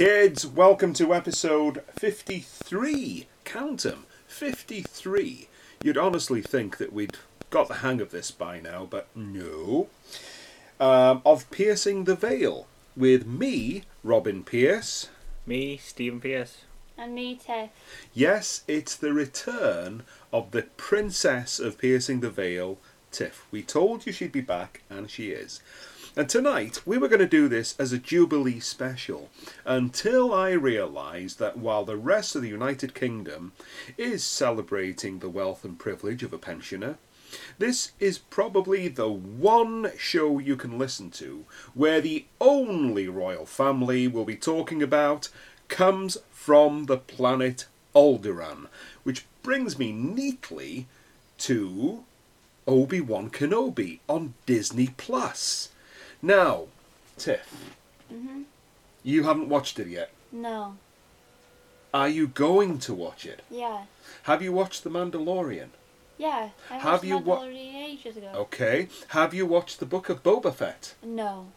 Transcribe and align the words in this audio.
kids, 0.00 0.46
welcome 0.46 0.94
to 0.94 1.12
episode 1.12 1.82
53. 1.98 3.26
Count 3.44 3.84
'em, 3.84 4.06
53. 4.26 5.46
You'd 5.84 5.98
honestly 5.98 6.40
think 6.40 6.78
that 6.78 6.94
we'd 6.94 7.18
got 7.50 7.68
the 7.68 7.84
hang 7.84 8.00
of 8.00 8.10
this 8.10 8.30
by 8.30 8.60
now, 8.60 8.86
but 8.88 9.08
no. 9.14 9.90
Um, 10.80 11.20
of 11.26 11.50
Piercing 11.50 12.04
the 12.04 12.14
Veil 12.14 12.66
with 12.96 13.26
me, 13.26 13.82
Robin 14.02 14.42
Pierce. 14.42 15.10
Me, 15.44 15.76
Stephen 15.76 16.18
Pierce. 16.18 16.62
And 16.96 17.14
me, 17.14 17.34
Tiff. 17.34 17.68
Yes, 18.14 18.62
it's 18.66 18.96
the 18.96 19.12
return 19.12 20.04
of 20.32 20.52
the 20.52 20.62
Princess 20.78 21.60
of 21.60 21.76
Piercing 21.76 22.20
the 22.20 22.30
Veil, 22.30 22.78
Tiff. 23.12 23.44
We 23.50 23.62
told 23.62 24.06
you 24.06 24.14
she'd 24.14 24.32
be 24.32 24.40
back, 24.40 24.80
and 24.88 25.10
she 25.10 25.32
is. 25.32 25.60
And 26.20 26.28
tonight, 26.28 26.82
we 26.84 26.98
were 26.98 27.08
going 27.08 27.20
to 27.20 27.26
do 27.26 27.48
this 27.48 27.74
as 27.78 27.94
a 27.94 27.98
Jubilee 27.98 28.60
special 28.60 29.30
until 29.64 30.34
I 30.34 30.50
realised 30.50 31.38
that 31.38 31.56
while 31.56 31.86
the 31.86 31.96
rest 31.96 32.36
of 32.36 32.42
the 32.42 32.50
United 32.50 32.94
Kingdom 32.94 33.52
is 33.96 34.22
celebrating 34.22 35.20
the 35.20 35.30
wealth 35.30 35.64
and 35.64 35.78
privilege 35.78 36.22
of 36.22 36.34
a 36.34 36.38
pensioner, 36.38 36.98
this 37.56 37.92
is 37.98 38.18
probably 38.18 38.86
the 38.86 39.08
one 39.08 39.92
show 39.96 40.38
you 40.38 40.56
can 40.56 40.78
listen 40.78 41.10
to 41.12 41.46
where 41.72 42.02
the 42.02 42.26
only 42.38 43.08
royal 43.08 43.46
family 43.46 44.06
we'll 44.06 44.26
be 44.26 44.36
talking 44.36 44.82
about 44.82 45.30
comes 45.68 46.18
from 46.30 46.84
the 46.84 46.98
planet 46.98 47.64
Alderaan, 47.94 48.66
which 49.04 49.24
brings 49.42 49.78
me 49.78 49.90
neatly 49.90 50.86
to 51.38 52.04
Obi 52.66 53.00
Wan 53.00 53.30
Kenobi 53.30 54.00
on 54.06 54.34
Disney 54.44 54.88
Plus. 54.98 55.70
Now, 56.22 56.66
Tiff, 57.16 57.72
Mhm. 58.12 58.44
you 59.02 59.24
haven't 59.24 59.48
watched 59.48 59.78
it 59.78 59.86
yet. 59.88 60.10
No. 60.32 60.76
Are 61.92 62.08
you 62.08 62.26
going 62.28 62.78
to 62.80 62.94
watch 62.94 63.24
it? 63.26 63.42
Yeah. 63.50 63.86
Have 64.24 64.42
you 64.42 64.52
watched 64.52 64.84
The 64.84 64.90
Mandalorian? 64.90 65.70
Yeah. 66.18 66.50
I 66.70 66.74
Have 66.78 66.84
watched 66.92 67.04
you 67.04 67.18
wa-. 67.18 67.38
Mandalorian 67.40 67.74
ages 67.74 68.16
ago. 68.16 68.28
Okay. 68.34 68.88
Have 69.08 69.34
you 69.34 69.46
watched 69.46 69.80
the 69.80 69.86
Book 69.86 70.08
of 70.08 70.22
Boba 70.22 70.54
Fett? 70.54 70.94
No. 71.02 71.50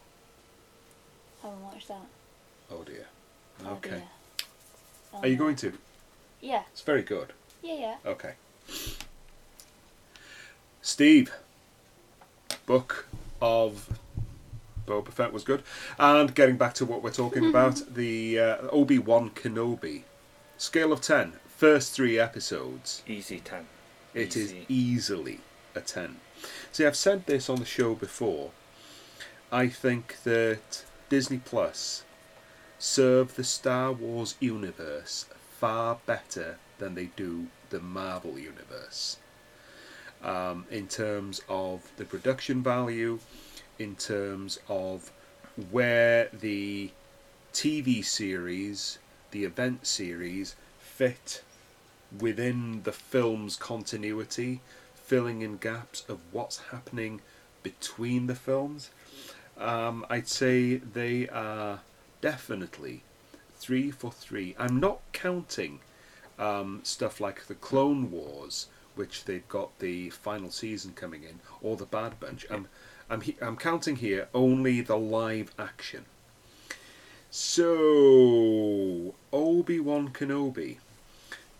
Haven't 1.42 1.62
watched 1.62 1.88
that. 1.88 2.06
Oh 2.70 2.82
dear. 2.82 3.06
Oh, 3.64 3.72
Okay. 3.74 3.90
dear. 3.90 4.02
Oh, 5.12 5.18
Are 5.18 5.26
you 5.28 5.36
no. 5.36 5.44
going 5.44 5.56
to? 5.56 5.78
Yeah. 6.40 6.64
It's 6.72 6.80
very 6.80 7.02
good. 7.02 7.32
Yeah, 7.62 7.74
yeah. 7.74 7.96
Okay. 8.06 8.34
Steve, 10.82 11.32
book 12.66 13.06
of 13.40 13.98
Boba 14.86 15.12
Fett 15.12 15.32
was 15.32 15.44
good, 15.44 15.62
and 15.98 16.34
getting 16.34 16.56
back 16.56 16.74
to 16.74 16.84
what 16.84 17.02
we're 17.02 17.10
talking 17.10 17.46
about, 17.48 17.82
the 17.94 18.38
uh, 18.38 18.56
Obi 18.70 18.98
Wan 18.98 19.30
Kenobi, 19.30 20.02
scale 20.58 20.92
of 20.92 21.00
ten, 21.00 21.34
first 21.56 21.92
three 21.92 22.18
episodes. 22.18 23.02
Easy 23.06 23.40
10. 23.40 23.66
It 24.12 24.36
is 24.36 24.52
Easy. 24.52 24.66
easily 24.68 25.40
a 25.74 25.80
10. 25.80 26.16
See, 26.72 26.84
I've 26.84 26.96
said 26.96 27.26
this 27.26 27.48
on 27.48 27.56
the 27.56 27.64
show 27.64 27.94
before. 27.94 28.50
I 29.50 29.68
think 29.68 30.22
that 30.24 30.84
Disney 31.08 31.38
Plus 31.38 32.04
serve 32.78 33.34
the 33.36 33.44
Star 33.44 33.92
Wars 33.92 34.34
universe 34.40 35.26
far 35.58 35.98
better 36.06 36.58
than 36.78 36.94
they 36.94 37.06
do 37.16 37.46
the 37.70 37.80
Marvel 37.80 38.38
universe. 38.38 39.16
Um, 40.22 40.66
in 40.70 40.88
terms 40.88 41.40
of 41.48 41.90
the 41.96 42.04
production 42.04 42.62
value, 42.62 43.18
in 43.78 43.96
terms 43.96 44.58
of 44.68 45.12
where 45.70 46.28
the 46.32 46.90
TV 47.52 48.04
series, 48.04 48.98
the 49.30 49.44
event 49.44 49.86
series, 49.86 50.56
fit 50.78 51.42
within 52.18 52.82
the 52.82 52.92
film's 52.92 53.56
continuity, 53.56 54.60
filling 54.94 55.42
in 55.42 55.56
gaps 55.56 56.04
of 56.08 56.18
what's 56.32 56.58
happening 56.70 57.20
between 57.62 58.26
the 58.26 58.34
films. 58.34 58.90
Um, 59.58 60.04
I'd 60.10 60.28
say 60.28 60.76
they 60.76 61.28
are 61.28 61.80
definitely 62.20 63.02
three 63.56 63.90
for 63.90 64.10
three. 64.10 64.54
I'm 64.58 64.80
not 64.80 65.00
counting 65.12 65.80
um, 66.38 66.80
stuff 66.82 67.20
like 67.20 67.46
the 67.46 67.54
Clone 67.54 68.10
Wars, 68.10 68.66
which 68.94 69.24
they've 69.24 69.48
got 69.48 69.78
the 69.78 70.10
final 70.10 70.50
season 70.50 70.92
coming 70.94 71.22
in, 71.22 71.40
or 71.62 71.76
the 71.76 71.86
Bad 71.86 72.18
Batch. 72.20 72.46
I'm, 72.50 72.68
I'm, 73.10 73.20
he- 73.22 73.36
I'm 73.40 73.56
counting 73.56 73.96
here 73.96 74.28
only 74.34 74.80
the 74.80 74.96
live 74.96 75.52
action. 75.58 76.06
So, 77.30 79.14
Obi 79.32 79.80
Wan 79.80 80.10
Kenobi. 80.10 80.78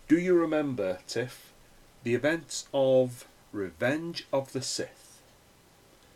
Do 0.07 0.17
you 0.17 0.35
remember, 0.35 0.99
Tiff, 1.07 1.51
the 2.03 2.13
events 2.15 2.67
of 2.73 3.25
Revenge 3.51 4.25
of 4.31 4.53
the 4.53 4.61
Sith? 4.61 5.19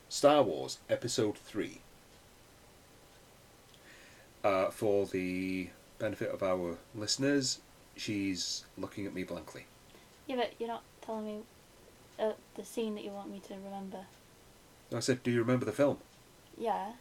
Star 0.07 0.43
Wars 0.43 0.79
Episode 0.89 1.37
3. 1.37 1.81
Uh, 4.43 4.69
for 4.69 5.05
the 5.05 5.69
benefit 5.99 6.29
of 6.31 6.41
our 6.41 6.77
listeners, 6.95 7.59
she's 7.95 8.63
looking 8.77 9.05
at 9.05 9.13
me 9.13 9.23
blankly. 9.23 9.65
Yeah, 10.27 10.37
but 10.37 10.53
you're 10.59 10.69
not 10.69 10.83
telling 11.01 11.25
me 11.25 11.39
uh, 12.17 12.31
the 12.55 12.63
scene 12.63 12.95
that 12.95 13.03
you 13.03 13.11
want 13.11 13.29
me 13.29 13.41
to 13.47 13.53
remember. 13.55 13.99
I 14.93 14.99
said, 14.99 15.23
Do 15.23 15.31
you 15.31 15.39
remember 15.39 15.65
the 15.65 15.71
film? 15.71 15.97
Yeah. 16.57 16.93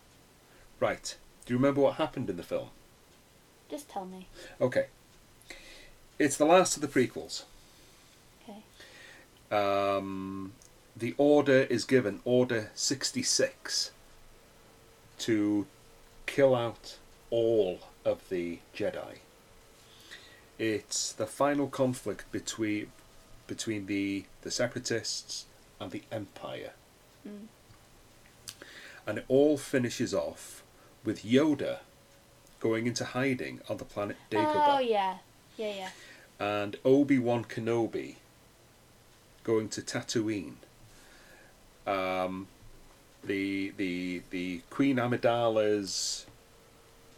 Right. 0.80 1.16
Do 1.46 1.54
you 1.54 1.58
remember 1.58 1.80
what 1.80 1.94
happened 1.94 2.28
in 2.30 2.36
the 2.36 2.42
film? 2.42 2.68
Just 3.70 3.88
tell 3.88 4.04
me. 4.04 4.28
Okay. 4.60 4.86
It's 6.18 6.36
the 6.36 6.44
last 6.44 6.76
of 6.76 6.82
the 6.82 6.88
prequels. 6.88 7.44
Okay. 8.42 8.62
um, 9.56 10.52
the 10.96 11.14
order 11.16 11.60
is 11.70 11.84
given, 11.84 12.20
Order 12.24 12.70
66, 12.74 13.92
to 15.18 15.66
kill 16.26 16.54
out 16.54 16.96
all 17.30 17.80
of 18.04 18.28
the 18.30 18.58
Jedi. 18.74 19.18
It's 20.58 21.12
the 21.12 21.26
final 21.26 21.68
conflict 21.68 22.30
between 22.32 22.90
between 23.46 23.86
the 23.86 24.24
the 24.42 24.50
separatists 24.50 25.46
and 25.80 25.90
the 25.92 26.02
Empire, 26.10 26.72
Mm. 27.26 27.46
And 29.08 29.18
it 29.18 29.24
all 29.26 29.56
finishes 29.56 30.12
off 30.14 30.62
with 31.04 31.24
Yoda 31.24 31.78
going 32.60 32.86
into 32.86 33.04
hiding 33.04 33.60
on 33.68 33.78
the 33.78 33.84
planet 33.84 34.16
Dagobah 34.30 34.76
Oh, 34.76 34.78
yeah. 34.80 35.16
Yeah, 35.56 35.72
yeah. 35.74 35.90
and 36.38 36.76
Obi 36.84 37.18
Wan 37.18 37.44
Kenobi 37.44 38.16
going 39.42 39.68
to 39.70 39.80
Tatooine. 39.82 40.56
Um, 41.86 42.48
the 43.24 43.72
the 43.76 44.22
the 44.30 44.60
Queen 44.70 44.96
Amidala's 44.96 46.26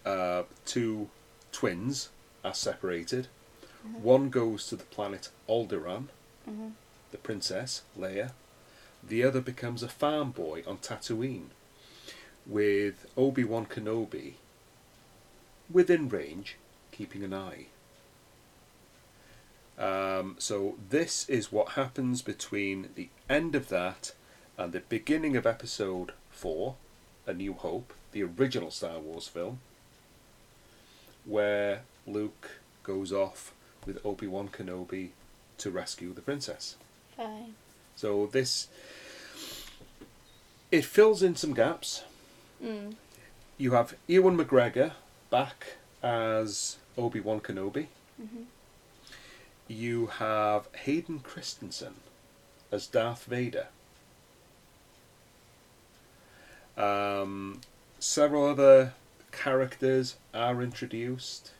uh, 0.06 0.44
two 0.64 1.10
twins 1.52 2.08
are 2.44 2.54
separated. 2.54 3.26
One 4.02 4.28
goes 4.30 4.66
to 4.68 4.76
the 4.76 4.84
planet 4.84 5.30
Alderaan, 5.48 6.08
Mhm. 6.48 6.72
the 7.10 7.18
princess 7.18 7.82
Leia. 7.98 8.32
The 9.02 9.24
other 9.24 9.40
becomes 9.40 9.82
a 9.82 9.88
farm 9.88 10.30
boy 10.32 10.62
on 10.66 10.78
Tatooine, 10.78 11.48
with 12.46 13.06
Obi 13.16 13.44
Wan 13.44 13.66
Kenobi 13.66 14.34
within 15.70 16.08
range, 16.08 16.56
keeping 16.90 17.22
an 17.22 17.34
eye. 17.34 17.66
Um, 19.78 20.36
so 20.38 20.76
this 20.90 21.28
is 21.28 21.50
what 21.50 21.70
happens 21.70 22.20
between 22.20 22.90
the 22.94 23.08
end 23.28 23.54
of 23.54 23.68
that 23.68 24.12
and 24.58 24.72
the 24.72 24.80
beginning 24.80 25.36
of 25.36 25.46
episode 25.46 26.12
four, 26.30 26.74
A 27.26 27.32
New 27.32 27.54
Hope, 27.54 27.94
the 28.12 28.22
original 28.22 28.70
Star 28.70 28.98
Wars 28.98 29.26
film, 29.26 29.60
where 31.24 31.82
Luke 32.06 32.60
goes 32.82 33.12
off 33.12 33.54
with 33.86 34.04
Obi 34.04 34.26
Wan 34.26 34.48
Kenobi 34.48 35.10
to 35.58 35.70
rescue 35.70 36.12
the 36.12 36.20
princess. 36.20 36.76
Fine. 37.16 37.54
So 37.96 38.26
this 38.26 38.68
it 40.70 40.84
fills 40.84 41.22
in 41.22 41.36
some 41.36 41.54
gaps. 41.54 42.04
Mm. 42.62 42.94
You 43.58 43.72
have 43.72 43.94
Ewan 44.06 44.36
McGregor 44.36 44.92
back 45.30 45.74
as 46.02 46.76
Obi 46.96 47.20
Wan 47.20 47.40
Kenobi. 47.40 47.86
Mhm. 48.20 48.46
You 49.68 50.06
have 50.06 50.68
Hayden 50.74 51.20
Christensen 51.20 51.94
as 52.72 52.86
Darth 52.86 53.24
Vader. 53.24 53.68
Um, 56.76 57.60
several 57.98 58.46
other 58.46 58.94
characters 59.32 60.16
are 60.34 60.62
introduced. 60.62 61.52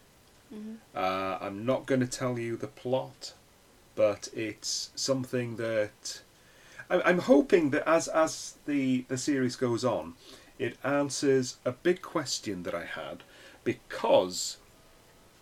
Mhm. 0.53 0.77
Uh, 0.95 1.39
I'm 1.41 1.65
not 1.65 1.87
going 1.87 2.01
to 2.01 2.07
tell 2.07 2.39
you 2.39 2.57
the 2.57 2.67
plot, 2.67 3.35
but 3.95 4.29
it's 4.35 4.91
something 4.97 5.57
that 5.57 6.23
I- 6.89 7.03
I'm 7.03 7.19
hoping 7.21 7.71
that 7.71 7.87
as 7.89 8.09
as 8.09 8.55
the 8.67 9.03
the 9.09 9.17
series 9.19 9.55
goes 9.55 9.85
on, 9.85 10.15
It 10.61 10.77
answers 10.85 11.57
a 11.65 11.73
big 11.73 12.03
question 12.03 12.65
that 12.65 12.75
I 12.75 12.85
had 12.85 13.23
because 13.65 14.59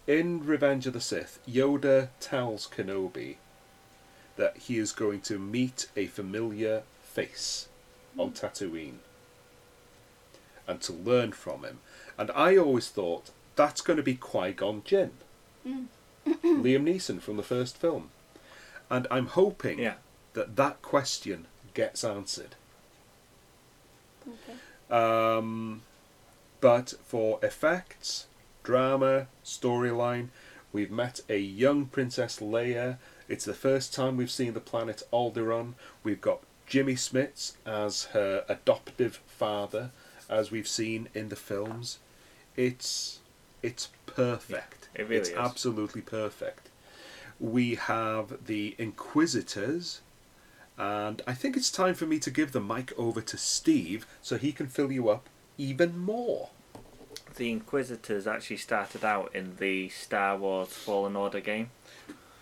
in 0.06 0.47
Revenge 0.47 0.87
of 0.87 0.93
the 0.93 1.00
Sith, 1.00 1.41
Yoda 1.44 2.11
tells 2.20 2.69
Kenobi 2.69 3.35
that 4.37 4.56
he 4.56 4.79
is 4.79 4.93
going 4.93 5.20
to 5.23 5.37
meet 5.41 5.88
a 5.97 6.06
familiar 6.06 6.85
face 7.03 7.67
on 8.17 8.31
Tatooine 8.31 8.99
and 10.69 10.81
to 10.82 10.93
learn 10.93 11.32
from 11.32 11.65
him. 11.65 11.81
And 12.17 12.31
I 12.31 12.56
always 12.56 12.88
thought 12.88 13.31
that's 13.56 13.81
going 13.81 13.97
to 13.97 14.05
be 14.05 14.15
Qui 14.15 14.53
Gon 14.53 14.82
Jinn, 14.85 15.11
mm. 15.67 15.87
Liam 16.26 16.85
Neeson 16.85 17.20
from 17.20 17.37
the 17.37 17.43
first 17.43 17.76
film. 17.76 18.11
And 18.88 19.09
I'm 19.11 19.26
hoping 19.26 19.81
Yeah. 19.81 19.94
that 20.35 20.55
that 20.55 20.81
question 20.81 21.47
gets 21.75 22.05
answered. 22.05 22.55
Okay. 24.25 24.59
Um, 24.90 25.82
but 26.61 26.94
for 27.05 27.38
effects, 27.43 28.26
drama, 28.62 29.29
storyline, 29.44 30.29
we've 30.73 30.90
met 30.90 31.20
a 31.29 31.38
young 31.38 31.87
Princess 31.87 32.40
Leia. 32.40 32.99
It's 33.29 33.44
the 33.44 33.55
first 33.55 33.94
time 33.94 34.17
we've 34.17 34.31
seen 34.31 34.55
the 34.55 34.61
planet 34.61 35.02
Alderaan. 35.12 35.75
We've 36.02 36.20
got 36.20 36.40
Jimmy 36.67 36.94
Smits 36.94 37.55
as 37.64 38.05
her 38.06 38.44
adoptive 38.49 39.20
father, 39.26 39.90
as 40.29 40.50
we've 40.50 40.69
seen 40.69 41.08
in 41.14 41.29
the 41.29 41.37
films. 41.37 41.99
It's 42.56 43.20
it's 43.62 43.88
perfect. 44.06 44.88
Yeah, 44.94 45.02
it 45.02 45.08
really 45.08 45.20
it's 45.20 45.29
is. 45.31 45.37
absolutely 45.37 46.02
perfect. 46.02 46.69
We 47.41 47.76
have 47.76 48.46
the 48.46 48.75
Inquisitors, 48.79 50.00
and 50.78 51.20
I 51.26 51.34
think 51.34 51.56
it's 51.56 51.70
time 51.70 51.94
for 51.94 52.06
me 52.06 52.19
to 52.20 52.30
give 52.30 52.52
the 52.52 52.60
mic 52.60 52.92
over 52.96 53.20
to 53.20 53.36
Steve 53.36 54.06
so 54.22 54.36
he 54.38 54.52
can 54.52 54.69
fill 54.69 54.92
you 54.92 55.08
up 55.08 55.28
even 55.58 55.98
more. 55.98 56.50
The 57.36 57.50
Inquisitors 57.50 58.26
actually 58.26 58.56
started 58.58 59.04
out 59.04 59.34
in 59.34 59.56
the 59.56 59.88
Star 59.90 60.36
Wars 60.36 60.69
Fallen 60.69 61.16
Order 61.16 61.40
game, 61.40 61.70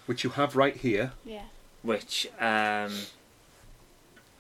Which 0.07 0.23
you 0.25 0.31
have 0.31 0.55
right 0.57 0.77
here. 0.77 1.13
Yeah. 1.25 1.45
which 1.83 2.29
um, 2.41 2.93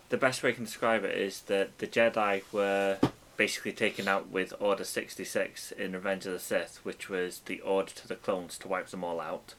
the 0.08 0.16
best 0.16 0.42
way 0.42 0.50
I 0.50 0.52
can 0.52 0.64
describe 0.64 1.04
it 1.04 1.16
is 1.16 1.40
that 1.42 1.78
the 1.78 1.86
Jedi 1.86 2.42
were 2.52 2.98
basically 3.36 3.72
taken 3.72 4.08
out 4.08 4.28
with 4.28 4.52
Order 4.60 4.84
66 4.84 5.72
in 5.72 5.92
Revenge 5.92 6.24
of 6.26 6.32
the 6.32 6.38
Sith, 6.38 6.80
which 6.84 7.08
was 7.08 7.40
the 7.46 7.60
order 7.60 7.92
to 7.92 8.08
the 8.08 8.16
clones 8.16 8.56
to 8.58 8.68
wipe 8.68 8.88
them 8.88 9.04
all 9.04 9.20
out. 9.20 9.54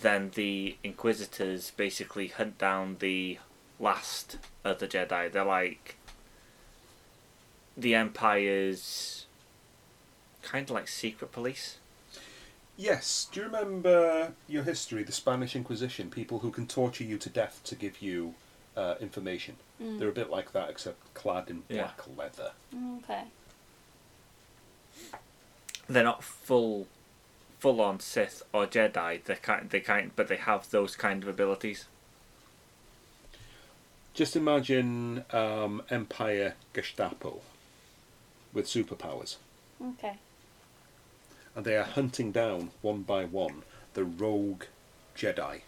Then 0.00 0.30
the 0.34 0.76
Inquisitors 0.84 1.70
basically 1.70 2.28
hunt 2.28 2.58
down 2.58 2.96
the 2.98 3.38
last 3.80 4.38
of 4.64 4.78
the 4.78 4.86
Jedi. 4.86 5.30
They're 5.32 5.44
like 5.44 5.96
the 7.76 7.94
Empire's 7.94 9.26
kind 10.42 10.64
of 10.68 10.74
like 10.74 10.88
secret 10.88 11.32
police. 11.32 11.78
Yes. 12.76 13.28
Do 13.32 13.40
you 13.40 13.46
remember 13.46 14.32
your 14.48 14.64
history, 14.64 15.04
the 15.04 15.12
Spanish 15.12 15.54
Inquisition? 15.56 16.10
People 16.10 16.40
who 16.40 16.50
can 16.50 16.66
torture 16.66 17.04
you 17.04 17.18
to 17.18 17.30
death 17.30 17.60
to 17.64 17.74
give 17.74 18.02
you 18.02 18.34
uh, 18.76 18.96
information. 19.00 19.56
Mm. 19.82 19.98
They're 19.98 20.08
a 20.08 20.12
bit 20.12 20.28
like 20.30 20.52
that, 20.52 20.68
except 20.70 21.14
clad 21.14 21.48
in 21.50 21.62
Yeah. 21.68 21.82
black 21.82 22.00
leather. 22.16 22.52
Okay. 23.04 23.22
they're 25.88 26.02
not 26.02 26.24
full 26.24 26.86
full 27.64 27.80
on 27.80 27.98
Sith 27.98 28.42
or 28.52 28.66
Jedi. 28.66 29.24
They 29.24 29.36
kind 29.36 29.70
they 29.70 29.80
kind 29.80 30.10
but 30.14 30.28
they 30.28 30.36
have 30.36 30.70
those 30.70 30.96
kind 30.96 31.22
of 31.22 31.28
abilities. 31.30 31.86
Just 34.12 34.36
imagine 34.36 35.24
um, 35.32 35.82
Empire 35.88 36.56
Gestapo 36.74 37.40
with 38.52 38.66
superpowers. 38.66 39.36
Okay. 39.82 40.18
and 41.56 41.64
they 41.64 41.74
are 41.74 41.84
hunting 41.84 42.32
down 42.32 42.70
one 42.82 43.00
by 43.00 43.24
one 43.24 43.62
the 43.94 44.04
rogue 44.04 44.64
Jedi. 45.16 45.62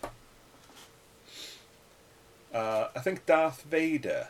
Uh, 2.52 2.88
I 2.94 3.00
think 3.00 3.24
Darth 3.24 3.62
Vader 3.62 4.28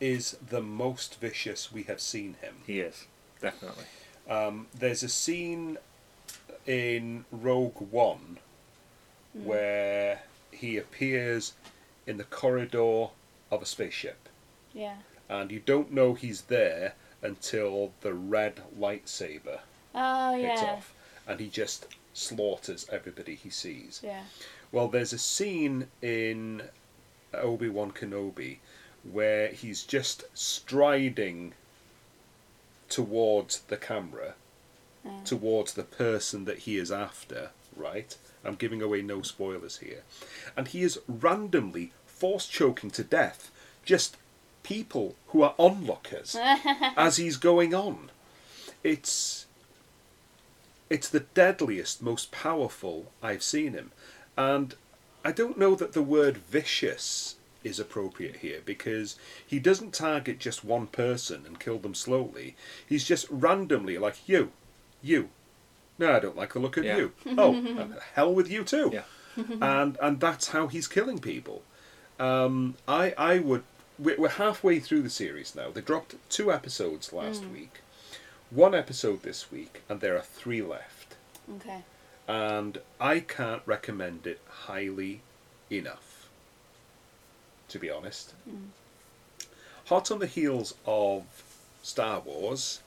is 0.00 0.36
the 0.50 0.60
most 0.60 1.20
vicious 1.20 1.70
we 1.72 1.84
have 1.84 2.00
seen 2.00 2.34
him. 2.40 2.54
He 2.66 2.80
is 2.80 3.06
definitely. 3.40 3.84
Um, 4.28 4.66
there's 4.76 5.04
a 5.04 5.08
scene 5.08 5.78
in 6.68 7.24
Rogue 7.32 7.80
One 7.90 8.38
Mm. 9.36 9.44
where 9.44 10.22
he 10.52 10.76
appears 10.76 11.54
in 12.06 12.16
the 12.18 12.24
corridor 12.24 13.08
of 13.50 13.62
a 13.62 13.66
spaceship, 13.66 14.28
Yeah. 14.72 14.98
and 15.28 15.50
you 15.50 15.60
don't 15.60 15.90
know 15.92 16.14
he's 16.14 16.42
there 16.42 16.94
until 17.22 17.92
the 18.00 18.14
red 18.14 18.62
lightsaber 18.78 19.60
Oh 19.94 20.34
hits 20.36 20.62
yeah. 20.62 20.72
off, 20.72 20.94
and 21.26 21.40
he 21.40 21.48
just 21.48 21.86
slaughters 22.14 22.88
everybody 22.90 23.34
he 23.34 23.50
sees. 23.50 24.00
Yeah. 24.02 24.24
Well, 24.72 24.88
there's 24.88 25.12
a 25.12 25.18
scene 25.18 25.90
in 26.02 26.68
Obi 27.34 27.68
Wan 27.68 27.92
Kenobi 27.92 28.58
where 29.04 29.48
he's 29.48 29.82
just 29.84 30.24
striding 30.34 31.54
towards 32.88 33.60
the 33.60 33.76
camera, 33.76 34.34
Towards 35.24 35.74
the 35.74 35.82
person 35.82 36.44
that 36.44 36.60
he 36.60 36.78
is 36.78 36.90
after, 36.90 37.50
right? 37.76 38.16
I'm 38.44 38.54
giving 38.54 38.82
away 38.82 39.02
no 39.02 39.22
spoilers 39.22 39.78
here. 39.78 40.02
And 40.56 40.68
he 40.68 40.82
is 40.82 41.00
randomly 41.06 41.92
force 42.06 42.46
choking 42.46 42.90
to 42.92 43.04
death 43.04 43.50
just 43.84 44.16
people 44.62 45.14
who 45.28 45.42
are 45.42 45.54
onlookers 45.58 46.36
as 46.96 47.16
he's 47.16 47.36
going 47.36 47.74
on. 47.74 48.10
It's 48.84 49.46
it's 50.90 51.08
the 51.08 51.20
deadliest, 51.20 52.02
most 52.02 52.30
powerful 52.32 53.12
I've 53.22 53.42
seen 53.42 53.72
him. 53.72 53.92
And 54.36 54.74
I 55.24 55.32
don't 55.32 55.58
know 55.58 55.74
that 55.74 55.92
the 55.92 56.02
word 56.02 56.38
vicious 56.38 57.36
is 57.64 57.78
appropriate 57.78 58.36
here 58.36 58.60
because 58.64 59.16
he 59.46 59.58
doesn't 59.58 59.92
target 59.92 60.38
just 60.38 60.64
one 60.64 60.86
person 60.86 61.44
and 61.44 61.60
kill 61.60 61.78
them 61.78 61.94
slowly. 61.94 62.56
He's 62.86 63.04
just 63.04 63.26
randomly 63.30 63.98
like 63.98 64.28
you, 64.28 64.52
you. 65.02 65.28
No, 65.98 66.14
I 66.14 66.20
don't 66.20 66.36
like 66.36 66.52
the 66.52 66.60
look 66.60 66.76
of 66.76 66.84
Yeah. 66.84 66.96
you. 66.96 67.12
Oh, 67.36 67.54
uh, 67.78 67.86
hell 68.14 68.32
with 68.34 68.50
you 68.50 68.64
too. 68.64 68.90
Yeah. 68.92 69.02
and 69.60 69.96
and 70.00 70.20
that's 70.20 70.48
how 70.48 70.66
he's 70.68 70.86
killing 70.88 71.18
people. 71.18 71.62
Um, 72.18 72.74
I 72.86 73.14
I 73.16 73.38
would. 73.38 73.62
We're 73.98 74.16
we're 74.16 74.28
halfway 74.28 74.78
through 74.80 75.02
the 75.02 75.10
series 75.10 75.54
now. 75.56 75.70
They 75.70 75.80
dropped 75.80 76.14
two 76.30 76.52
episodes 76.52 77.12
last 77.12 77.44
week, 77.46 77.80
one 78.50 78.74
episode 78.74 79.22
this 79.22 79.50
week, 79.50 79.82
and 79.88 80.00
there 80.00 80.16
are 80.16 80.22
three 80.22 80.62
left. 80.62 81.16
okay. 81.56 81.82
And 82.28 82.78
I 83.00 83.20
can't 83.20 83.62
recommend 83.66 84.26
it 84.26 84.40
highly 84.66 85.22
enough. 85.70 86.28
To 87.70 87.78
be 87.78 87.90
honest, 87.90 88.34
hot 89.86 90.10
on 90.10 90.18
the 90.18 90.26
heels 90.26 90.74
of 90.86 91.22
Star 91.82 92.20
Wars, 92.20 92.80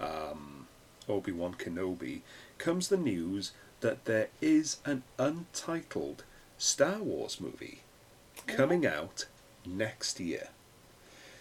um, 0.00 0.59
Obi 1.10 1.32
Wan 1.32 1.54
Kenobi, 1.54 2.20
comes 2.58 2.88
the 2.88 2.96
news 2.96 3.52
that 3.80 4.04
there 4.04 4.28
is 4.40 4.78
an 4.84 5.02
untitled 5.18 6.22
Star 6.58 6.98
Wars 6.98 7.40
movie 7.40 7.80
coming 8.46 8.86
out 8.86 9.26
next 9.66 10.20
year. 10.20 10.48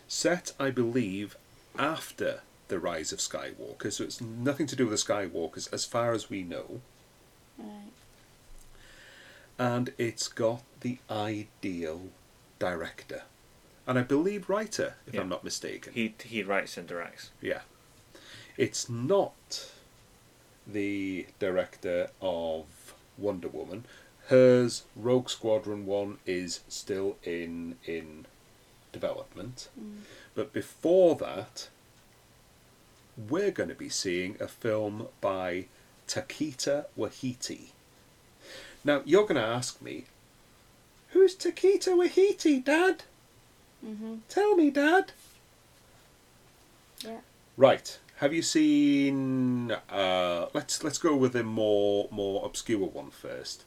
Set, 0.08 0.54
I 0.60 0.72
believe, 0.72 1.36
after 1.78 2.42
the 2.68 2.80
Rise 2.80 3.12
of 3.12 3.20
Skywalker, 3.20 3.92
so 3.92 4.04
it's 4.04 4.22
nothing 4.22 4.68
to 4.68 4.76
do 4.76 4.88
with 4.88 5.06
the 5.06 5.14
Skywalkers 5.14 5.72
as 5.74 5.86
far 5.86 6.14
as 6.14 6.30
we 6.30 6.44
know. 6.44 6.82
Right. 7.58 7.92
And 9.58 9.94
it's 9.98 10.28
got 10.28 10.64
the 10.80 11.00
ideal 11.12 12.04
director. 12.60 13.24
And 13.86 13.98
I 14.00 14.04
believe 14.04 14.50
writer, 14.50 14.96
if 15.08 15.16
Yeah. 15.16 15.22
I'm 15.22 15.30
not 15.30 15.44
mistaken. 15.44 15.94
He 15.94 16.16
he 16.24 16.44
writes 16.44 16.78
and 16.78 16.88
directs. 16.88 17.32
Yeah. 17.42 17.62
It's 18.60 18.90
not 18.90 19.72
the 20.68 21.28
director 21.40 22.10
of 22.22 22.66
Wonder 23.18 23.48
Woman. 23.48 23.86
Hers 24.28 24.84
Rogue 24.98 25.30
Squadron 25.30 25.86
1 25.86 26.18
is 26.26 26.60
still 26.68 27.16
in 27.24 27.78
in 27.86 28.26
development. 28.92 29.70
Mm. 29.80 30.02
But 30.36 30.52
before 30.52 31.16
that 31.16 31.70
we're 33.30 33.52
going 33.52 33.70
to 33.70 33.76
be 33.76 33.88
seeing 33.88 34.36
a 34.42 34.48
film 34.50 35.08
by 35.22 35.68
Taika 36.10 36.88
Waititi. 36.98 37.68
Now 38.84 39.04
you're 39.06 39.24
going 39.24 39.42
to 39.42 39.56
ask 39.58 39.82
me 39.82 40.04
Who's 41.12 41.34
Taika 41.34 41.96
Waititi, 41.96 42.62
Dad? 42.62 43.04
Mhm. 43.86 44.20
Tell 44.28 44.58
me, 44.58 44.70
Dad. 44.70 45.14
Yeah. 47.06 47.22
Right. 47.56 47.98
Have 48.20 48.34
you 48.34 48.42
seen? 48.42 49.72
Uh, 49.90 50.48
let's 50.54 50.84
let's 50.84 50.98
go 50.98 51.16
with 51.16 51.38
a 51.38 51.44
more 51.44 52.10
more 52.12 52.46
obscure 52.46 52.86
one 52.86 53.12
first. 53.12 53.64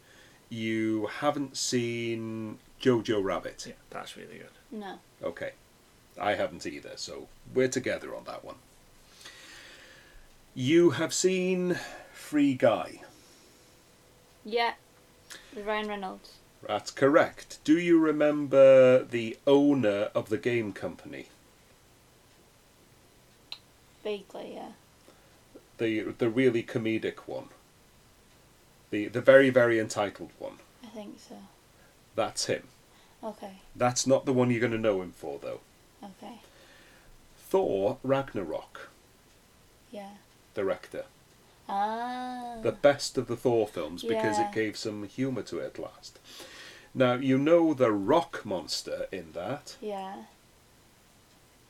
You 0.51 1.09
haven't 1.21 1.57
seen 1.57 2.59
Jojo 2.79 3.25
Rabbit. 3.25 3.65
Yeah, 3.67 3.75
that's 3.89 4.15
really 4.15 4.37
good. 4.39 4.49
No. 4.71 4.99
Okay. 5.23 5.53
I 6.21 6.35
haven't 6.35 6.67
either, 6.67 6.93
so 6.97 7.29
we're 7.55 7.69
together 7.69 8.15
on 8.15 8.25
that 8.25 8.45
one. 8.45 8.57
You 10.55 10.91
have 10.91 11.15
seen 11.15 11.79
Free 12.13 12.53
Guy. 12.53 13.01
Yeah. 14.45 14.75
With 15.57 15.65
Ryan 15.65 15.89
Reynolds. 15.89 16.35
That's 16.69 16.91
correct. 16.91 17.59
Do 17.65 17.79
you 17.79 17.99
remember 17.99 19.03
the 19.03 19.39
owner 19.47 20.11
of 20.15 20.29
the 20.29 20.37
game 20.37 20.75
company? 20.75 21.29
Vaguely, 24.03 24.55
yeah. 24.55 24.73
The 25.79 26.03
the 26.19 26.29
really 26.29 26.63
comedic 26.63 27.21
one. 27.27 27.49
The 28.91 29.09
the 29.09 29.21
very 29.21 29.51
very 29.51 29.79
entitled 29.79 30.31
one. 30.39 30.59
I 30.85 30.89
think 30.89 31.19
so. 31.21 31.37
That's 32.15 32.47
him. 32.47 32.65
Okay. 33.25 33.55
That's 33.77 34.07
not 34.07 34.27
the 34.27 34.33
one 34.33 34.51
you're 34.51 34.61
going 34.61 34.73
to 34.73 34.79
know 34.79 35.01
him 35.03 35.13
for 35.13 35.39
though. 35.41 35.61
Okay. 36.03 36.41
Thor 37.39 37.99
Ragnarok 38.03 38.89
Yeah. 39.91 40.11
director. 40.55 41.05
Ah. 41.69 42.57
The 42.63 42.73
best 42.73 43.17
of 43.17 43.29
the 43.29 43.37
Thor 43.37 43.69
films 43.69 44.03
because 44.03 44.39
Yeah. 44.39 44.49
it 44.49 44.55
gave 44.55 44.77
some 44.77 45.05
humour 45.05 45.43
to 45.45 45.61
it 45.61 45.67
at 45.67 45.79
last. 45.79 46.19
Now 46.95 47.15
you 47.15 47.39
know 47.39 47.73
the 47.73 47.93
rock 47.93 48.45
monster 48.45 49.07
in 49.13 49.33
that, 49.33 49.77
Yeah. 49.81 50.25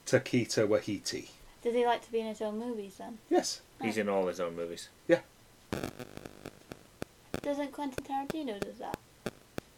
Taika 0.07 0.67
Waititi. 0.67 1.29
Does 1.63 1.75
he 1.75 1.87
like 1.87 2.05
to 2.05 2.13
be 2.13 2.21
in 2.21 2.27
his 2.27 2.43
own 2.43 2.59
movies 2.59 2.97
then? 2.99 3.19
Yes. 3.31 3.61
He's 3.81 3.97
in 3.97 4.09
all 4.09 4.27
his 4.27 4.41
own 4.41 4.57
movies. 4.57 4.89
Yeah. 5.09 5.21
Doesn't 7.43 7.73
Quentin 7.73 8.05
Tarantino 8.05 8.61
do 8.61 8.69
that? 8.79 8.99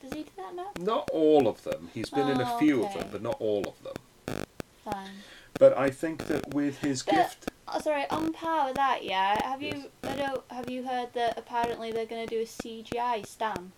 Does 0.03 0.13
he 0.13 0.23
do 0.25 0.31
that 0.37 0.55
now? 0.55 0.71
Not 0.81 1.09
all 1.13 1.49
of 1.49 1.63
them. 1.65 1.89
He's 1.95 2.11
been 2.11 2.29
in 2.29 2.41
a 2.41 2.55
Oh, 2.55 2.59
few 2.59 2.85
of 2.85 2.91
okay. 2.91 3.01
them, 3.01 3.09
but 3.13 3.23
not 3.23 3.37
all 3.41 3.65
of 3.67 3.83
them. 3.83 4.45
Fine. 4.85 5.11
But 5.59 5.77
I 5.79 5.91
think 5.91 6.27
that 6.27 6.53
with 6.55 6.79
his 6.81 7.03
But- 7.03 7.15
gift, 7.15 7.49
Oh, 7.67 7.81
sorry. 7.81 8.07
On 8.11 8.31
par 8.35 8.67
with 8.67 8.77
that, 8.77 9.05
yeah. 9.05 9.43
Have 9.43 9.63
you? 9.63 9.91
I 10.03 10.15
don't. 10.17 10.43
Have 10.51 10.69
you 10.69 10.85
heard 10.85 11.15
that 11.15 11.39
apparently 11.39 11.91
they're 11.93 12.05
gonna 12.05 12.27
do 12.27 12.41
a 12.41 12.47
CGI 12.47 13.23
Stan, 13.27 13.73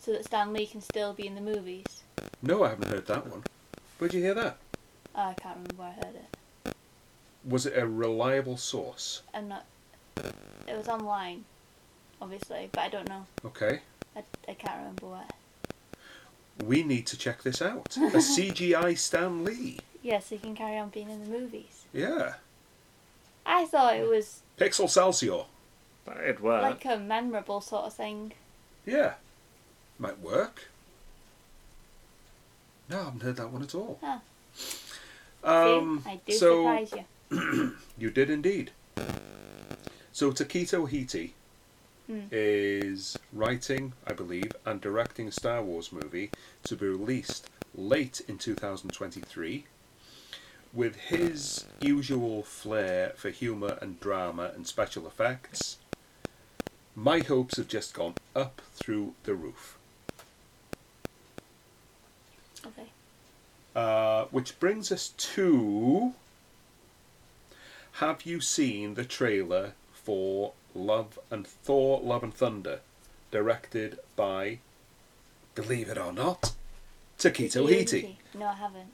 so 0.00 0.10
that 0.12 0.24
Stan 0.24 0.52
Lee 0.52 0.66
can 0.66 0.80
still 0.82 1.12
be 1.14 1.24
in 1.26 1.36
the 1.36 1.40
movies? 1.40 2.02
no, 2.42 2.64
I 2.64 2.70
haven't 2.70 2.88
heard 2.88 3.06
that 3.06 3.28
one. 3.28 3.44
Where'd 3.98 4.12
you 4.12 4.22
hear 4.22 4.34
that? 4.34 4.56
Oh, 5.14 5.20
I 5.28 5.34
can't 5.34 5.54
remember 5.56 5.74
where 5.76 5.88
I 5.90 5.92
heard 6.04 6.16
it. 6.16 6.35
Was 7.48 7.66
it 7.66 7.76
a 7.76 7.86
reliable 7.86 8.56
source? 8.56 9.22
I'm 9.32 9.48
not. 9.48 9.64
It 10.16 10.76
was 10.76 10.88
online, 10.88 11.44
obviously, 12.20 12.68
but 12.72 12.80
I 12.80 12.88
don't 12.88 13.08
know. 13.08 13.26
Okay. 13.44 13.80
I, 14.16 14.22
I 14.48 14.54
can't 14.54 14.78
remember 14.78 15.06
where. 15.06 15.28
We 16.64 16.82
need 16.82 17.06
to 17.08 17.18
check 17.18 17.42
this 17.42 17.60
out. 17.60 17.96
A 17.96 18.16
CGI 18.18 18.96
Stan 18.96 19.44
Lee. 19.44 19.78
Yes, 20.02 20.30
he 20.30 20.38
can 20.38 20.54
carry 20.54 20.78
on 20.78 20.88
being 20.88 21.10
in 21.10 21.22
the 21.24 21.38
movies. 21.38 21.84
Yeah. 21.92 22.34
I 23.44 23.66
thought 23.66 23.96
it 23.96 24.08
was 24.08 24.42
Pixel 24.58 24.88
Celsior. 24.88 25.46
It'd 26.22 26.40
work. 26.40 26.62
like 26.62 26.84
a 26.84 26.96
memorable 26.98 27.60
sort 27.60 27.84
of 27.84 27.94
thing. 27.94 28.32
Yeah. 28.84 29.14
Might 29.98 30.20
work. 30.20 30.68
No, 32.88 33.00
I 33.00 33.04
haven't 33.04 33.22
heard 33.22 33.36
that 33.36 33.50
one 33.50 33.62
at 33.62 33.74
all. 33.74 33.98
Huh. 34.02 34.18
Um, 35.42 36.02
See, 36.04 36.10
I 36.10 36.20
do 36.26 36.32
so 36.32 36.62
surprise 36.62 36.92
you. 36.92 37.04
you 37.98 38.10
did 38.10 38.30
indeed. 38.30 38.70
So 40.12 40.32
Taika 40.32 40.86
Waititi 40.88 41.32
Hmm. 42.06 42.20
is 42.30 43.18
writing, 43.32 43.92
I 44.06 44.12
believe, 44.12 44.52
and 44.64 44.80
directing 44.80 45.26
a 45.26 45.32
Star 45.32 45.60
Wars 45.60 45.90
movie 45.90 46.30
to 46.62 46.76
be 46.76 46.86
released 46.86 47.50
late 47.74 48.22
in 48.28 48.38
2023. 48.38 49.64
With 50.72 50.94
his 50.96 51.64
usual 51.80 52.44
flair 52.44 53.12
for 53.16 53.30
humour 53.30 53.76
and 53.80 53.98
drama 53.98 54.52
and 54.54 54.68
special 54.68 55.06
effects, 55.08 55.78
my 56.94 57.20
hopes 57.20 57.56
have 57.56 57.66
just 57.66 57.92
gone 57.92 58.14
up 58.36 58.62
through 58.76 59.14
the 59.24 59.34
roof. 59.34 59.76
Okay. 62.64 62.86
Uh, 63.74 64.26
which 64.26 64.60
brings 64.60 64.92
us 64.92 65.08
to. 65.16 66.14
Have 67.96 68.26
you 68.26 68.42
seen 68.42 68.92
the 68.92 69.06
trailer 69.06 69.72
for 69.90 70.52
Love 70.74 71.18
and 71.30 71.46
Thor: 71.46 71.98
Love 72.02 72.22
and 72.22 72.34
Thunder, 72.34 72.80
directed 73.30 73.98
by, 74.16 74.58
believe 75.54 75.88
it 75.88 75.96
or 75.96 76.12
not, 76.12 76.52
Taika 77.18 77.48
Waititi? 77.48 78.16
No, 78.34 78.48
I 78.48 78.52
haven't. 78.52 78.92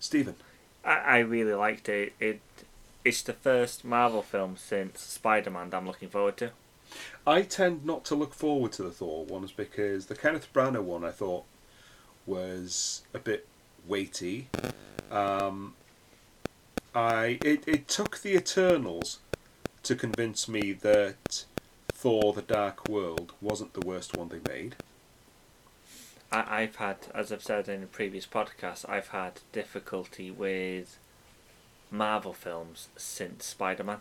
Stephen, 0.00 0.36
I, 0.82 0.96
I 0.96 1.18
really 1.18 1.52
liked 1.52 1.90
it. 1.90 2.14
It 2.18 2.40
it's 3.04 3.20
the 3.20 3.34
first 3.34 3.84
Marvel 3.84 4.22
film 4.22 4.56
since 4.56 5.02
Spider 5.02 5.50
Man 5.50 5.68
that 5.68 5.76
I'm 5.76 5.86
looking 5.86 6.08
forward 6.08 6.38
to. 6.38 6.52
I 7.26 7.42
tend 7.42 7.84
not 7.84 8.02
to 8.06 8.14
look 8.14 8.32
forward 8.32 8.72
to 8.72 8.82
the 8.82 8.90
Thor 8.90 9.26
ones 9.26 9.52
because 9.52 10.06
the 10.06 10.16
Kenneth 10.16 10.48
Branagh 10.54 10.84
one 10.84 11.04
I 11.04 11.10
thought 11.10 11.44
was 12.24 13.02
a 13.12 13.18
bit 13.18 13.46
weighty. 13.86 14.48
Um, 15.10 15.74
I 16.96 17.38
it, 17.44 17.62
it 17.66 17.88
took 17.88 18.20
the 18.20 18.34
Eternals 18.34 19.18
to 19.82 19.94
convince 19.94 20.48
me 20.48 20.72
that 20.72 21.44
Thor: 21.92 22.32
The 22.32 22.40
Dark 22.40 22.88
World 22.88 23.34
wasn't 23.42 23.74
the 23.74 23.86
worst 23.86 24.16
one 24.16 24.30
they 24.30 24.40
made. 24.50 24.76
I, 26.32 26.62
I've 26.62 26.76
had, 26.76 26.96
as 27.14 27.30
I've 27.30 27.42
said 27.42 27.68
in 27.68 27.82
a 27.82 27.86
previous 27.86 28.26
podcast, 28.26 28.88
I've 28.88 29.08
had 29.08 29.40
difficulty 29.52 30.30
with 30.30 30.98
Marvel 31.90 32.32
films 32.32 32.88
since 32.96 33.44
Spider 33.44 33.84
Man. 33.84 33.98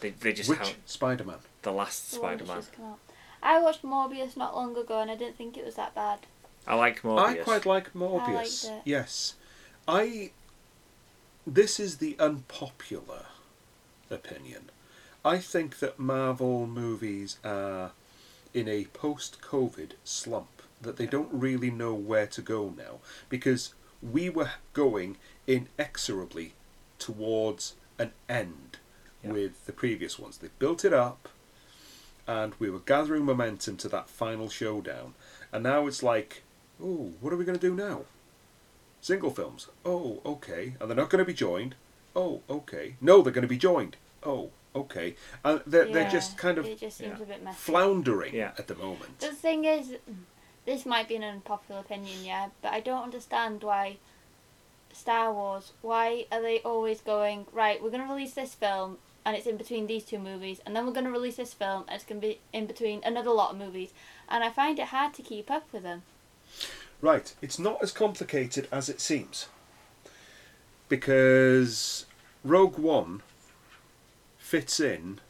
They, 0.00 0.10
they 0.10 0.32
just 0.32 0.48
Which 0.48 0.58
haven't. 0.58 0.88
Spider 0.88 1.24
Man? 1.24 1.38
The 1.62 1.72
last 1.72 2.10
Spider 2.10 2.44
Man. 2.44 2.56
just 2.56 2.72
come 2.72 2.86
out. 2.86 2.98
I 3.42 3.60
watched 3.60 3.82
Morbius 3.82 4.38
not 4.38 4.56
long 4.56 4.76
ago 4.76 5.00
and 5.00 5.10
I 5.10 5.16
didn't 5.16 5.36
think 5.36 5.58
it 5.58 5.64
was 5.64 5.74
that 5.74 5.94
bad. 5.94 6.20
I 6.66 6.74
like 6.76 7.02
Morbius. 7.02 7.28
I 7.28 7.34
quite 7.36 7.66
like 7.66 7.92
Morbius. 7.92 8.34
liked 8.34 8.64
it. 8.64 8.82
Yes, 8.86 9.34
I. 9.86 10.30
This 11.46 11.78
is 11.78 11.98
the 11.98 12.16
unpopular 12.18 13.26
opinion. 14.10 14.70
I 15.24 15.38
think 15.38 15.78
that 15.78 15.98
Marvel 15.98 16.66
movies 16.66 17.38
are 17.44 17.92
in 18.52 18.68
a 18.68 18.86
post-COVID 18.86 19.92
slump 20.04 20.62
that 20.80 20.96
they 20.96 21.06
don't 21.06 21.32
really 21.32 21.70
know 21.70 21.94
where 21.94 22.26
to 22.26 22.42
go 22.42 22.74
now 22.76 22.98
because 23.28 23.74
we 24.02 24.28
were 24.28 24.50
going 24.72 25.16
inexorably 25.46 26.54
towards 26.98 27.74
an 27.98 28.12
end 28.28 28.78
Yeah. 29.22 29.32
with 29.32 29.66
the 29.66 29.72
previous 29.72 30.18
ones. 30.18 30.38
They 30.38 30.50
built 30.58 30.84
it 30.84 30.92
up 30.92 31.28
and 32.26 32.54
we 32.58 32.70
were 32.70 32.80
gathering 32.80 33.24
momentum 33.24 33.76
to 33.78 33.88
that 33.90 34.08
final 34.10 34.48
showdown. 34.48 35.14
And 35.52 35.62
now 35.62 35.86
it's 35.86 36.02
like, 36.02 36.42
oh, 36.82 37.12
what 37.20 37.32
are 37.32 37.36
we 37.36 37.44
going 37.44 37.58
to 37.58 37.68
do 37.68 37.74
now? 37.74 38.04
Single 39.06 39.30
films. 39.30 39.68
Oh, 39.84 40.20
okay. 40.26 40.74
And 40.80 40.90
they're 40.90 40.96
not 40.96 41.10
going 41.10 41.20
to 41.20 41.24
be 41.24 41.32
joined. 41.32 41.76
Oh, 42.16 42.40
okay. 42.50 42.96
No, 43.00 43.22
they're 43.22 43.32
going 43.32 43.42
to 43.42 43.48
be 43.48 43.56
joined. 43.56 43.94
Oh, 44.24 44.50
okay. 44.74 45.14
And 45.44 45.60
they're, 45.64 45.84
they're 45.92 46.10
just 46.10 46.36
kind 46.36 46.58
of 46.58 46.66
It 46.66 46.80
just 46.80 46.98
seems 46.98 47.18
yeah. 47.18 47.22
a 47.22 47.26
bit 47.26 47.44
messy. 47.44 47.56
floundering 47.56 48.34
Yeah. 48.34 48.50
at 48.58 48.66
the 48.66 48.74
moment. 48.74 49.20
The 49.20 49.28
thing 49.28 49.64
is, 49.64 49.94
this 50.64 50.84
might 50.84 51.06
be 51.06 51.14
an 51.14 51.22
unpopular 51.22 51.82
opinion, 51.82 52.24
yeah, 52.24 52.48
but 52.60 52.72
I 52.72 52.80
don't 52.80 53.04
understand 53.04 53.62
why 53.62 53.98
Star 54.92 55.32
Wars. 55.32 55.72
Why 55.82 56.26
are 56.32 56.42
they 56.42 56.58
always 56.64 57.00
going 57.00 57.46
right? 57.52 57.80
We're 57.80 57.90
gonna 57.90 58.12
release 58.12 58.34
this 58.34 58.54
film, 58.54 58.98
and 59.24 59.36
it's 59.36 59.46
in 59.46 59.56
between 59.56 59.86
these 59.86 60.02
two 60.02 60.18
movies, 60.18 60.60
and 60.66 60.74
then 60.74 60.84
we're 60.84 60.92
gonna 60.92 61.12
release 61.12 61.36
this 61.36 61.54
film, 61.54 61.84
and 61.86 61.94
it's 61.94 62.04
gonna 62.04 62.20
be 62.20 62.40
in 62.52 62.66
between 62.66 63.02
another 63.04 63.30
lot 63.30 63.52
of 63.52 63.56
movies, 63.56 63.92
and 64.28 64.42
I 64.42 64.50
find 64.50 64.80
it 64.80 64.86
hard 64.86 65.14
to 65.14 65.22
keep 65.22 65.48
up 65.48 65.72
with 65.72 65.84
them. 65.84 66.02
Right, 67.00 67.34
it's 67.42 67.58
not 67.58 67.82
as 67.82 67.92
complicated 67.92 68.68
as 68.72 68.88
it 68.88 69.00
seems. 69.00 69.48
Because 70.88 72.06
Rogue 72.44 72.78
One 72.78 73.22
fits 74.38 74.80
in, 74.80 75.20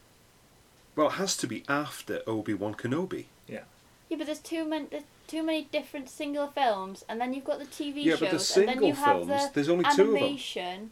well, 0.94 1.08
it 1.08 1.12
has 1.14 1.37
to 1.38 1.46
be 1.46 1.64
after 1.68 2.23
Obi 2.26 2.54
Wan 2.54 2.75
Kenobi. 2.75 3.26
Yeah, 3.49 3.61
Yeah, 4.08 4.18
but 4.18 4.26
there's 4.26 4.38
too 4.38 4.64
many. 4.64 4.87
There's 4.87 5.02
too 5.26 5.42
many 5.42 5.62
different 5.73 6.08
singular 6.08 6.49
films, 6.54 7.04
and 7.08 7.20
then 7.20 7.35
you've 7.35 7.44
got 7.44 7.58
the 7.58 7.64
TV 7.64 8.04
Yeah, 8.04 8.12
shows, 8.12 8.20
but 8.20 8.26
the 8.30 8.37
and 8.37 8.40
single 8.42 8.75
then 8.76 8.85
you 8.85 8.94
have 8.94 9.16
films, 9.26 9.28
the 9.28 9.50
there's 9.54 9.68
only 9.68 9.85
two 9.85 9.90
of 9.90 9.96
them. 9.96 10.16
animation. 10.16 10.90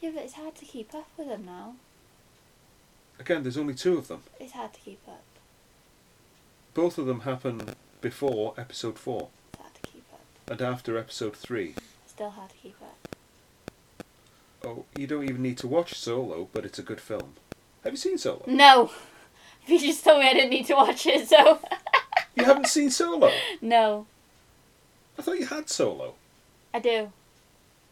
Yeah, 0.00 0.10
but 0.14 0.22
it's 0.24 0.34
hard 0.34 0.54
to 0.56 0.64
keep 0.64 0.94
up 0.94 1.08
with 1.18 1.28
them 1.28 1.44
now. 1.44 1.74
Again, 3.18 3.42
there's 3.42 3.58
only 3.58 3.74
two 3.74 3.98
of 3.98 4.08
them. 4.08 4.22
It's 4.40 4.52
hard 4.52 4.72
to 4.74 4.80
keep 4.80 5.00
up. 5.06 5.22
Both 6.72 6.98
of 6.98 7.06
them 7.06 7.20
happen 7.20 7.74
before 8.00 8.54
Episode 8.56 8.98
4 8.98 9.28
It's 10.46 10.60
hard 10.60 10.60
to 10.60 10.60
keep 10.60 10.60
up. 10.60 10.60
and 10.60 10.62
after 10.62 10.98
Episode 10.98 11.36
3. 11.36 11.74
Still 12.06 12.30
hard 12.30 12.50
to 12.50 12.56
keep 12.56 12.76
up. 12.82 13.16
Oh, 14.64 14.84
you 14.96 15.06
don't 15.06 15.24
even 15.24 15.42
need 15.42 15.58
to 15.58 15.66
watch 15.66 15.94
Solo, 15.94 16.48
but 16.52 16.64
it's 16.64 16.78
a 16.78 16.82
good 16.82 17.00
film. 17.00 17.34
Have 17.82 17.92
you 17.92 17.96
seen 17.98 18.18
Solo? 18.18 18.42
No. 18.46 18.90
You 19.66 19.78
just 19.80 20.04
told 20.04 20.20
me 20.20 20.28
I 20.28 20.34
didn't 20.34 20.50
need 20.50 20.66
to 20.66 20.74
watch 20.74 21.06
it, 21.06 21.26
so 21.26 21.58
You 22.36 22.44
haven't 22.44 22.66
seen 22.66 22.90
Solo? 22.90 23.32
no. 23.62 24.04
I 25.18 25.22
thought 25.22 25.38
you 25.38 25.46
had 25.46 25.70
Solo. 25.70 26.16
I 26.74 26.80
do. 26.80 27.10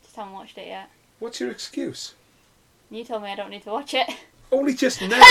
Just 0.02 0.14
haven't 0.14 0.35
watched 0.35 0.59
it 0.59 0.66
yet. 0.66 0.90
What's 1.18 1.40
your 1.40 1.50
excuse? 1.50 2.12
You 2.90 3.04
told 3.04 3.23
me 3.23 3.30
I 3.30 3.37
don't 3.37 3.49
need 3.49 3.62
to 3.62 3.71
watch 3.71 3.94
it. 3.94 4.06
Only 4.50 4.75
just 4.75 5.00
now. 5.09 5.23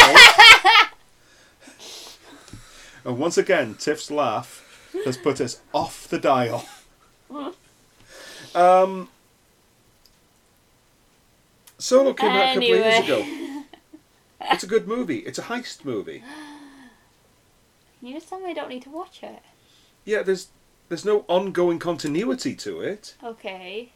and 3.06 3.20
once 3.20 3.38
again, 3.38 3.76
Tiff's 3.76 4.10
laugh 4.10 4.90
has 5.06 5.18
put 5.18 5.40
us 5.42 5.62
off 5.76 6.08
the 6.08 6.18
dial. 6.18 6.66
Um, 8.54 9.10
Solo 11.78 12.14
came 12.14 12.32
out 12.32 12.44
a 12.44 12.54
couple 12.54 12.60
of 12.60 12.64
years 12.64 13.04
ago. 13.06 13.26
It's 14.44 14.64
a 14.64 14.68
good 14.68 14.88
movie. 14.88 15.20
It's 15.20 15.38
a 15.40 15.44
heist 15.44 15.86
movie. 15.86 16.24
You 18.04 18.16
just 18.16 18.30
told 18.30 18.42
me 18.42 18.50
I 18.50 18.54
don't 18.54 18.70
need 18.70 18.82
to 18.82 18.90
watch 18.90 19.22
it. 19.22 19.44
Yeah, 20.06 20.24
there's 20.24 20.48
there's 20.90 21.06
no 21.06 21.24
ongoing 21.28 21.78
continuity 21.78 22.56
to 22.56 22.82
it. 22.82 23.16
Okay. 23.24 23.92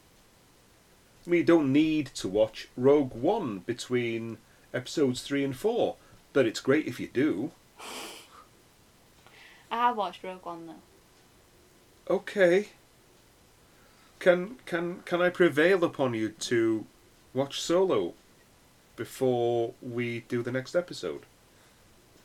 I 1.25 1.30
mean, 1.30 1.39
you 1.39 1.44
don't 1.44 1.74
need 1.74 2.12
to 2.13 2.27
watch 2.27 2.68
Rogue 2.77 3.15
One 3.15 3.60
between 3.60 4.38
episodes 4.75 5.24
three 5.24 5.44
and 5.44 5.58
four, 5.58 5.96
but 6.34 6.46
it's 6.46 6.60
great 6.60 6.86
if 6.86 7.00
you 7.00 7.08
do. 7.08 7.50
I 9.72 9.77
have 9.77 9.98
watched 9.98 10.24
Rogue 10.24 10.46
One 10.46 10.68
though. 10.68 12.13
Okay. 12.13 12.68
Can 14.19 14.57
can 14.65 15.01
can 15.05 15.22
I 15.22 15.29
prevail 15.29 15.84
upon 15.84 16.13
you 16.13 16.29
to 16.29 16.86
watch 17.34 17.62
Solo 17.62 18.13
before 18.95 19.74
we 19.81 20.22
do 20.27 20.41
the 20.41 20.51
next 20.51 20.75
episode? 20.75 21.25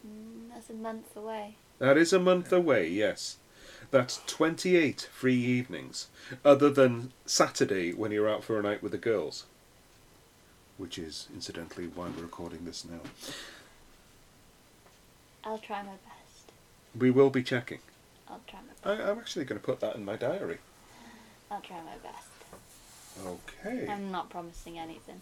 Mm, 0.06 0.50
that's 0.54 0.70
a 0.70 0.74
month 0.74 1.16
away. 1.16 1.56
That 1.78 1.96
is 1.96 2.12
a 2.12 2.18
month 2.18 2.52
away, 2.52 2.88
yes. 2.88 3.38
That's 3.90 4.20
28 4.26 5.08
free 5.12 5.34
evenings, 5.34 6.08
other 6.44 6.70
than 6.70 7.12
Saturday 7.26 7.92
when 7.92 8.12
you're 8.12 8.28
out 8.28 8.44
for 8.44 8.58
a 8.58 8.62
night 8.62 8.82
with 8.82 8.92
the 8.92 8.98
girls. 8.98 9.46
Which 10.78 10.98
is, 10.98 11.26
incidentally, 11.34 11.86
why 11.86 12.08
we're 12.08 12.22
recording 12.22 12.64
this 12.64 12.84
now. 12.84 13.00
I'll 15.44 15.58
try 15.58 15.82
my 15.82 15.88
best. 15.88 16.52
We 16.96 17.10
will 17.10 17.30
be 17.30 17.42
checking. 17.42 17.80
I'll 18.28 18.40
try 18.46 18.60
my 18.60 18.94
best. 18.94 19.00
I, 19.00 19.10
I'm 19.10 19.18
actually 19.18 19.44
going 19.44 19.60
to 19.60 19.66
put 19.66 19.80
that 19.80 19.96
in 19.96 20.04
my 20.04 20.16
diary. 20.16 20.58
I'll 21.50 21.60
try 21.60 21.76
my 21.78 21.96
best. 22.02 22.28
Okay. 23.26 23.88
I'm 23.88 24.10
not 24.10 24.30
promising 24.30 24.78
anything. 24.78 25.20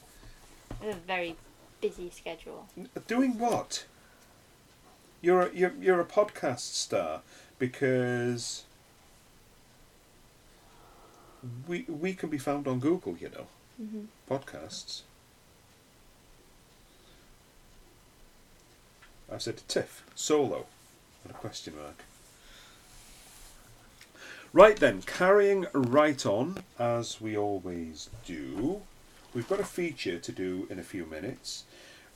I 0.81 0.87
have 0.87 0.97
a 0.97 1.01
very 1.01 1.37
busy 1.81 2.11
schedule. 2.11 2.67
Doing 3.07 3.39
what? 3.39 3.87
You're 5.21 5.43
a, 5.43 5.55
you're 5.55 5.73
you're 5.81 6.01
a 6.01 6.05
podcast 6.05 6.75
star 6.75 7.23
because 7.59 8.65
we 11.67 11.85
we 11.89 12.15
can 12.15 12.29
be 12.29 12.39
found 12.39 12.69
on 12.69 12.79
Google, 12.79 13.17
you 13.17 13.31
know, 13.31 13.47
hmm 13.77 14.05
podcasts. 14.31 15.03
I 19.33 19.39
said 19.39 19.61
Tiff 19.69 20.05
solo, 20.15 20.67
and 21.25 21.33
a 21.33 21.37
question 21.37 21.75
mark. 21.77 22.05
Right 24.55 24.77
then, 24.77 25.03
carrying 25.03 25.67
right 25.75 26.25
on 26.25 26.65
as 26.79 27.21
we 27.21 27.37
always 27.37 28.09
do. 28.25 28.81
We've 29.35 29.49
got 29.49 29.61
a 29.61 29.65
feature 29.65 30.19
to 30.19 30.33
do 30.33 30.67
in 30.71 30.79
a 30.79 30.83
few 30.83 31.05
minutes, 31.05 31.65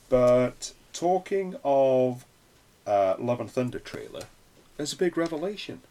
but 0.09 0.73
talking 0.93 1.55
of 1.63 2.25
uh, 2.87 3.15
Love 3.19 3.39
and 3.39 3.51
Thunder 3.51 3.77
trailer, 3.77 4.23
there's 4.77 4.93
a 4.93 4.97
big 4.97 5.15
revelation, 5.15 5.81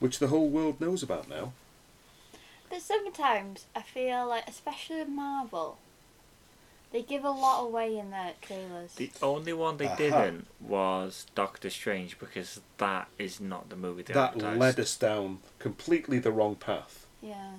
which 0.00 0.18
the 0.18 0.26
whole 0.26 0.48
world 0.48 0.80
knows 0.80 1.04
about 1.04 1.28
now. 1.28 1.52
But 2.68 2.82
sometimes 2.82 3.66
I 3.76 3.82
feel 3.82 4.26
like, 4.26 4.48
especially 4.48 5.04
Marvel, 5.04 5.78
they 6.92 7.02
give 7.02 7.24
a 7.24 7.30
lot 7.30 7.64
away 7.64 7.98
in 7.98 8.10
their 8.10 8.32
trailers. 8.40 8.94
The 8.94 9.10
only 9.22 9.52
one 9.52 9.78
they 9.78 9.86
Aha. 9.86 9.96
didn't 9.96 10.46
was 10.60 11.26
Doctor 11.34 11.70
Strange 11.70 12.18
because 12.18 12.60
that 12.78 13.08
is 13.18 13.40
not 13.40 13.70
the 13.70 13.76
movie 13.76 14.02
they 14.02 14.14
that 14.14 14.34
advertised. 14.34 14.60
led 14.60 14.80
us 14.80 14.96
down 14.96 15.38
completely 15.58 16.18
the 16.18 16.32
wrong 16.32 16.54
path. 16.56 17.06
Yeah. 17.22 17.52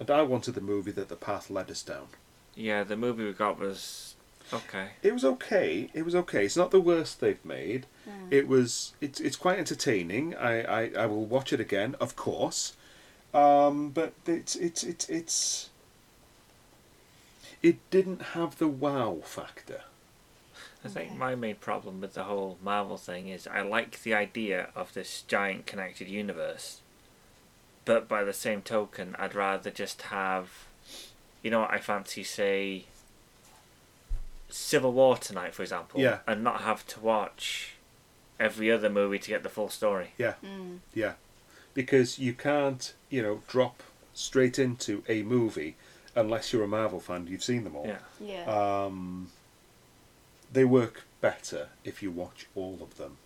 And 0.00 0.10
I 0.10 0.22
wanted 0.22 0.54
the 0.54 0.60
movie 0.60 0.90
that 0.92 1.08
the 1.08 1.16
path 1.16 1.48
led 1.48 1.70
us 1.70 1.82
down. 1.82 2.08
Yeah, 2.56 2.82
the 2.82 2.96
movie 2.96 3.24
we 3.24 3.32
got 3.32 3.58
was 3.58 4.16
okay. 4.52 4.88
It 5.02 5.12
was 5.12 5.24
okay. 5.24 5.88
It 5.94 6.04
was 6.04 6.14
okay. 6.14 6.44
It's 6.44 6.56
not 6.56 6.70
the 6.70 6.80
worst 6.80 7.20
they've 7.20 7.44
made. 7.44 7.86
Mm. 8.08 8.32
It 8.32 8.48
was. 8.48 8.92
It's 9.00 9.20
it's 9.20 9.36
quite 9.36 9.58
entertaining. 9.58 10.34
I, 10.34 10.62
I, 10.62 10.90
I 10.98 11.06
will 11.06 11.24
watch 11.24 11.52
it 11.52 11.60
again, 11.60 11.94
of 12.00 12.16
course. 12.16 12.74
Um, 13.32 13.90
but 13.90 14.12
it's 14.26 14.56
it's 14.56 14.82
it's 14.82 15.08
it's. 15.08 15.70
It 17.62 17.78
didn't 17.90 18.22
have 18.34 18.58
the 18.58 18.68
wow 18.68 19.20
factor. 19.24 19.82
I 20.84 20.88
think 20.88 21.10
Okay. 21.10 21.18
my 21.18 21.34
main 21.36 21.54
problem 21.56 22.00
with 22.00 22.14
the 22.14 22.24
whole 22.24 22.58
Marvel 22.60 22.96
thing 22.96 23.28
is 23.28 23.46
I 23.46 23.60
like 23.62 24.02
the 24.02 24.14
idea 24.14 24.70
of 24.74 24.92
this 24.94 25.22
giant 25.28 25.64
connected 25.66 26.08
universe, 26.08 26.80
but 27.84 28.08
by 28.08 28.24
the 28.24 28.32
same 28.32 28.62
token, 28.62 29.14
I'd 29.18 29.34
rather 29.36 29.70
just 29.70 30.02
have, 30.02 30.66
you 31.42 31.50
know, 31.52 31.60
what 31.60 31.70
I 31.70 31.78
fancy 31.78 32.24
say. 32.24 32.86
Civil 34.48 34.92
War 34.92 35.16
tonight, 35.16 35.54
for 35.54 35.62
example, 35.62 36.00
Yeah. 36.00 36.18
and 36.26 36.44
not 36.44 36.60
have 36.62 36.86
to 36.88 37.00
watch 37.00 37.74
every 38.38 38.70
other 38.70 38.90
movie 38.90 39.18
to 39.18 39.28
get 39.28 39.42
the 39.42 39.48
full 39.48 39.68
story. 39.70 40.12
Mm. 40.18 40.80
Yeah, 40.92 41.14
because 41.74 42.18
you 42.18 42.34
can't 42.34 42.92
you 43.08 43.22
know 43.22 43.42
drop 43.48 43.82
straight 44.14 44.58
into 44.58 45.04
a 45.08 45.22
movie 45.22 45.76
unless 46.14 46.52
you're 46.52 46.64
a 46.64 46.68
Marvel 46.68 47.00
fan. 47.00 47.26
You've 47.26 47.42
seen 47.44 47.64
them 47.64 47.76
all. 47.76 47.86
Yeah, 47.86 47.98
Yeah. 48.20 48.84
Um, 48.84 49.28
they 50.52 50.64
work 50.64 51.04
better 51.20 51.68
if 51.84 52.02
you 52.02 52.10
watch 52.10 52.46
all 52.54 52.78
of 52.82 52.98
them 52.98 53.16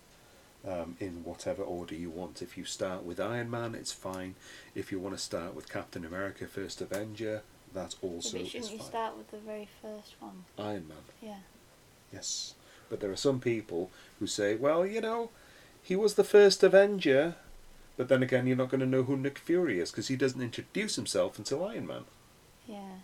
um, 0.65 0.95
in 0.99 1.23
whatever 1.25 1.61
order 1.63 1.93
you 1.95 2.09
want. 2.09 2.41
If 2.41 2.57
you 2.57 2.63
start 2.65 3.03
with 3.03 3.19
Iron 3.19 3.49
Man, 3.49 3.75
it's 3.75 3.91
fine. 3.91 4.35
If 4.75 4.91
you 4.91 4.99
want 4.99 5.15
to 5.17 5.21
start 5.21 5.53
with 5.55 5.69
Captain 5.69 6.05
America: 6.05 6.47
First 6.47 6.79
Avenger, 6.81 7.41
that 7.73 7.95
also 8.01 8.37
but 8.37 8.41
is 8.41 8.49
shouldn't 8.49 8.71
you 8.71 8.77
fine. 8.79 8.87
start 8.87 9.17
with 9.17 9.31
the 9.31 9.37
very 9.39 9.67
first 9.81 10.15
one? 10.19 10.45
Iron 10.57 10.87
Man, 10.87 10.97
Yeah. 11.21 11.39
yes. 12.13 12.53
But 12.89 13.01
there 13.01 13.11
are 13.11 13.17
some 13.17 13.41
people 13.41 13.91
who 14.19 14.27
say, 14.27 14.55
well, 14.55 14.85
you 14.85 15.01
know, 15.01 15.29
he 15.83 15.97
was 15.97 16.13
the 16.13 16.23
first 16.23 16.63
Avenger. 16.63 17.35
But 17.97 18.07
then 18.07 18.23
again, 18.23 18.47
you're 18.47 18.55
not 18.55 18.69
going 18.69 18.79
to 18.79 18.85
know 18.85 19.03
who 19.03 19.17
Nick 19.17 19.37
Fury 19.39 19.79
is 19.81 19.91
because 19.91 20.07
he 20.07 20.15
doesn't 20.15 20.41
introduce 20.41 20.95
himself 20.95 21.37
until 21.37 21.65
Iron 21.65 21.85
Man. 21.87 22.05
Yeah. 22.67 22.97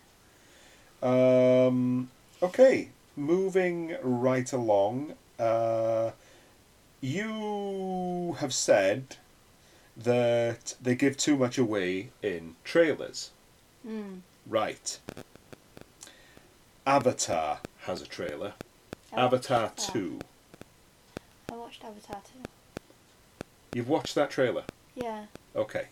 Um, 1.02 2.10
okay, 2.42 2.88
moving 3.16 3.96
right 4.02 4.52
along. 4.52 5.14
Uh, 5.38 6.12
you 7.00 8.36
have 8.38 8.54
said 8.54 9.16
that 9.96 10.74
they 10.80 10.94
give 10.94 11.16
too 11.16 11.36
much 11.36 11.58
away 11.58 12.10
in 12.22 12.56
trailers. 12.64 13.30
Mm. 13.86 14.20
Right. 14.46 14.98
Avatar 16.86 17.60
has 17.80 18.02
a 18.02 18.06
trailer. 18.06 18.54
I 19.12 19.20
Avatar 19.20 19.64
watched 19.64 19.92
2. 19.92 20.18
I 21.50 21.56
watched 21.56 21.84
Avatar 21.84 22.20
2. 22.42 22.50
You've 23.74 23.88
watched 23.88 24.14
that 24.14 24.30
trailer? 24.30 24.64
Yeah. 24.94 25.26
Okay. 25.54 25.88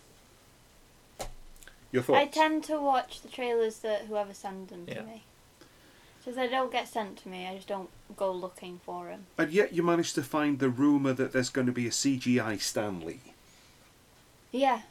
Your 1.93 2.03
thoughts? 2.03 2.19
I 2.19 2.27
tend 2.27 2.65
to 2.65 2.81
watch 2.81 3.21
the 3.21 3.29
trailers 3.29 3.79
that 3.81 4.07
whoever 4.07 4.33
sends 4.35 4.71
them 4.71 4.87
to 4.87 4.95
Yeah. 4.95 5.03
me. 5.03 5.23
Because 6.19 6.37
they 6.37 6.49
don't 6.49 6.71
get 6.73 6.89
sent 6.89 7.19
to 7.19 7.29
me, 7.29 7.47
I 7.49 7.57
just 7.57 7.69
don't 7.69 7.91
go 8.17 8.31
looking 8.33 8.81
for 8.85 9.07
them. 9.07 9.27
and 9.39 9.53
yet 9.53 9.73
you 9.73 9.83
managed 9.83 10.15
to 10.15 10.23
find 10.23 10.59
the 10.61 10.69
rumour 10.71 11.13
that 11.13 11.33
there's 11.33 11.51
going 11.51 11.67
to 11.67 11.73
be 11.73 11.87
a 11.87 11.91
CGI 11.91 12.57
Stan 12.61 13.01
Lee. 13.01 13.21
Yeah. 14.53 14.83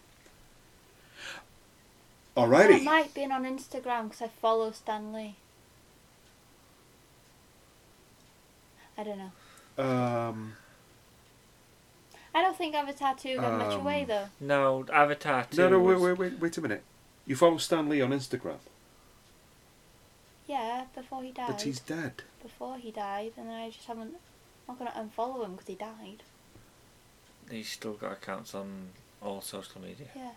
That 2.36 2.44
Alrighty. 2.48 2.84
might 2.84 3.14
be 3.14 3.24
on 3.26 3.44
Instagram 3.46 4.04
because 4.10 4.22
I 4.22 4.28
follow 4.28 4.72
Stan 4.72 5.12
Lee. 5.14 5.36
I 8.98 9.04
don't 9.04 9.18
know. 9.18 9.84
Um, 9.84 10.56
I 12.36 12.42
don't 12.42 12.56
think 12.58 12.76
Avatar 12.76 13.16
2 13.16 13.38
got 13.38 13.58
much 13.58 13.74
away 13.76 14.02
Um, 14.04 14.08
though. 14.08 14.28
no, 14.40 14.86
Avatar 14.94 15.46
two. 15.50 15.58
no, 15.58 15.70
no, 15.70 15.80
wait, 15.80 15.94
was- 16.00 16.02
wait, 16.04 16.32
wait, 16.32 16.40
wait 16.40 16.58
a 16.58 16.62
minute. 16.62 16.84
You 17.26 17.36
follow 17.36 17.58
Stan 17.58 17.88
Lee 17.88 18.02
on 18.02 18.12
Instagram, 18.12 18.58
Yeah, 20.48 20.86
before 20.96 21.24
he 21.24 21.32
died. 21.32 21.48
but 21.48 21.62
he's 21.62 21.80
dead. 21.80 22.24
Before 22.42 22.78
he 22.78 22.92
died, 22.92 23.34
and 23.38 23.52
I 23.52 23.70
just 23.70 23.86
haven't. 23.86 24.16
I'm 24.68 24.78
not 24.78 24.94
gonna 24.94 25.10
unfollow 25.10 25.46
him 25.46 25.52
because 25.54 25.68
he 25.68 25.76
died. 25.76 26.24
He's 27.50 27.70
still 27.70 27.94
got 27.94 28.14
accounts 28.14 28.56
on 28.56 28.90
all 29.22 29.42
social 29.42 29.82
media. 29.82 30.08
Yeah. 30.16 30.32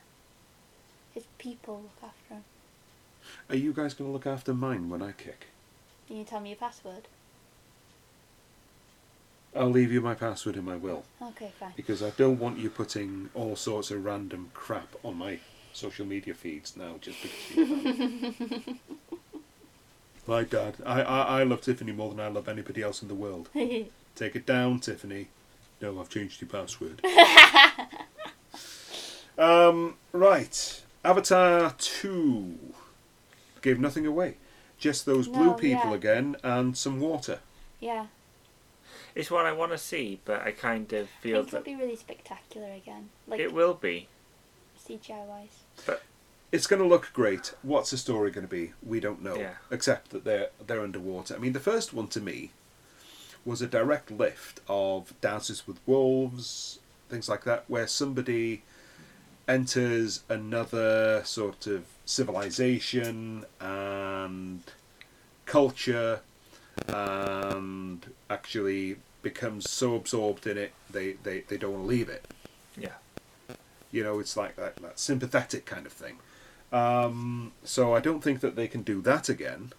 His 1.14 1.24
people 1.38 1.82
look 1.82 2.10
after 2.10 2.34
him. 2.34 2.44
Are 3.48 3.54
you 3.56 3.72
guys 3.72 3.94
going 3.94 4.08
to 4.08 4.12
look 4.12 4.26
after 4.26 4.52
mine 4.52 4.90
when 4.90 5.00
I 5.00 5.12
kick? 5.12 5.46
Can 6.08 6.16
you 6.16 6.24
tell 6.24 6.40
me 6.40 6.50
your 6.50 6.56
password? 6.58 7.04
I'll 9.56 9.70
leave 9.70 9.92
you 9.92 10.00
my 10.00 10.14
password 10.14 10.56
in 10.56 10.64
my 10.64 10.76
will 10.76 11.04
Okay, 11.22 11.52
fine. 11.58 11.72
because 11.76 12.02
I 12.02 12.10
don't 12.10 12.40
want 12.40 12.58
you 12.58 12.68
putting 12.68 13.30
all 13.34 13.54
sorts 13.54 13.90
of 13.92 14.04
random 14.04 14.50
crap 14.52 14.88
on 15.04 15.16
my 15.16 15.38
social 15.74 16.06
media 16.06 16.34
feeds 16.34 16.76
now 16.76 16.94
just 17.00 17.20
because 17.22 17.56
you 17.56 18.34
My 20.26 20.44
dad. 20.44 20.76
I, 20.86 21.02
I, 21.02 21.40
I 21.40 21.42
love 21.44 21.60
Tiffany 21.60 21.92
more 21.92 22.10
than 22.10 22.20
I 22.20 22.28
love 22.28 22.48
anybody 22.48 22.82
else 22.82 23.02
in 23.02 23.08
the 23.08 23.14
world. 23.14 23.48
Take 24.14 24.36
it 24.36 24.46
down, 24.46 24.80
Tiffany. 24.80 25.28
No, 25.80 26.00
I've 26.00 26.08
changed 26.08 26.40
your 26.40 26.48
password. 26.48 27.04
um, 29.38 29.94
right. 30.12 30.82
Avatar 31.04 31.74
2. 31.76 32.58
Gave 33.60 33.80
nothing 33.80 34.06
away. 34.06 34.36
Just 34.78 35.04
those 35.06 35.28
blue 35.28 35.46
No, 35.46 35.54
people 35.54 35.90
yeah. 35.90 35.94
again 35.96 36.36
and 36.42 36.76
some 36.76 37.00
water. 37.00 37.40
yeah, 37.80 38.06
It's 39.14 39.30
what 39.30 39.46
I 39.46 39.52
want 39.52 39.72
to 39.72 39.78
see, 39.78 40.20
but 40.24 40.42
I 40.42 40.50
kind 40.52 40.92
of 40.92 41.06
I 41.06 41.22
feel 41.22 41.42
think 41.44 41.54
it'll 41.54 41.64
be 41.64 41.76
really 41.76 41.96
spectacular 41.96 42.70
again, 42.72 43.10
like 43.26 43.40
it 43.40 43.52
will 43.52 43.74
be. 43.74 44.08
CGI 44.86 45.24
wise. 45.26 45.63
It's 46.52 46.68
going 46.68 46.80
to 46.80 46.86
look 46.86 47.10
great. 47.12 47.52
What's 47.62 47.90
the 47.90 47.96
story 47.96 48.30
going 48.30 48.46
to 48.46 48.50
be? 48.50 48.74
We 48.86 49.00
don't 49.00 49.22
know. 49.22 49.36
Yeah. 49.36 49.54
Except 49.72 50.10
that 50.10 50.24
they're 50.24 50.50
they're 50.64 50.82
underwater. 50.82 51.34
I 51.34 51.38
mean, 51.38 51.52
the 51.52 51.60
first 51.60 51.92
one 51.92 52.06
to 52.08 52.20
me 52.20 52.52
was 53.44 53.60
a 53.60 53.66
direct 53.66 54.10
lift 54.10 54.60
of 54.68 55.12
Dances 55.20 55.66
with 55.66 55.80
Wolves, 55.86 56.78
things 57.08 57.28
like 57.28 57.44
that, 57.44 57.64
where 57.68 57.86
somebody 57.86 58.62
enters 59.48 60.22
another 60.28 61.22
sort 61.24 61.66
of 61.66 61.84
civilization 62.06 63.44
and 63.60 64.62
culture 65.44 66.20
and 66.88 68.12
actually 68.30 68.96
becomes 69.22 69.70
so 69.70 69.94
absorbed 69.94 70.46
in 70.46 70.58
it 70.58 70.72
they, 70.90 71.12
they, 71.22 71.40
they 71.40 71.56
don't 71.56 71.72
want 71.72 71.84
to 71.84 71.88
leave 71.88 72.08
it. 72.08 72.26
Yeah. 73.94 73.98
You 73.98 74.04
know, 74.04 74.20
it's 74.20 74.36
like 74.36 74.56
that, 74.56 74.76
that 74.76 74.98
sympathetic 74.98 75.66
kind 75.66 75.86
of 75.86 75.92
thing. 75.92 76.18
Um, 76.72 77.52
so 77.62 77.94
I 77.94 78.00
don't 78.00 78.22
think 78.22 78.40
that 78.40 78.56
they 78.56 78.66
can 78.66 78.82
do 78.82 79.00
that 79.02 79.28
again. 79.28 79.72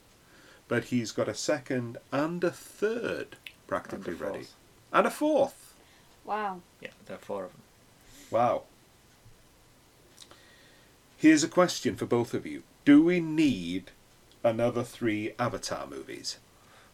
But 0.67 0.85
he's 0.85 1.11
got 1.11 1.27
a 1.27 1.35
second 1.35 1.97
and 2.11 2.43
a 2.43 2.49
third 2.49 3.35
practically 3.67 4.13
And 4.13 4.21
a 4.21 4.25
ready. 4.25 4.45
And 4.91 5.07
a 5.07 5.11
fourth. 5.11 5.75
Wow. 6.23 6.61
Yeah, 6.81 6.89
there 7.05 7.17
are 7.17 7.19
four 7.19 7.43
of 7.45 7.51
them. 7.51 7.61
Wow. 8.31 8.63
Here's 11.17 11.43
a 11.43 11.47
question 11.47 11.95
for 11.95 12.05
both 12.05 12.33
of 12.33 12.45
you. 12.45 12.63
Do 12.83 13.03
we 13.03 13.19
need 13.19 13.91
another 14.43 14.83
three 14.83 15.33
Avatar 15.37 15.87
movies? 15.87 16.37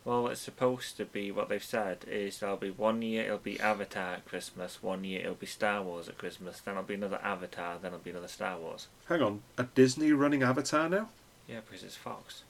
Well, 0.03 0.27
it's 0.27 0.41
supposed 0.41 0.97
to 0.97 1.05
be 1.05 1.31
what 1.31 1.49
they've 1.49 1.63
said 1.63 2.05
is 2.07 2.39
there'll 2.39 2.57
be 2.57 2.71
one 2.71 3.03
year 3.03 3.25
it'll 3.25 3.37
be 3.37 3.59
Avatar 3.59 4.13
at 4.15 4.25
Christmas, 4.25 4.81
one 4.81 5.03
year 5.03 5.21
it'll 5.21 5.35
be 5.35 5.45
Star 5.45 5.83
Wars 5.83 6.09
at 6.09 6.17
Christmas, 6.17 6.59
then 6.59 6.73
it'll 6.73 6.83
be 6.83 6.95
another 6.95 7.19
Avatar, 7.23 7.77
then 7.79 7.93
it'll 7.93 8.03
be 8.03 8.09
another 8.09 8.27
Star 8.27 8.57
Wars. 8.57 8.87
Hang 9.09 9.21
on, 9.21 9.41
a 9.59 9.63
Disney 9.63 10.11
running 10.11 10.41
Avatar 10.41 10.89
now? 10.89 11.09
Yeah, 11.47 11.59
because 11.67 11.83
it's 11.83 11.95
Fox. 11.95 12.43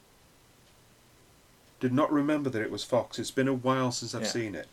Did 1.81 1.91
not 1.91 2.11
remember 2.11 2.49
that 2.49 2.61
it 2.61 2.71
was 2.71 2.83
Fox. 2.85 3.19
It's 3.19 3.31
been 3.31 3.47
a 3.49 3.53
while 3.53 3.91
since 3.91 4.15
I've 4.15 4.21
Yeah. 4.21 4.27
seen 4.27 4.55
it. 4.55 4.67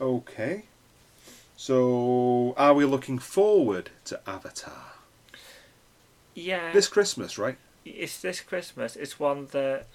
Okay. 0.00 0.64
So, 1.56 2.54
are 2.56 2.72
we 2.74 2.84
looking 2.84 3.18
forward 3.18 3.90
to 4.06 4.20
Avatar? 4.26 4.92
Yeah. 6.34 6.72
This 6.72 6.88
Christmas, 6.88 7.36
right? 7.38 7.58
it's 7.84 8.18
this 8.22 8.40
Christmas. 8.40 8.96
It's 8.96 9.20
one 9.20 9.46
that 9.48 9.86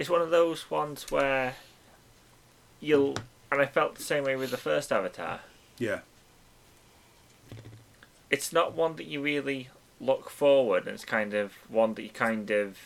it's 0.00 0.08
one 0.08 0.22
of 0.22 0.30
those 0.30 0.70
ones 0.70 1.10
where 1.10 1.56
you'll 2.80 3.16
and 3.52 3.60
I 3.60 3.66
felt 3.66 3.96
the 3.96 4.02
same 4.02 4.24
way 4.24 4.34
with 4.34 4.50
the 4.50 4.56
first 4.56 4.90
Avatar. 4.90 5.40
Yeah. 5.78 6.00
It's 8.30 8.50
not 8.50 8.74
one 8.74 8.96
that 8.96 9.06
you 9.06 9.20
really 9.20 9.68
look 10.00 10.30
forward. 10.30 10.86
and 10.86 10.94
It's 10.94 11.04
kind 11.04 11.34
of 11.34 11.52
one 11.68 11.94
that 11.94 12.02
you 12.02 12.08
kind 12.08 12.50
of 12.50 12.78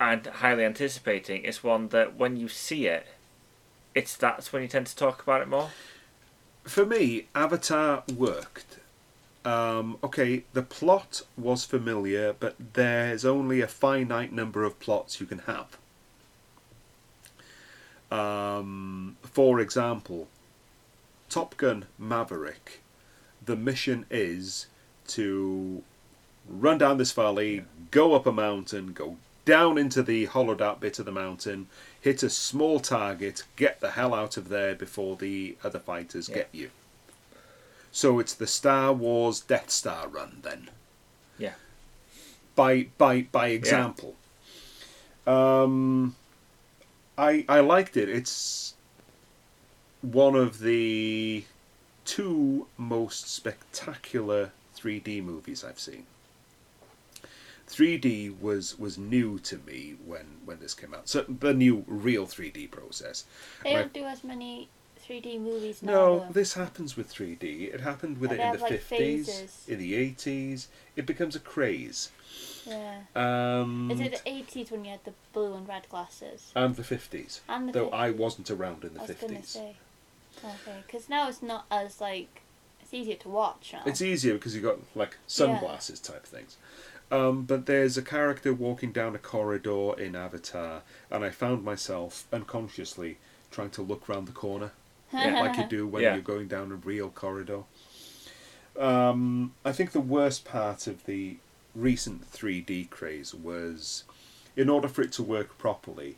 and 0.00 0.26
highly 0.26 0.64
anticipating. 0.64 1.44
It's 1.44 1.62
one 1.62 1.88
that 1.88 2.16
when 2.16 2.36
you 2.36 2.48
see 2.48 2.88
it, 2.88 3.06
it's 3.94 4.16
that's 4.16 4.52
when 4.52 4.62
you 4.62 4.68
tend 4.68 4.88
to 4.88 4.96
talk 4.96 5.22
about 5.22 5.40
it 5.40 5.48
more. 5.48 5.70
For 6.64 6.84
me, 6.84 7.28
Avatar 7.32 8.02
worked. 8.12 8.78
Um, 9.46 9.98
okay, 10.02 10.42
the 10.54 10.62
plot 10.62 11.22
was 11.38 11.64
familiar, 11.64 12.32
but 12.32 12.56
there's 12.72 13.24
only 13.24 13.60
a 13.60 13.68
finite 13.68 14.32
number 14.32 14.64
of 14.64 14.80
plots 14.80 15.20
you 15.20 15.26
can 15.26 15.38
have. 15.40 15.78
Um, 18.10 19.16
for 19.22 19.60
example, 19.60 20.26
Top 21.30 21.56
Gun 21.56 21.86
Maverick, 21.96 22.80
the 23.44 23.54
mission 23.54 24.04
is 24.10 24.66
to 25.08 25.84
run 26.48 26.78
down 26.78 26.98
this 26.98 27.12
valley, 27.12 27.64
go 27.92 28.14
up 28.14 28.26
a 28.26 28.32
mountain, 28.32 28.92
go 28.92 29.16
down 29.44 29.78
into 29.78 30.02
the 30.02 30.24
hollowed 30.24 30.60
out 30.60 30.80
bit 30.80 30.98
of 30.98 31.04
the 31.04 31.12
mountain, 31.12 31.68
hit 32.00 32.24
a 32.24 32.30
small 32.30 32.80
target, 32.80 33.44
get 33.54 33.78
the 33.80 33.92
hell 33.92 34.12
out 34.12 34.36
of 34.36 34.48
there 34.48 34.74
before 34.74 35.14
the 35.14 35.56
other 35.62 35.78
fighters 35.78 36.28
Yeah. 36.28 36.34
get 36.34 36.48
you. 36.50 36.70
So 37.96 38.18
it's 38.18 38.34
the 38.34 38.46
Star 38.46 38.92
Wars 38.92 39.40
Death 39.40 39.70
Star 39.70 40.06
run 40.06 40.40
then. 40.42 40.68
Yeah. 41.38 41.54
By 42.54 42.88
by 42.98 43.22
by 43.22 43.46
example. 43.48 44.16
Um 45.26 46.14
I 47.16 47.46
I 47.48 47.60
liked 47.60 47.96
it. 47.96 48.10
It's 48.10 48.74
one 50.02 50.34
of 50.34 50.58
the 50.58 51.46
two 52.04 52.66
most 52.76 53.30
spectacular 53.30 54.50
3D 54.76 55.24
movies 55.24 55.64
I've 55.64 55.80
seen. 55.80 56.04
3D 57.66 58.38
was 58.38 58.78
was 58.78 58.98
new 58.98 59.38
to 59.38 59.56
me 59.66 59.96
when 60.04 60.26
when 60.44 60.60
this 60.60 60.74
came 60.74 60.92
out. 60.92 61.08
So 61.08 61.22
the 61.22 61.54
new 61.54 61.82
real 61.86 62.26
3D 62.26 62.70
process. 62.70 63.24
They 63.64 63.72
don't 63.72 63.94
do 63.94 64.04
as 64.04 64.22
many 64.22 64.68
3D 65.08 65.40
movies 65.40 65.82
now. 65.82 65.92
No, 65.92 66.18
though. 66.20 66.32
this 66.32 66.54
happens 66.54 66.96
with 66.96 67.12
3D. 67.12 67.72
It 67.74 67.80
happened 67.80 68.18
with 68.18 68.30
it 68.32 68.34
in 68.34 68.38
the 68.38 68.44
have, 68.44 68.60
like, 68.62 68.72
50s, 68.72 68.84
phases. 68.88 69.64
in 69.68 69.78
the 69.78 69.92
80s. 69.94 70.66
It 70.96 71.06
becomes 71.06 71.36
a 71.36 71.40
craze. 71.40 72.10
Yeah. 72.66 73.00
Um, 73.14 73.90
Is 73.90 74.00
it 74.00 74.20
the 74.24 74.30
80s 74.30 74.70
when 74.70 74.84
you 74.84 74.90
had 74.90 75.04
the 75.04 75.12
blue 75.32 75.54
and 75.54 75.68
red 75.68 75.88
glasses? 75.88 76.50
and 76.56 76.74
the 76.74 76.82
50s. 76.82 77.40
And 77.48 77.68
the 77.68 77.72
Though 77.72 77.90
I 77.90 78.10
wasn't 78.10 78.50
around 78.50 78.82
in 78.84 78.94
the 78.94 79.00
I 79.00 79.06
was 79.06 79.16
gonna 79.16 79.34
50s. 79.34 79.44
say. 79.46 79.76
Okay, 80.44 80.82
because 80.86 81.08
now 81.08 81.28
it's 81.28 81.42
not 81.42 81.64
as 81.70 82.00
like 82.00 82.42
it's 82.82 82.92
easier 82.92 83.16
to 83.16 83.28
watch 83.28 83.70
now. 83.72 83.82
It's 83.86 84.02
easier 84.02 84.34
because 84.34 84.54
you've 84.54 84.64
got 84.64 84.78
like 84.94 85.16
sunglasses 85.26 85.98
type 86.00 86.24
things. 86.26 86.56
Um, 87.10 87.44
but 87.44 87.66
there's 87.66 87.96
a 87.96 88.02
character 88.02 88.52
walking 88.52 88.90
down 88.92 89.14
a 89.14 89.18
corridor 89.18 89.98
in 89.98 90.14
Avatar, 90.16 90.82
and 91.10 91.24
I 91.24 91.30
found 91.30 91.64
myself 91.64 92.26
unconsciously 92.32 93.18
trying 93.50 93.70
to 93.70 93.82
look 93.82 94.08
round 94.08 94.26
the 94.28 94.32
corner. 94.32 94.72
Yeah. 95.12 95.40
like 95.40 95.56
you 95.56 95.64
do 95.68 95.86
when 95.86 96.02
Yeah. 96.02 96.14
you're 96.14 96.22
going 96.22 96.48
down 96.48 96.72
a 96.72 96.76
real 96.76 97.08
corridor. 97.10 97.62
Um, 98.78 99.54
I 99.64 99.72
think 99.72 99.92
the 99.92 100.00
worst 100.00 100.44
part 100.44 100.86
of 100.86 101.06
the 101.06 101.36
recent 101.74 102.30
3D 102.30 102.84
craze 102.90 103.34
was, 103.34 104.04
in 104.54 104.68
order 104.68 104.88
for 104.88 105.02
it 105.02 105.12
to 105.12 105.22
work 105.22 105.56
properly, 105.58 106.16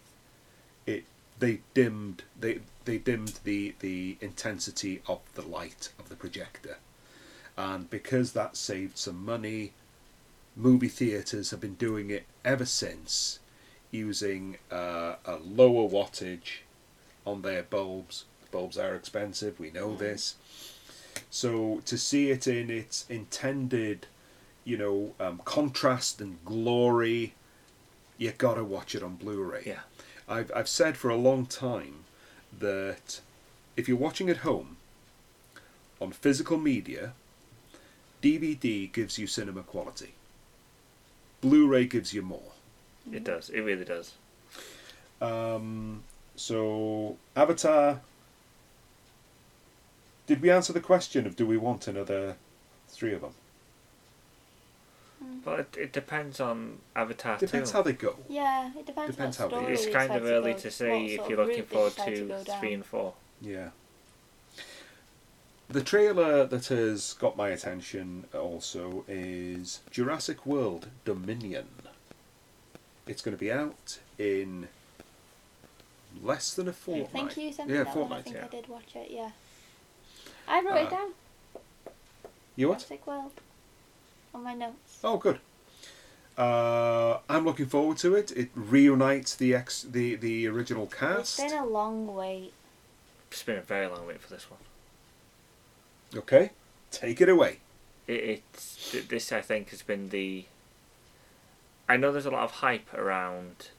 it 0.86 1.04
they 1.38 1.60
dimmed 1.72 2.24
they 2.38 2.60
they 2.84 2.98
dimmed 2.98 3.38
the 3.44 3.74
the 3.78 4.16
intensity 4.20 5.02
of 5.06 5.20
the 5.34 5.42
light 5.42 5.90
of 6.00 6.08
the 6.08 6.16
projector, 6.16 6.78
and 7.56 7.88
because 7.90 8.32
that 8.32 8.56
saved 8.56 8.98
some 8.98 9.24
money, 9.24 9.72
movie 10.56 10.88
theaters 10.88 11.50
have 11.50 11.60
been 11.60 11.74
doing 11.74 12.10
it 12.10 12.24
ever 12.44 12.64
since, 12.64 13.38
using 13.92 14.58
uh, 14.72 15.14
a 15.24 15.36
lower 15.36 15.88
wattage 15.88 16.62
on 17.24 17.42
their 17.42 17.62
bulbs. 17.62 18.24
Bulbs 18.50 18.78
are 18.78 18.94
expensive, 18.94 19.58
we 19.60 19.70
know 19.70 19.94
this. 19.94 20.36
So 21.30 21.82
to 21.84 21.98
see 21.98 22.30
it 22.30 22.46
in 22.46 22.70
its 22.70 23.04
intended, 23.08 24.06
you 24.64 24.76
know, 24.76 25.14
um, 25.20 25.40
contrast 25.44 26.20
and 26.20 26.42
glory, 26.44 27.34
you 28.16 28.32
gotta 28.36 28.64
watch 28.64 28.94
it 28.94 29.02
on 29.02 29.16
Blu-ray. 29.16 29.62
Yeah. 29.66 29.80
I've 30.28 30.50
I've 30.54 30.68
said 30.68 30.96
for 30.96 31.08
a 31.08 31.16
long 31.16 31.46
time 31.46 32.04
that 32.58 33.20
if 33.76 33.88
you're 33.88 33.96
watching 33.96 34.28
at 34.28 34.38
home 34.38 34.76
on 36.00 36.12
physical 36.12 36.58
media, 36.58 37.12
DVD 38.22 38.90
gives 38.92 39.18
you 39.18 39.26
cinema 39.26 39.62
quality. 39.62 40.14
Blu-ray 41.40 41.86
gives 41.86 42.12
you 42.12 42.22
more. 42.22 42.52
It 43.12 43.24
does. 43.24 43.48
It 43.48 43.60
really 43.60 43.84
does. 43.84 44.14
Um, 45.20 46.02
so 46.36 47.16
Avatar. 47.36 48.00
Did 50.28 50.42
we 50.42 50.50
answer 50.50 50.74
the 50.74 50.80
question 50.80 51.26
of 51.26 51.36
do 51.36 51.46
we 51.46 51.56
want 51.56 51.88
another 51.88 52.36
three 52.88 53.14
of 53.14 53.22
them? 53.22 53.32
Mm. 55.24 55.42
But 55.42 55.60
it, 55.60 55.76
it 55.78 55.92
depends 55.92 56.38
on 56.38 56.78
Avatar 56.94 57.38
Depends 57.38 57.70
too. 57.70 57.76
how 57.78 57.82
they 57.82 57.94
go. 57.94 58.16
Yeah, 58.28 58.70
it 58.78 58.84
depends. 58.84 59.16
Depends 59.16 59.38
what 59.38 59.50
how 59.50 59.58
they- 59.58 59.62
story 59.62 59.74
it's 59.74 59.86
kind 59.86 60.12
of 60.14 60.24
early 60.26 60.52
go- 60.52 60.58
to 60.58 60.70
say 60.70 61.06
if 61.06 61.28
you're 61.28 61.38
looking 61.44 61.64
forward 61.64 61.94
decide 61.96 62.44
to 62.44 62.44
three 62.60 62.74
and 62.74 62.84
four. 62.84 63.14
Yeah. 63.40 63.70
the 65.70 65.82
trailer 65.82 66.44
that 66.46 66.66
has 66.66 67.14
got 67.14 67.36
my 67.36 67.48
attention 67.48 68.24
also 68.34 69.04
is 69.08 69.80
Jurassic 69.90 70.44
World 70.44 70.88
Dominion. 71.06 71.68
It's 73.06 73.22
going 73.22 73.34
to 73.34 73.40
be 73.40 73.50
out 73.50 73.98
in 74.18 74.68
less 76.22 76.52
than 76.52 76.68
a 76.68 76.72
fortnight. 76.74 77.10
Thank 77.12 77.36
you 77.38 77.52
sent 77.52 77.70
yeah, 77.70 77.84
that 77.84 77.94
fortnight. 77.94 78.18
I 78.18 78.22
think 78.22 78.36
yeah. 78.36 78.44
I 78.44 78.48
did 78.48 78.68
watch 78.68 78.94
it. 78.94 79.08
Yeah. 79.10 79.30
I 80.48 80.60
wrote 80.62 80.72
Uh, 80.74 80.76
it 80.86 80.90
down. 80.90 81.10
You 82.56 82.68
what? 82.70 82.78
Jurassic 82.78 83.06
World. 83.06 83.32
On 84.34 84.42
my 84.42 84.54
notes. 84.54 84.98
Oh, 85.04 85.16
good. 85.16 85.38
Uh, 86.36 87.18
I'm 87.28 87.44
looking 87.44 87.66
forward 87.66 87.98
to 87.98 88.14
it. 88.14 88.30
It 88.32 88.50
reunites 88.54 89.34
the 89.34 89.54
ex 89.54 89.82
the 89.82 90.14
the 90.14 90.46
original 90.46 90.84
It's 90.84 90.94
cast. 90.94 91.38
been 91.38 91.52
a 91.52 91.66
long 91.66 92.14
wait. 92.14 92.52
It's 93.30 93.42
been 93.42 93.58
a 93.58 93.62
very 93.62 93.86
long 93.88 94.06
wait 94.06 94.20
for 94.20 94.30
this 94.30 94.48
one. 94.50 94.60
Okay, 96.16 96.52
take 96.92 97.20
it 97.20 97.28
away. 97.28 97.58
It, 98.06 98.42
it's 98.56 98.94
this 99.08 99.32
I 99.32 99.40
think 99.40 99.70
has 99.70 99.82
been 99.82 100.10
the. 100.10 100.44
I 101.88 101.96
know 101.96 102.12
there's 102.12 102.26
a 102.26 102.30
lot 102.30 102.44
of 102.44 102.50
hype 102.52 102.92
around, 102.94 103.70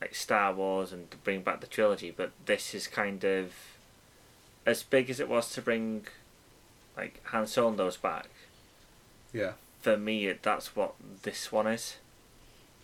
like 0.00 0.14
Star 0.14 0.52
Wars 0.52 0.92
and 0.92 1.10
to 1.12 1.16
bring 1.16 1.40
back 1.42 1.60
the 1.60 1.66
trilogy, 1.66 2.10
but 2.14 2.32
this 2.44 2.74
is 2.74 2.86
kind 2.88 3.24
of, 3.24 3.52
as 4.66 4.82
big 4.82 5.10
as 5.10 5.20
it 5.20 5.28
was 5.28 5.50
to 5.52 5.62
bring, 5.62 6.06
like 6.96 7.20
Han 7.26 7.46
Solo's 7.46 7.96
back. 7.96 8.28
Yeah. 9.32 9.52
For 9.80 9.96
me, 9.96 10.26
it, 10.26 10.42
that's 10.42 10.76
what 10.76 10.94
this 11.22 11.50
one 11.50 11.66
is. 11.66 11.96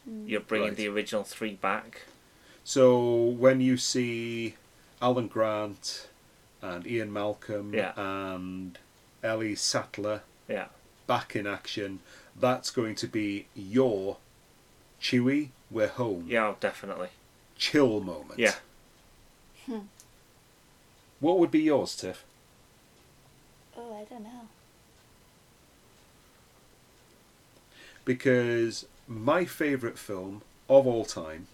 Mm. 0.08 0.28
You're 0.28 0.40
bringing 0.40 0.68
Right. 0.68 0.76
the 0.76 0.88
original 0.88 1.24
three 1.24 1.54
back. 1.54 2.02
So 2.64 3.06
when 3.24 3.60
you 3.60 3.76
see 3.76 4.54
Alan 5.00 5.28
Grant 5.28 6.08
and 6.60 6.86
Ian 6.86 7.12
Malcolm 7.12 7.72
Yeah. 7.72 7.92
and 7.96 8.78
Ellie 9.22 9.54
Sattler 9.54 10.22
Yeah. 10.48 10.66
back 11.06 11.36
in 11.36 11.46
action, 11.46 12.00
that's 12.34 12.70
going 12.70 12.94
to 12.96 13.06
be 13.06 13.46
your 13.54 14.16
Chewie, 15.00 15.50
we're 15.70 15.88
home. 15.88 16.26
Yeah, 16.28 16.48
oh, 16.48 16.56
definitely. 16.58 17.08
Chill 17.56 18.00
moment. 18.00 18.38
Yeah. 18.38 18.54
What 21.20 21.38
would 21.38 21.50
be 21.50 21.60
yours, 21.62 21.96
Tiff? 21.96 22.24
Oh, 23.76 23.94
I 23.94 24.04
don't 24.04 24.24
know. 24.24 24.48
because 28.04 28.86
my 29.06 29.44
favourite 29.44 29.98
film 29.98 30.40
of 30.66 30.86
all 30.86 31.04
time 31.04 31.46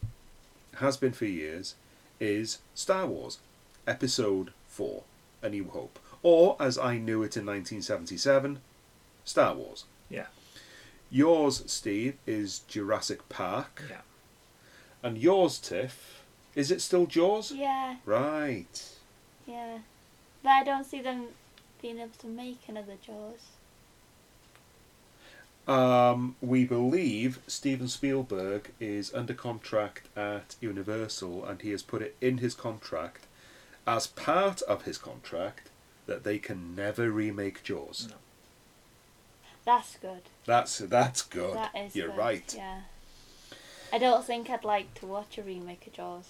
has 0.76 0.96
been 0.96 1.10
for 1.12 1.24
years 1.24 1.74
is 2.20 2.58
Star 2.76 3.06
Wars 3.08 3.38
Episode 3.88 4.52
4 4.68 5.02
A 5.42 5.48
New 5.48 5.64
Hope 5.70 5.98
or 6.22 6.56
as 6.60 6.78
I 6.78 6.96
knew 6.96 7.24
it 7.24 7.36
in 7.36 7.44
1977 7.44 8.60
Star 9.24 9.52
Wars 9.56 9.84
Yeah. 10.08 10.26
yours 11.10 11.64
Steve 11.66 12.14
is 12.24 12.60
Jurassic 12.68 13.28
Park 13.28 13.82
Yeah. 13.90 14.02
and 15.02 15.18
yours 15.18 15.58
Tiff 15.58 16.22
is 16.54 16.70
it 16.70 16.80
still 16.80 17.06
Jaws 17.06 17.50
Yeah, 17.50 17.96
right 18.04 18.93
yeah. 19.46 19.78
But 20.42 20.50
I 20.50 20.64
don't 20.64 20.84
see 20.84 21.00
them 21.00 21.28
being 21.80 21.98
able 21.98 22.10
to 22.18 22.26
make 22.26 22.60
another 22.68 22.94
Jaws. 23.04 23.50
Um, 25.66 26.36
we 26.42 26.64
believe 26.64 27.38
Steven 27.46 27.88
Spielberg 27.88 28.72
is 28.78 29.14
under 29.14 29.32
contract 29.32 30.08
at 30.16 30.56
Universal, 30.60 31.44
and 31.46 31.62
he 31.62 31.70
has 31.70 31.82
put 31.82 32.02
it 32.02 32.16
in 32.20 32.38
his 32.38 32.54
contract 32.54 33.26
as 33.86 34.06
part 34.06 34.60
of 34.62 34.82
his 34.82 34.98
contract 34.98 35.70
that 36.06 36.24
they 36.24 36.38
can 36.38 36.74
never 36.74 37.10
remake 37.10 37.62
Jaws. 37.62 38.08
No. 38.10 38.16
That's 39.64 39.96
good. 39.96 40.22
That's 40.44 40.78
that's 40.78 41.22
good. 41.22 41.54
That 41.54 41.74
is 41.74 41.96
You're 41.96 42.08
good, 42.08 42.18
right. 42.18 42.54
Yeah. 42.54 42.80
I 43.92 43.98
don't 43.98 44.24
think 44.24 44.50
I'd 44.50 44.64
like 44.64 44.92
to 44.94 45.06
watch 45.06 45.38
a 45.38 45.42
remake 45.42 45.86
of 45.86 45.94
Jaws. 45.94 46.28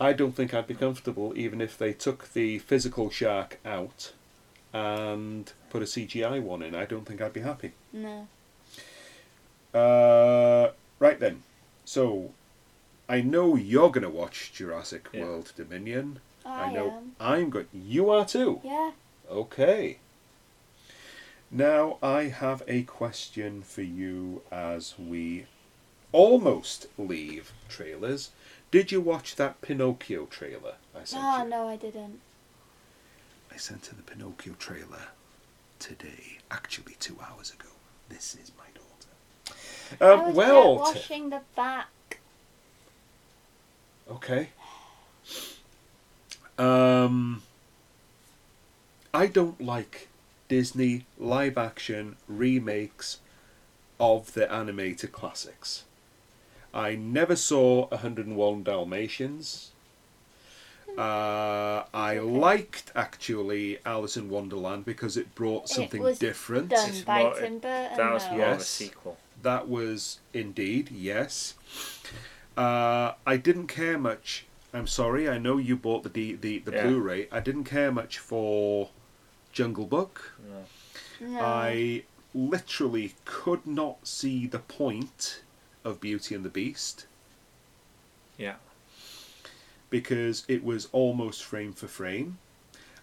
I 0.00 0.14
don't 0.14 0.32
think 0.32 0.54
I'd 0.54 0.66
be 0.66 0.74
comfortable 0.74 1.34
even 1.36 1.60
if 1.60 1.76
they 1.76 1.92
took 1.92 2.32
the 2.32 2.58
physical 2.58 3.10
shark 3.10 3.58
out 3.66 4.12
and 4.72 5.52
put 5.68 5.82
a 5.82 5.84
CGI 5.84 6.40
one 6.40 6.62
in. 6.62 6.74
I 6.74 6.86
don't 6.86 7.04
think 7.06 7.20
I'd 7.20 7.34
be 7.34 7.40
happy. 7.40 7.72
No. 7.92 8.26
Uh, 9.74 10.72
right 10.98 11.20
then. 11.20 11.42
So, 11.84 12.30
I 13.08 13.20
know 13.20 13.56
you're 13.56 13.90
going 13.90 14.04
to 14.04 14.08
watch 14.08 14.52
Jurassic 14.54 15.08
Yeah. 15.12 15.24
World 15.24 15.52
Dominion. 15.56 16.20
I, 16.46 16.72
know 16.72 16.90
am. 16.92 17.12
I'm 17.20 17.50
good. 17.50 17.68
You 17.72 18.10
are 18.10 18.24
too. 18.24 18.60
Yeah. 18.64 18.92
Okay. 19.30 19.98
Now 21.50 21.98
I 22.02 22.24
have 22.24 22.62
a 22.68 22.82
question 22.84 23.62
for 23.62 23.82
you 23.82 24.42
as 24.50 24.94
we 24.98 25.46
almost 26.12 26.86
leave 26.96 27.52
trailers. 27.68 28.30
Did 28.70 28.92
you 28.92 29.00
watch 29.00 29.36
that 29.36 29.60
Pinocchio 29.62 30.26
trailer 30.26 30.74
I 30.94 31.04
sent 31.04 31.22
Oh, 31.24 31.42
you? 31.42 31.48
no, 31.50 31.68
I 31.68 31.76
didn't. 31.76 32.20
I 33.52 33.56
sent 33.56 33.86
her 33.86 33.96
the 33.96 34.02
Pinocchio 34.02 34.54
trailer 34.54 35.08
today, 35.78 36.38
actually 36.50 36.94
two 37.00 37.16
hours 37.20 37.52
ago. 37.52 37.68
This 38.08 38.36
is 38.40 38.52
my 38.56 38.66
daughter. 38.74 39.56
I 40.00 40.12
Um, 40.20 40.26
was 40.28 40.36
well, 40.36 40.76
Tiff- 40.86 40.94
watching 40.96 41.30
the 41.30 41.42
back. 41.56 42.18
Okay. 44.08 44.50
Um, 46.58 47.42
I 49.14 49.26
don't 49.26 49.60
like 49.60 50.08
Disney 50.48 51.06
live 51.18 51.56
action 51.58 52.16
remakes 52.28 53.18
of 53.98 54.34
the 54.34 54.50
animated 54.52 55.12
classics. 55.12 55.84
I 56.72 56.94
never 56.94 57.34
saw 57.36 57.88
101 57.88 58.62
Dalmatians. 58.62 59.72
Uh, 60.98 61.84
I 61.94 62.16
Okay. 62.18 62.20
liked 62.20 62.90
actually 62.94 63.78
Alice 63.86 64.16
in 64.16 64.28
Wonderland 64.28 64.84
because 64.84 65.16
it 65.16 65.34
brought 65.34 65.68
something 65.68 66.00
it 66.00 66.04
was 66.04 66.18
different. 66.18 66.70
Done 66.70 66.88
It's 66.90 67.00
by 67.02 67.22
more- 67.22 67.34
Tim 67.34 67.58
Burton. 67.60 67.96
That 67.96 68.12
was 68.12 68.24
though. 68.24 68.30
more 68.32 68.40
of 68.46 68.52
a 68.52 68.56
Yes. 68.58 68.66
sequel. 68.68 69.18
That 69.42 69.68
was 69.68 70.18
indeed, 70.34 70.90
yes. 70.90 71.54
Uh, 72.56 73.12
I 73.26 73.36
didn't 73.36 73.68
care 73.68 73.98
much. 73.98 74.44
I'm 74.74 74.86
sorry. 74.86 75.28
I 75.28 75.38
know 75.38 75.56
you 75.58 75.76
bought 75.76 76.02
the 76.02 76.08
D, 76.10 76.34
the, 76.34 76.58
the 76.58 76.72
Yeah. 76.72 76.82
Blu-ray. 76.86 77.28
I 77.32 77.40
didn't 77.40 77.64
care 77.64 77.90
much 77.90 78.18
for 78.18 78.90
Jungle 79.52 79.86
Book. 79.86 80.32
No. 80.48 81.28
No. 81.28 81.40
I 81.40 82.02
literally 82.34 83.14
could 83.24 83.66
not 83.66 84.06
see 84.06 84.46
the 84.46 84.58
point 84.60 85.42
of 85.84 86.00
Beauty 86.00 86.34
and 86.34 86.44
the 86.44 86.48
Beast 86.50 87.06
Yeah. 88.38 88.56
because 89.88 90.44
it 90.48 90.62
was 90.64 90.88
almost 90.92 91.42
frame 91.44 91.72
for 91.72 91.88
frame. 91.88 92.38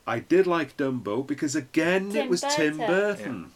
I 0.05 0.19
did 0.19 0.47
like 0.47 0.77
Dumbo 0.77 1.25
because 1.25 1.55
again 1.55 2.09
it 2.09 2.13
Tim 2.13 2.29
was 2.29 2.41
Tim 2.41 2.77
Burton. 2.77 2.87
Burton, 2.87 3.51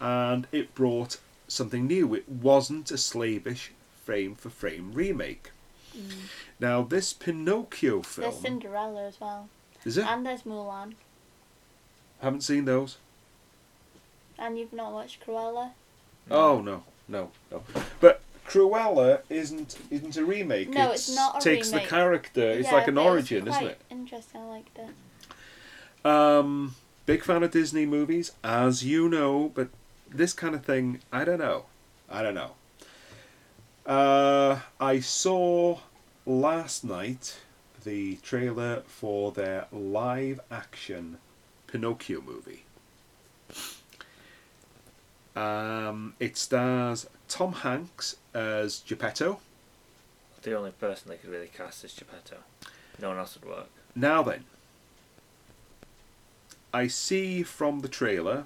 and 0.00 0.46
it 0.52 0.74
brought 0.74 1.18
something 1.48 1.86
new. 1.86 2.14
It 2.14 2.28
wasn't 2.28 2.90
a 2.90 2.98
slavish 2.98 3.72
frame 4.04 4.34
for 4.34 4.48
frame 4.50 4.92
remake. 4.94 5.50
Mm. 5.96 6.12
Now 6.60 6.82
this 6.82 7.12
Pinocchio 7.12 7.96
There's 7.96 8.06
film 8.06 8.34
Cinderella 8.42 9.06
as 9.06 9.20
well. 9.20 9.48
is 9.84 9.96
it? 9.98 10.06
And 10.06 10.24
there's 10.24 10.42
Mulan. 10.42 10.94
Haven't 12.20 12.42
seen 12.42 12.64
those. 12.64 12.96
And 14.38 14.58
you've 14.58 14.72
not 14.72 14.92
watched 14.92 15.24
Cruella? 15.26 15.70
Oh 16.30 16.60
no, 16.60 16.84
no, 17.08 17.30
no. 17.50 17.62
But 18.00 18.20
Cruella 18.46 19.20
isn't 19.28 19.76
isn't 19.90 20.16
a 20.16 20.24
remake. 20.24 20.70
No, 20.70 20.92
it's 20.92 21.14
not 21.14 21.38
a 21.38 21.40
takes 21.40 21.68
remake. 21.72 21.84
the 21.84 21.88
character. 21.90 22.42
It's 22.50 22.68
Yeah, 22.68 22.74
like 22.74 22.88
an 22.88 22.94
but 22.94 23.00
it 23.00 23.04
was 23.04 23.12
origin, 23.12 23.48
isn't 23.48 23.64
it? 23.66 23.80
Interesting, 23.90 24.40
I 24.40 24.44
liked 24.44 24.78
it. 24.78 26.06
Um, 26.06 26.74
big 27.06 27.22
fan 27.24 27.42
of 27.42 27.50
Disney 27.50 27.86
movies, 27.86 28.32
as 28.44 28.84
you 28.84 29.08
know, 29.08 29.50
but 29.54 29.68
this 30.08 30.32
kind 30.32 30.54
of 30.54 30.64
thing, 30.64 31.00
I 31.12 31.24
don't 31.24 31.38
know. 31.40 31.64
I 32.08 32.22
don't 32.22 32.34
know. 32.34 32.52
Uh, 33.84 34.60
I 34.80 35.00
saw 35.00 35.78
last 36.24 36.84
night 36.84 37.38
the 37.84 38.16
trailer 38.16 38.82
for 38.86 39.32
their 39.32 39.66
live 39.72 40.40
action 40.50 41.18
Pinocchio 41.66 42.20
movie. 42.20 42.64
Um, 45.34 46.14
it 46.18 46.36
stars 46.36 47.06
Tom 47.28 47.52
Hanks 47.52 48.16
as 48.36 48.80
Geppetto. 48.80 49.40
The 50.42 50.54
only 50.54 50.70
person 50.72 51.08
they 51.08 51.16
could 51.16 51.30
really 51.30 51.48
cast 51.48 51.82
is 51.84 51.94
Geppetto. 51.94 52.36
No 53.00 53.08
one 53.08 53.18
else 53.18 53.36
would 53.40 53.48
work. 53.50 53.68
Now 53.94 54.22
then, 54.22 54.44
I 56.72 56.86
see 56.86 57.42
from 57.42 57.80
the 57.80 57.88
trailer 57.88 58.44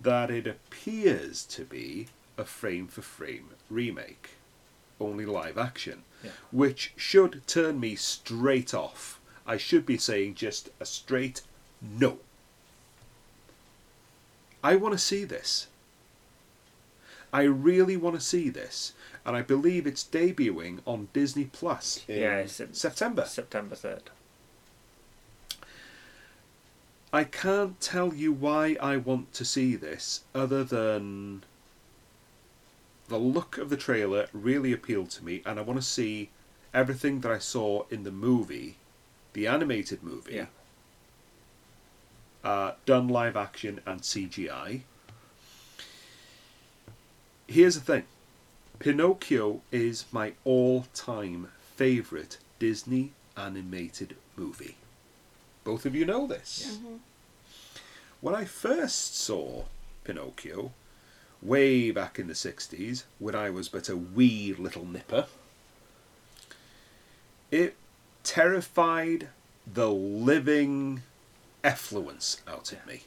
that 0.00 0.30
it 0.30 0.46
appears 0.46 1.44
to 1.46 1.64
be 1.64 2.06
a 2.38 2.44
frame 2.44 2.88
for 2.88 3.02
frame 3.02 3.50
remake, 3.70 4.30
only 4.98 5.26
live 5.26 5.58
action, 5.58 6.02
Yeah. 6.22 6.30
which 6.50 6.92
should 6.96 7.46
turn 7.46 7.78
me 7.78 7.94
straight 7.96 8.72
off. 8.72 9.20
I 9.46 9.58
should 9.58 9.84
be 9.84 9.98
saying 9.98 10.34
just 10.36 10.70
a 10.80 10.86
straight 10.86 11.42
no. 11.82 12.18
I 14.62 14.76
want 14.76 14.92
to 14.92 14.98
see 14.98 15.24
this. 15.24 15.66
I 17.34 17.42
really 17.42 17.96
want 17.96 18.14
to 18.14 18.20
see 18.24 18.48
this, 18.48 18.92
and 19.26 19.36
I 19.36 19.42
believe 19.42 19.88
it's 19.88 20.04
debuting 20.04 20.78
on 20.86 21.08
Disney 21.12 21.46
Plus 21.46 22.04
in 22.06 22.20
Yeah, 22.20 22.38
in 22.42 22.48
September. 22.74 23.24
September 23.26 23.74
3rd. 23.74 24.02
I 27.12 27.24
can't 27.24 27.80
tell 27.80 28.14
you 28.14 28.32
why 28.32 28.76
I 28.80 28.96
want 28.98 29.32
to 29.34 29.44
see 29.44 29.74
this, 29.74 30.22
other 30.32 30.62
than 30.62 31.42
the 33.08 33.18
look 33.18 33.58
of 33.58 33.68
the 33.68 33.76
trailer 33.76 34.28
really 34.32 34.72
appealed 34.72 35.10
to 35.10 35.24
me, 35.24 35.42
and 35.44 35.58
I 35.58 35.62
want 35.62 35.80
to 35.80 35.86
see 35.86 36.30
everything 36.72 37.20
that 37.22 37.32
I 37.32 37.38
saw 37.38 37.84
in 37.90 38.04
the 38.04 38.12
movie, 38.12 38.76
the 39.32 39.48
animated 39.48 40.04
movie, 40.04 40.34
Yeah. 40.34 40.46
uh, 42.44 42.74
done 42.86 43.08
live 43.08 43.36
action 43.36 43.80
and 43.86 44.02
CGI. 44.02 44.82
Here's 47.46 47.74
the 47.74 47.80
thing 47.80 48.04
Pinocchio 48.78 49.60
is 49.70 50.06
my 50.12 50.32
all 50.44 50.86
time 50.94 51.48
favourite 51.76 52.38
Disney 52.58 53.12
animated 53.36 54.16
movie. 54.36 54.76
Both 55.64 55.86
of 55.86 55.94
you 55.94 56.04
know 56.04 56.26
this. 56.26 56.78
Mhm. 56.78 57.00
When 58.20 58.34
I 58.34 58.44
first 58.44 59.16
saw 59.16 59.64
Pinocchio, 60.04 60.72
way 61.42 61.90
back 61.90 62.18
in 62.18 62.26
the 62.26 62.34
60s, 62.34 63.04
when 63.18 63.34
I 63.34 63.50
was 63.50 63.68
but 63.68 63.88
a 63.88 63.96
wee 63.96 64.54
little 64.54 64.86
nipper, 64.86 65.26
it 67.50 67.76
terrified 68.22 69.28
the 69.66 69.90
living 69.90 71.02
effluence 71.62 72.40
out 72.46 72.72
of 72.72 72.86
me. 72.86 73.04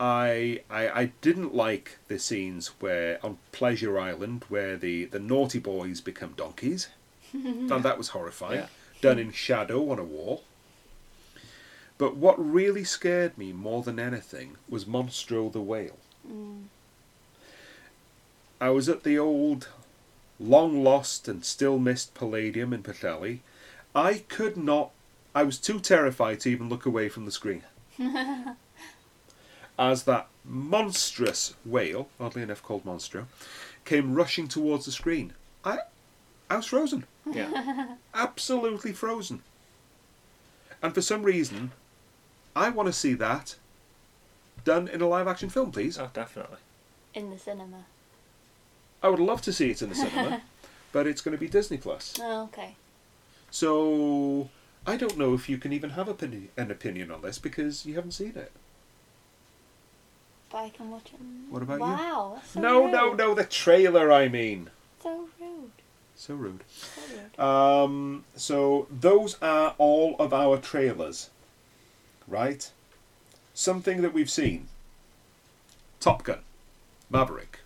I, 0.00 0.62
I 0.70 0.88
I 0.88 1.12
didn't 1.20 1.54
like 1.54 1.98
the 2.08 2.18
scenes 2.18 2.68
where 2.80 3.18
on 3.24 3.38
Pleasure 3.52 3.98
Island 3.98 4.44
where 4.48 4.76
the, 4.76 5.04
the 5.04 5.20
naughty 5.20 5.58
boys 5.58 6.00
become 6.00 6.34
donkeys. 6.36 6.88
Found 7.32 7.84
that 7.84 7.98
was 7.98 8.08
horrifying. 8.08 8.60
Yeah. 8.60 8.66
Done 9.00 9.18
in 9.18 9.32
shadow 9.32 9.90
on 9.90 9.98
a 9.98 10.04
wall. 10.04 10.44
But 11.98 12.16
what 12.16 12.36
really 12.36 12.84
scared 12.84 13.38
me 13.38 13.52
more 13.52 13.82
than 13.82 14.00
anything 14.00 14.56
was 14.68 14.84
Monstro 14.84 15.52
the 15.52 15.60
whale. 15.60 15.98
Mm. 16.28 16.64
I 18.60 18.70
was 18.70 18.88
at 18.88 19.02
the 19.02 19.18
old, 19.18 19.68
long 20.38 20.82
lost 20.82 21.28
and 21.28 21.44
still 21.44 21.78
missed 21.78 22.14
Palladium 22.14 22.72
in 22.72 22.82
Patelli. 22.82 23.40
I 23.94 24.24
could 24.28 24.56
not. 24.56 24.90
I 25.34 25.42
was 25.42 25.58
too 25.58 25.80
terrified 25.80 26.40
to 26.40 26.50
even 26.50 26.68
look 26.68 26.86
away 26.86 27.08
from 27.08 27.24
the 27.24 27.32
screen. 27.32 27.62
As 29.78 30.04
that 30.04 30.28
monstrous 30.44 31.54
whale, 31.64 32.08
oddly 32.20 32.42
enough 32.42 32.62
called 32.62 32.84
Monstro, 32.84 33.26
came 33.84 34.14
rushing 34.14 34.48
towards 34.48 34.84
the 34.84 34.92
screen. 34.92 35.32
I, 35.64 35.78
I 36.50 36.56
was 36.56 36.66
frozen. 36.66 37.04
Yeah. 37.30 37.94
Absolutely 38.14 38.92
frozen. 38.92 39.42
And 40.82 40.94
for 40.94 41.00
some 41.00 41.22
reason, 41.22 41.72
I 42.54 42.68
want 42.70 42.88
to 42.88 42.92
see 42.92 43.14
that 43.14 43.56
done 44.64 44.88
in 44.88 45.00
a 45.00 45.08
live 45.08 45.26
action 45.26 45.48
film, 45.48 45.72
please. 45.72 45.98
oh, 45.98 46.10
definitely. 46.12 46.58
In 47.14 47.30
the 47.30 47.38
cinema. 47.38 47.84
I 49.02 49.08
would 49.08 49.18
love 49.20 49.42
to 49.42 49.52
see 49.52 49.70
it 49.70 49.82
in 49.82 49.88
the 49.88 49.94
cinema, 49.94 50.42
but 50.92 51.06
it's 51.06 51.20
going 51.20 51.36
to 51.36 51.40
be 51.40 51.48
Disney 51.48 51.76
Plus. 51.76 52.14
Oh, 52.20 52.44
okay. 52.44 52.76
So 53.50 54.48
I 54.86 54.96
don't 54.96 55.18
know 55.18 55.34
if 55.34 55.48
you 55.48 55.58
can 55.58 55.72
even 55.72 55.90
have 55.90 56.06
opini- 56.06 56.48
an 56.56 56.70
opinion 56.70 57.10
on 57.10 57.22
this 57.22 57.38
because 57.38 57.84
you 57.84 57.94
haven't 57.96 58.12
seen 58.12 58.34
it. 58.36 58.52
But 60.52 60.58
I 60.58 60.68
can 60.68 60.90
watch 60.90 61.06
it. 61.14 61.20
What 61.50 61.62
about 61.62 61.74
you? 61.78 61.80
wow, 61.80 62.32
that's 62.36 62.50
so 62.50 62.60
no, 62.60 62.82
rude. 62.84 62.92
no, 62.92 63.12
no, 63.14 63.34
the 63.34 63.44
trailer. 63.44 64.12
I 64.12 64.28
mean, 64.28 64.68
So 65.02 65.28
rude. 65.40 65.70
so 66.14 66.34
rude. 66.34 66.64
So 66.68 67.00
rude. 67.16 67.40
Um, 67.40 68.24
so 68.36 68.86
those 68.90 69.38
are 69.40 69.74
all 69.78 70.14
of 70.18 70.34
our 70.34 70.58
trailers, 70.58 71.30
right? 72.28 72.70
Something 73.54 74.02
that 74.02 74.12
we've 74.12 74.30
seen. 74.30 74.68
Top 76.00 76.24
Gun, 76.24 76.40
Maverick, 77.08 77.60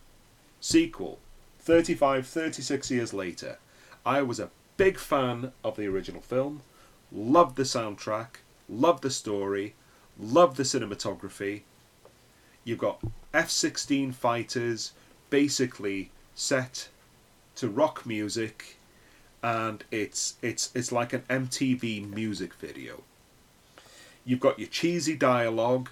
sequel, 0.60 1.18
35, 1.60 2.26
36 2.26 2.90
years 2.90 3.12
later. 3.14 3.58
I 4.04 4.22
was 4.22 4.38
a 4.38 4.50
big 4.76 4.98
fan 4.98 5.52
of 5.64 5.76
the 5.76 5.86
original 5.86 6.20
film, 6.20 6.60
loved 7.10 7.56
the 7.56 7.62
soundtrack, 7.64 8.36
loved 8.68 9.02
the 9.02 9.10
story, 9.10 9.74
loved 10.18 10.56
the 10.56 10.62
cinematography. 10.64 11.62
You've 12.66 12.78
got 12.78 13.00
F 13.32 13.48
16 13.48 14.10
fighters 14.10 14.90
basically 15.30 16.10
set 16.34 16.88
to 17.54 17.68
rock 17.68 18.04
music 18.04 18.76
and 19.40 19.84
it's 19.92 20.34
it's 20.42 20.72
it's 20.74 20.90
like 20.90 21.12
an 21.12 21.22
MTV 21.30 22.12
music 22.12 22.54
video. 22.54 23.04
You've 24.24 24.40
got 24.40 24.58
your 24.58 24.68
cheesy 24.68 25.14
dialogue, 25.14 25.90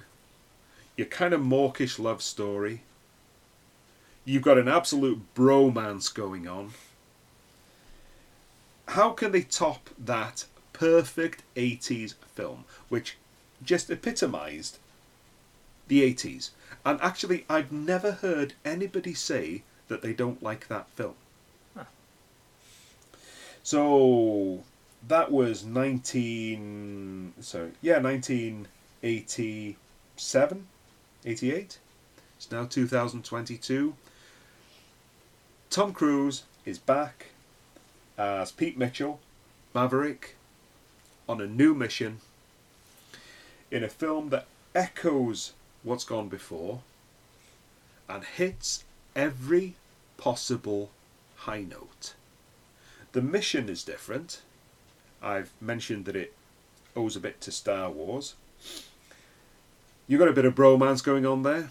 your 0.97 1.07
kind 1.07 1.33
of 1.33 1.41
mawkish 1.41 2.01
love 2.01 2.21
story. 2.21 2.83
You've 4.25 4.43
got 4.43 4.59
an 4.59 4.67
absolute 4.67 5.23
bromance 5.37 6.13
going 6.13 6.49
on. 6.49 6.73
How 8.89 9.11
can 9.11 9.31
they 9.31 9.43
top 9.43 9.91
that 9.97 10.47
perfect 10.73 11.45
80s 11.55 12.15
film, 12.35 12.65
which 12.89 13.17
just 13.63 13.91
epitomized 13.91 14.79
the 15.89 16.15
80s? 16.15 16.51
And 16.85 17.01
actually, 17.01 17.45
I've 17.49 17.73
never 17.73 18.13
heard 18.13 18.55
anybody 18.65 19.15
say 19.15 19.63
that 19.89 20.03
they 20.03 20.13
don't 20.13 20.43
like 20.43 20.69
that 20.69 20.89
film. 20.91 21.15
So 23.63 24.65
that 25.09 25.33
was 25.33 25.65
19 25.65 27.33
sorry 27.41 27.73
yeah 27.83 27.99
1987 27.99 30.67
88 31.25 31.79
it's 32.37 32.51
now 32.51 32.65
2022 32.65 33.95
Tom 35.71 35.93
Cruise 35.93 36.43
is 36.65 36.79
back 36.79 37.27
as 38.17 38.53
Pete 38.53 38.79
Mitchell 38.79 39.19
Maverick 39.75 40.37
on 41.29 41.41
a 41.41 41.47
new 41.47 41.75
mission 41.75 42.21
in 43.71 43.83
a 43.83 43.89
film 43.89 44.29
that 44.31 44.47
echoes 44.75 45.53
what's 45.85 46.05
gone 46.05 46.29
before 46.29 46.81
and 48.09 48.25
hits 48.25 48.85
every 49.15 49.75
possible 50.17 50.91
high 51.37 51.63
note 51.63 52.15
the 53.15 53.23
mission 53.23 53.69
is 53.69 53.85
different. 53.85 54.43
I've 55.23 55.53
mentioned 55.61 56.05
that 56.07 56.17
it 56.17 56.35
owes 56.97 57.15
a 57.15 57.21
bit 57.21 57.41
to 57.43 57.53
Star 57.53 57.89
Wars. 57.89 58.35
You've 60.09 60.19
got 60.19 60.29
a 60.29 60.33
bit 60.33 60.45
of 60.45 60.57
bromance 60.57 61.03
going 61.03 61.25
on 61.25 61.45
there. 61.45 61.71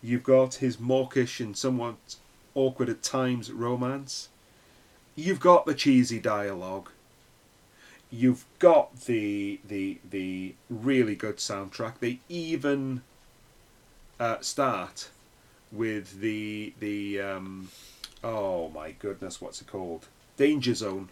You've 0.00 0.22
got 0.22 0.54
his 0.54 0.78
mawkish 0.78 1.40
and 1.40 1.56
somewhat 1.56 1.96
awkward 2.54 2.88
at 2.88 3.02
times 3.02 3.50
romance. 3.50 4.28
You've 5.16 5.40
got 5.40 5.66
the 5.66 5.74
cheesy 5.74 6.20
dialogue. 6.20 6.90
You've 8.10 8.44
got 8.58 9.00
the 9.02 9.60
the 9.66 9.98
the 10.08 10.54
really 10.70 11.14
good 11.14 11.38
soundtrack. 11.38 11.98
They 11.98 12.20
even 12.28 13.02
uh, 14.20 14.40
start 14.40 15.10
with 15.72 16.20
the 16.20 16.72
the 16.78 17.20
um, 17.20 17.68
oh 18.22 18.68
my 18.68 18.92
goodness, 18.92 19.40
what's 19.40 19.60
it 19.60 19.66
called? 19.66 20.06
Danger 20.36 20.74
Zone 20.74 21.08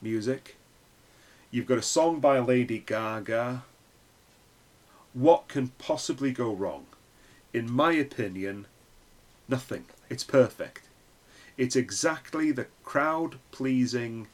music. 0.00 0.56
You've 1.50 1.66
got 1.66 1.78
a 1.78 1.82
song 1.82 2.20
by 2.20 2.38
Lady 2.38 2.78
Gaga. 2.78 3.64
What 5.12 5.48
can 5.48 5.68
possibly 5.78 6.32
go 6.32 6.52
wrong? 6.52 6.86
In 7.52 7.70
my 7.70 7.92
opinion, 7.92 8.66
nothing. 9.48 9.86
It's 10.10 10.24
perfect. 10.24 10.82
It's 11.56 11.76
exactly 11.76 12.52
the 12.52 12.66
crowd 12.84 13.38
pleasing 13.50 14.26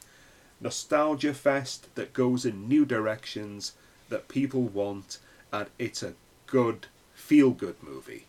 nostalgia 0.63 1.33
fest 1.33 1.93
that 1.95 2.13
goes 2.13 2.45
in 2.45 2.69
new 2.69 2.85
directions 2.85 3.73
that 4.09 4.29
people 4.29 4.63
want, 4.63 5.19
and 5.51 5.67
it's 5.77 6.01
a 6.01 6.13
good, 6.47 6.87
feel 7.13 7.51
good 7.51 7.75
movie. 7.83 8.25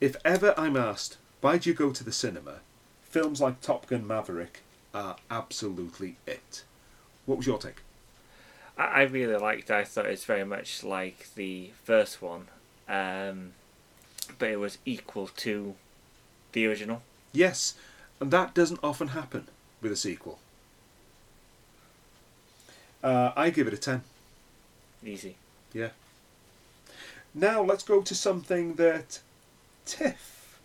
If 0.00 0.16
ever 0.24 0.54
I'm 0.56 0.76
asked, 0.76 1.18
why 1.42 1.58
do 1.58 1.68
you 1.68 1.74
go 1.74 1.90
to 1.90 2.02
the 2.02 2.12
cinema? 2.12 2.60
Films 3.02 3.40
like 3.40 3.60
Top 3.60 3.86
Gun 3.86 4.06
Maverick 4.06 4.62
are 4.94 5.16
absolutely 5.30 6.16
it. 6.26 6.64
What 7.26 7.38
was 7.38 7.46
your 7.46 7.58
take? 7.58 7.82
I, 8.78 9.02
really 9.02 9.36
liked 9.36 9.68
it. 9.68 9.74
I 9.74 9.84
thought 9.84 10.06
it 10.06 10.10
was 10.10 10.24
very 10.24 10.44
much 10.44 10.82
like 10.82 11.28
the 11.34 11.70
first 11.84 12.22
one, 12.22 12.48
um, 12.88 13.52
but 14.38 14.48
it 14.48 14.58
was 14.58 14.78
equal 14.86 15.28
to 15.36 15.74
the 16.52 16.66
original. 16.66 17.02
Yes, 17.32 17.74
and 18.20 18.30
that 18.30 18.54
doesn't 18.54 18.80
often 18.82 19.08
happen 19.08 19.48
with 19.82 19.92
a 19.92 19.96
sequel. 19.96 20.38
Uh, 23.02 23.32
I 23.36 23.50
give 23.50 23.66
it 23.66 23.74
a 23.74 23.78
10. 23.78 24.02
Easy. 25.04 25.36
Yeah. 25.72 25.90
Now 27.34 27.62
let's 27.62 27.82
go 27.82 28.02
to 28.02 28.14
something 28.14 28.74
that 28.74 29.20
Tiff 29.86 30.58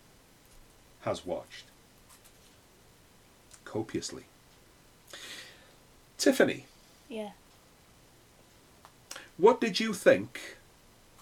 has 1.02 1.24
watched 1.24 1.64
copiously. 3.64 4.24
Tiffany, 6.18 6.64
Yeah. 7.10 7.30
what 9.36 9.60
did 9.60 9.78
you 9.80 9.92
think 9.92 10.56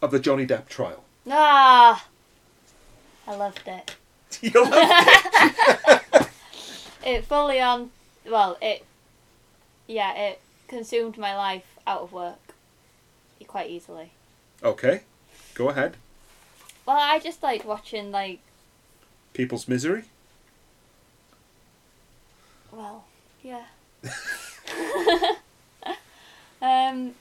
of 0.00 0.12
the 0.12 0.20
Johnny 0.20 0.46
Depp 0.46 0.68
trial? 0.68 1.02
Ah, 1.28 2.06
I 3.26 3.34
loved 3.34 3.66
it. 3.66 3.96
you 4.40 4.52
loved 4.52 4.72
it. 4.76 6.28
It 7.06 7.24
fully 7.26 7.60
on. 7.60 7.90
Well, 8.26 8.56
it. 8.62 8.82
Yeah, 9.86 10.14
it 10.14 10.40
consumed 10.68 11.18
my 11.18 11.36
life 11.36 11.78
out 11.86 12.00
of 12.02 12.12
work 12.12 12.38
quite 13.46 13.70
easily. 13.70 14.10
Okay, 14.62 15.02
go 15.54 15.68
ahead. 15.68 15.96
Well, 16.86 16.96
I 16.98 17.18
just 17.18 17.42
like 17.42 17.64
watching 17.64 18.10
like. 18.10 18.40
People's 19.32 19.68
misery. 19.68 20.04
Well, 22.72 23.04
yeah. 23.42 23.64
um. 26.60 27.14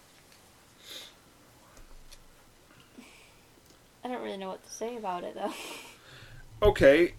I 4.03 4.07
don't 4.07 4.23
really 4.23 4.37
know 4.37 4.49
what 4.49 4.65
to 4.65 4.71
say 4.71 4.97
about 4.97 5.23
it 5.23 5.35
though. 5.35 5.53
Okay. 6.61 7.13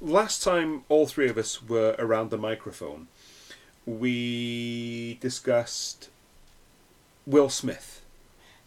Last 0.00 0.44
time 0.44 0.84
all 0.88 1.06
three 1.06 1.28
of 1.28 1.36
us 1.36 1.60
were 1.60 1.96
around 1.98 2.30
the 2.30 2.38
microphone, 2.38 3.08
we 3.86 5.18
discussed 5.20 6.08
Will 7.26 7.48
Smith 7.48 8.02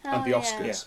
and 0.04 0.24
the 0.24 0.34
Oh, 0.34 0.40
Oscars. 0.40 0.86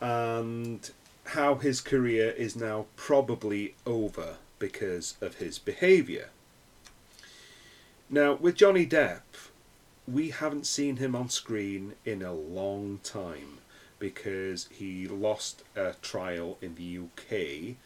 And 0.00 0.90
how 1.26 1.56
his 1.56 1.80
career 1.80 2.30
is 2.30 2.54
now 2.54 2.86
probably 2.96 3.74
over 3.86 4.36
because 4.58 5.16
of 5.20 5.36
his 5.36 5.58
behaviour. 5.58 6.28
Now, 8.10 8.34
with 8.34 8.56
Johnny 8.56 8.86
Depp, 8.86 9.22
we 10.06 10.30
haven't 10.30 10.66
seen 10.66 10.96
him 10.96 11.16
on 11.16 11.30
screen 11.30 11.94
in 12.04 12.22
a 12.22 12.32
long 12.32 13.00
time 13.02 13.58
because 13.98 14.68
he 14.70 15.08
lost 15.08 15.62
a 15.74 15.94
trial 16.02 16.58
in 16.60 16.74
the 16.74 16.98
UK 16.98 17.76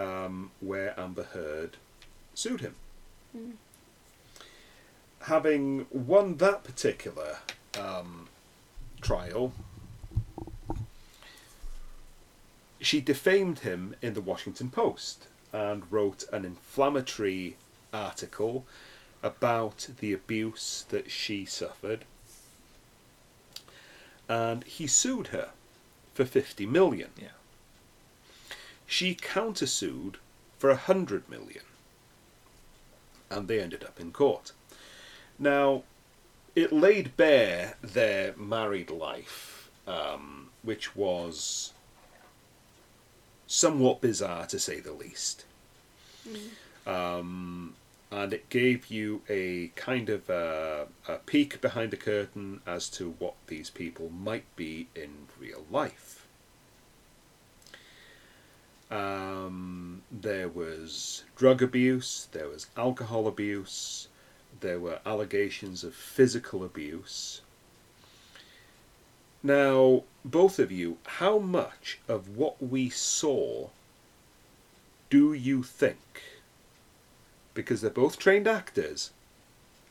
um, 0.00 0.50
where 0.60 0.98
Amber 0.98 1.24
Heard 1.24 1.76
sued 2.34 2.62
him. 2.62 2.74
Mm. 3.36 3.52
Having 5.22 5.86
won 5.90 6.36
that 6.36 6.64
particular 6.64 7.38
um, 7.78 8.28
trial, 9.00 9.52
she 12.80 13.00
defamed 13.00 13.60
him 13.60 13.96
in 14.00 14.14
the 14.14 14.20
Washington 14.20 14.70
Post 14.70 15.26
and 15.52 15.90
wrote 15.90 16.24
an 16.32 16.44
inflammatory 16.44 17.56
article 17.92 18.64
about 19.22 19.88
the 19.98 20.12
abuse 20.12 20.84
that 20.90 21.10
she 21.10 21.44
suffered. 21.44 22.04
And 24.28 24.64
he 24.64 24.86
sued 24.86 25.28
her 25.28 25.50
for 26.14 26.24
50 26.24 26.66
million. 26.66 27.10
Yeah. 27.20 27.28
She 28.86 29.14
countersued 29.14 30.16
for 30.58 30.70
100 30.70 31.28
million. 31.28 31.64
And 33.30 33.48
they 33.48 33.60
ended 33.60 33.84
up 33.84 34.00
in 34.00 34.12
court. 34.12 34.52
Now, 35.38 35.84
it 36.54 36.72
laid 36.72 37.16
bare 37.16 37.76
their 37.82 38.34
married 38.36 38.90
life, 38.90 39.70
um, 39.86 40.48
which 40.62 40.96
was 40.96 41.72
somewhat 43.46 44.00
bizarre 44.00 44.46
to 44.46 44.58
say 44.58 44.80
the 44.80 44.92
least. 44.92 45.44
Um, 46.86 47.74
and 48.10 48.32
it 48.32 48.48
gave 48.48 48.88
you 48.88 49.22
a 49.28 49.68
kind 49.76 50.08
of 50.08 50.28
a, 50.30 50.86
a 51.06 51.16
peek 51.16 51.60
behind 51.60 51.90
the 51.90 51.96
curtain 51.96 52.60
as 52.66 52.88
to 52.90 53.14
what 53.18 53.34
these 53.46 53.70
people 53.70 54.10
might 54.10 54.44
be 54.56 54.88
in 54.94 55.10
real 55.38 55.64
life. 55.70 56.26
Um, 58.90 60.02
there 60.10 60.48
was 60.48 61.24
drug 61.36 61.62
abuse, 61.62 62.28
there 62.32 62.48
was 62.48 62.66
alcohol 62.76 63.26
abuse, 63.26 64.07
there 64.60 64.78
were 64.78 65.00
allegations 65.06 65.84
of 65.84 65.94
physical 65.94 66.64
abuse. 66.64 67.40
Now, 69.42 70.04
both 70.24 70.58
of 70.58 70.72
you, 70.72 70.98
how 71.04 71.38
much 71.38 71.98
of 72.08 72.36
what 72.36 72.60
we 72.60 72.90
saw 72.90 73.68
do 75.10 75.32
you 75.32 75.62
think? 75.62 76.22
Because 77.54 77.80
they're 77.80 77.90
both 77.90 78.18
trained 78.18 78.48
actors, 78.48 79.10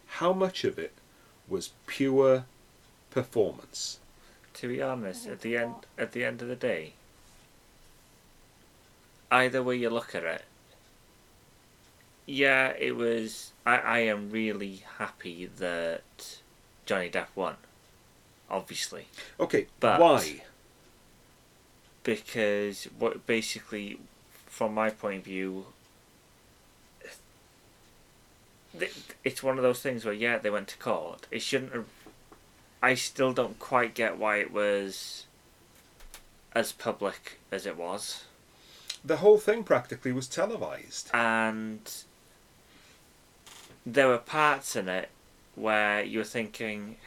how 0.07 0.34
much 0.34 0.63
of 0.63 0.78
it 0.78 0.93
was 1.47 1.72
pure 1.86 2.45
performance? 3.11 3.99
To 4.55 4.68
be 4.68 4.82
honest, 4.82 5.28
at 5.28 5.41
the 5.41 5.57
end 5.57 5.76
at 5.97 6.11
the 6.11 6.26
end 6.26 6.41
of 6.41 6.47
the 6.47 6.55
day, 6.55 6.93
either 9.32 9.61
way 9.61 9.76
you 9.76 9.89
look 9.89 10.15
at 10.15 10.24
it, 10.24 10.43
yeah, 12.28 12.73
it 12.78 12.95
was. 12.95 13.51
I 13.65 13.78
I 13.78 13.99
am 13.99 14.30
really 14.30 14.84
happy 14.99 15.47
that 15.57 16.38
Johnny 16.86 17.09
Depp 17.09 17.28
won. 17.36 17.55
Obviously, 18.49 19.07
Okay, 19.39 19.67
But- 19.80 19.99
why? 19.99 20.43
because 22.03 22.86
what 22.97 23.25
basically, 23.25 23.99
from 24.45 24.73
my 24.73 24.89
point 24.89 25.19
of 25.19 25.25
view, 25.25 25.65
it's 29.23 29.41
one 29.43 29.57
of 29.57 29.63
those 29.63 29.82
things 29.82 30.05
where 30.05 30.13
yeah 30.13 30.38
they 30.38 30.49
went 30.49 30.67
to 30.69 30.78
court. 30.78 31.25
It 31.32 31.41
shouldn't 31.41 31.73
have. 31.73 31.86
I 32.82 32.93
still 32.93 33.34
don't 33.34 33.57
quite 33.59 33.95
get 33.95 34.17
why 34.17 34.38
it 34.38 34.51
was 34.51 35.25
as 36.53 36.71
public 36.71 37.39
as 37.51 37.65
it 37.65 37.75
was, 37.75 38.23
The 39.03 39.17
whole 39.17 39.38
thing 39.38 39.63
practically 39.63 40.11
was 40.11 40.28
televised. 40.28 41.09
and 41.13 41.91
there 43.93 44.09
were 44.09 44.17
parts 44.17 44.75
in 44.75 44.89
it 44.89 45.09
where 45.55 46.03
you 46.03 46.19
were 46.19 46.25
thinking 46.25 46.97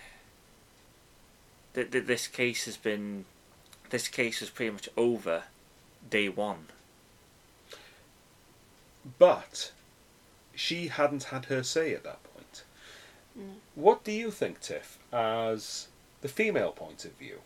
that, 1.74 1.92
that 1.92 2.06
this 2.06 2.26
case 2.26 2.64
has 2.64 2.76
been 2.78 3.26
this 3.90 4.08
case 4.08 4.40
was 4.40 4.50
pretty 4.50 4.70
much 4.70 4.88
over 4.96 5.42
day 6.08 6.28
one. 6.28 6.66
But 9.18 9.72
she 10.54 10.88
hadn't 10.88 11.24
had 11.24 11.46
her 11.46 11.62
say 11.62 11.92
at 11.92 12.04
that 12.04 12.22
point. 12.22 12.62
Mm. 13.38 13.54
What 13.74 14.04
do 14.04 14.12
you 14.12 14.30
think, 14.30 14.60
Tiff, 14.60 14.98
as 15.12 15.88
the 16.22 16.28
female 16.28 16.70
point 16.70 17.04
of 17.04 17.12
view? 17.12 17.38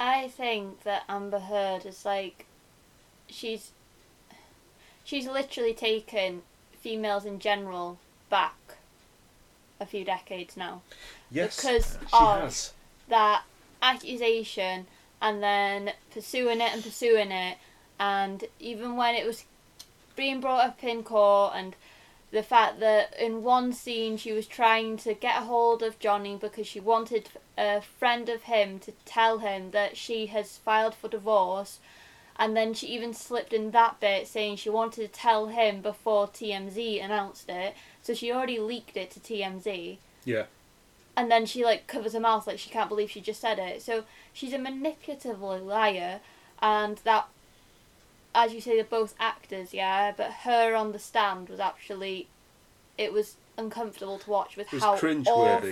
I 0.00 0.28
think 0.28 0.82
that 0.84 1.04
Amber 1.08 1.40
Heard 1.40 1.84
is 1.84 2.04
like, 2.06 2.46
she's, 3.28 3.72
she's 5.04 5.26
literally 5.26 5.74
taken 5.74 6.42
females 6.82 7.24
in 7.24 7.38
general 7.38 7.98
back 8.28 8.54
a 9.80 9.86
few 9.86 10.04
decades 10.04 10.56
now. 10.56 10.82
Yes, 11.30 11.56
Because 11.56 11.98
she 12.10 12.16
of- 12.16 12.40
has. 12.42 12.72
that 13.08 13.42
accusation 13.80 14.86
and 15.20 15.42
then 15.42 15.92
pursuing 16.12 16.60
it 16.60 16.72
and 16.72 16.82
pursuing 16.82 17.30
it 17.32 17.58
and 17.98 18.44
even 18.60 18.96
when 18.96 19.14
it 19.14 19.26
was 19.26 19.44
being 20.16 20.40
brought 20.40 20.64
up 20.64 20.82
in 20.84 21.02
court 21.02 21.52
and 21.56 21.74
the 22.30 22.42
fact 22.42 22.80
that 22.80 23.12
in 23.18 23.42
one 23.42 23.72
scene 23.72 24.16
she 24.16 24.32
was 24.32 24.46
trying 24.46 24.96
to 24.96 25.14
get 25.14 25.42
a 25.42 25.44
hold 25.44 25.82
of 25.82 25.98
Johnny 25.98 26.36
because 26.40 26.66
she 26.66 26.80
wanted 26.80 27.28
a 27.58 27.80
friend 27.80 28.28
of 28.28 28.44
him 28.44 28.78
to 28.80 28.92
tell 29.04 29.38
him 29.38 29.70
that 29.72 29.96
she 29.96 30.26
has 30.26 30.58
filed 30.58 30.94
for 30.94 31.08
divorce 31.08 31.78
and 32.42 32.56
then 32.56 32.74
she 32.74 32.88
even 32.88 33.14
slipped 33.14 33.52
in 33.52 33.70
that 33.70 34.00
bit 34.00 34.26
saying 34.26 34.56
she 34.56 34.68
wanted 34.68 35.00
to 35.00 35.08
tell 35.08 35.46
him 35.46 35.80
before 35.80 36.26
TMZ 36.26 37.02
announced 37.04 37.48
it 37.48 37.74
so 38.02 38.12
she 38.12 38.32
already 38.32 38.58
leaked 38.58 38.96
it 38.96 39.10
to 39.12 39.20
TMZ 39.20 39.98
Yeah. 40.24 40.46
and 41.16 41.30
then 41.30 41.46
she 41.46 41.64
like 41.64 41.86
covers 41.86 42.14
her 42.14 42.20
mouth 42.20 42.46
like 42.46 42.58
she 42.58 42.70
can't 42.70 42.88
believe 42.88 43.10
she 43.10 43.20
just 43.20 43.40
said 43.40 43.58
it. 43.58 43.80
So 43.82 44.04
she's 44.32 44.52
a 44.52 44.58
manipulative 44.58 45.40
liar, 45.40 46.20
and 46.60 46.96
that, 47.04 47.28
as 48.34 48.52
you 48.54 48.60
say, 48.60 48.74
they're 48.76 48.84
both 48.84 49.14
actors, 49.20 49.74
yeah. 49.74 50.12
But 50.16 50.30
her 50.44 50.74
on 50.74 50.92
the 50.92 50.98
stand 50.98 51.48
was 51.48 51.60
actually, 51.60 52.28
it 52.96 53.12
was 53.12 53.36
uncomfortable 53.58 54.18
to 54.18 54.30
watch 54.30 54.56
with 54.56 54.68
how 54.68 54.96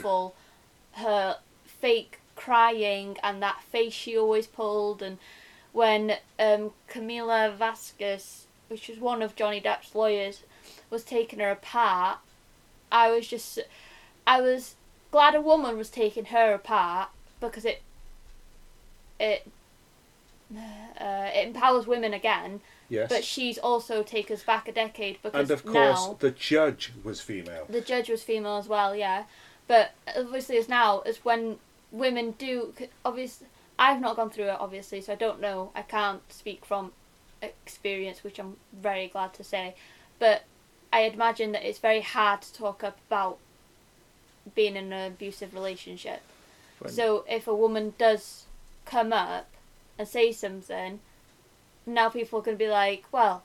awful 0.02 0.34
her 0.92 1.38
fake 1.64 2.20
crying 2.36 3.16
and 3.22 3.42
that 3.42 3.62
face 3.62 3.92
she 3.92 4.16
always 4.16 4.46
pulled, 4.46 5.00
and 5.02 5.18
when 5.72 6.16
um, 6.38 6.72
Camille 6.88 7.52
Vasquez, 7.56 8.46
which 8.68 8.88
was 8.88 8.98
one 8.98 9.22
of 9.22 9.36
Johnny 9.36 9.60
Depp's 9.60 9.94
lawyers, 9.94 10.42
was 10.90 11.04
taking 11.04 11.38
her 11.38 11.50
apart, 11.50 12.18
I 12.90 13.10
was 13.10 13.28
just, 13.28 13.58
I 14.26 14.40
was 14.40 14.74
glad 15.10 15.34
a 15.34 15.40
woman 15.40 15.76
was 15.76 15.90
taking 15.90 16.26
her 16.26 16.54
apart 16.54 17.10
because 17.40 17.64
it 17.64 17.82
it 19.18 19.46
uh, 20.56 21.30
it 21.34 21.46
empowers 21.48 21.86
women 21.86 22.12
again. 22.12 22.60
Yes. 22.88 23.08
But 23.08 23.24
she's 23.24 23.56
also 23.56 24.02
taken 24.02 24.34
us 24.34 24.42
back 24.42 24.66
a 24.66 24.72
decade 24.72 25.18
because 25.22 25.48
and 25.48 25.50
of 25.52 25.64
course, 25.64 26.06
now 26.06 26.16
the 26.18 26.32
judge 26.32 26.92
was 27.04 27.20
female. 27.20 27.66
the 27.68 27.80
judge 27.80 28.08
was 28.08 28.22
female 28.24 28.56
as 28.56 28.66
well. 28.66 28.96
Yeah, 28.96 29.24
but 29.68 29.92
obviously 30.16 30.58
as 30.58 30.68
now 30.68 31.00
as 31.00 31.24
when 31.24 31.58
women 31.92 32.32
do 32.32 32.74
obviously 33.04 33.46
I've 33.80 34.00
not 34.00 34.14
gone 34.16 34.30
through 34.30 34.44
it 34.44 34.56
obviously, 34.60 35.00
so 35.00 35.14
I 35.14 35.16
don't 35.16 35.40
know. 35.40 35.72
I 35.74 35.82
can't 35.82 36.20
speak 36.30 36.64
from 36.64 36.92
experience, 37.42 38.22
which 38.22 38.38
I'm 38.38 38.56
very 38.72 39.08
glad 39.08 39.32
to 39.34 39.42
say. 39.44 39.74
But 40.18 40.44
I 40.92 41.00
imagine 41.02 41.52
that 41.52 41.66
it's 41.66 41.78
very 41.78 42.02
hard 42.02 42.42
to 42.42 42.52
talk 42.52 42.84
up 42.84 42.98
about 43.08 43.38
being 44.54 44.76
in 44.76 44.92
an 44.92 45.12
abusive 45.12 45.54
relationship. 45.54 46.20
When- 46.78 46.92
So 46.92 47.24
if 47.28 47.46
a 47.48 47.54
woman 47.54 47.94
does 47.96 48.44
come 48.84 49.12
up 49.12 49.48
and 49.98 50.06
say 50.06 50.30
something, 50.32 51.00
now 51.86 52.10
people 52.10 52.38
are 52.40 52.42
going 52.42 52.56
to 52.58 52.64
be 52.64 52.70
like, 52.70 53.04
well, 53.12 53.42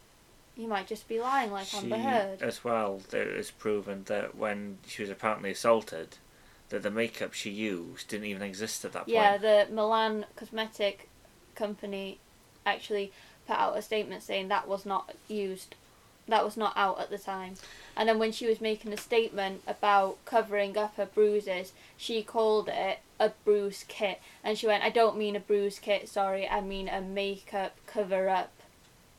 you 0.57 0.67
might 0.67 0.87
just 0.87 1.07
be 1.07 1.19
lying 1.19 1.51
like 1.51 1.67
she, 1.67 1.77
Amber 1.77 1.97
Heard. 1.97 2.41
as 2.41 2.63
well, 2.63 3.01
it 3.13 3.35
was 3.37 3.51
proven 3.51 4.03
that 4.05 4.35
when 4.35 4.79
she 4.87 5.01
was 5.01 5.09
apparently 5.11 5.51
assaulted, 5.51 6.17
that 6.69 6.83
the 6.83 6.91
makeup 6.91 7.33
she 7.33 7.49
used 7.51 8.07
didn't 8.07 8.25
even 8.25 8.41
exist 8.41 8.85
at 8.85 8.93
that 8.93 9.07
Yeah, 9.07 9.31
point. 9.31 9.43
Yeah, 9.43 9.65
the 9.65 9.73
Milani 9.73 10.25
Cosmetic 10.35 11.09
Company 11.55 12.17
actually 12.65 13.11
put 13.47 13.57
out 13.57 13.77
a 13.77 13.81
statement 13.81 14.23
saying 14.23 14.47
that 14.47 14.67
was 14.67 14.85
not 14.85 15.13
used, 15.27 15.75
that 16.27 16.43
was 16.43 16.57
not 16.57 16.73
out 16.75 16.99
at 16.99 17.09
the 17.09 17.17
time. 17.17 17.55
And 17.95 18.09
then 18.09 18.17
when 18.19 18.31
she 18.31 18.47
was 18.47 18.59
making 18.59 18.91
a 18.93 18.97
statement 18.97 19.61
about 19.67 20.17
covering 20.25 20.77
up 20.77 20.95
her 20.97 21.05
bruises, 21.05 21.73
she 21.95 22.23
called 22.23 22.67
it 22.67 22.99
a 23.19 23.31
bruise 23.43 23.85
kit. 23.87 24.19
And 24.43 24.57
she 24.57 24.67
went, 24.67 24.83
I 24.83 24.89
don't 24.89 25.17
mean 25.17 25.35
a 25.35 25.39
bruise 25.39 25.79
kit, 25.79 26.09
sorry, 26.09 26.47
I 26.47 26.61
mean 26.61 26.89
a 26.89 27.01
makeup 27.01 27.75
cover 27.85 28.27
up 28.27 28.51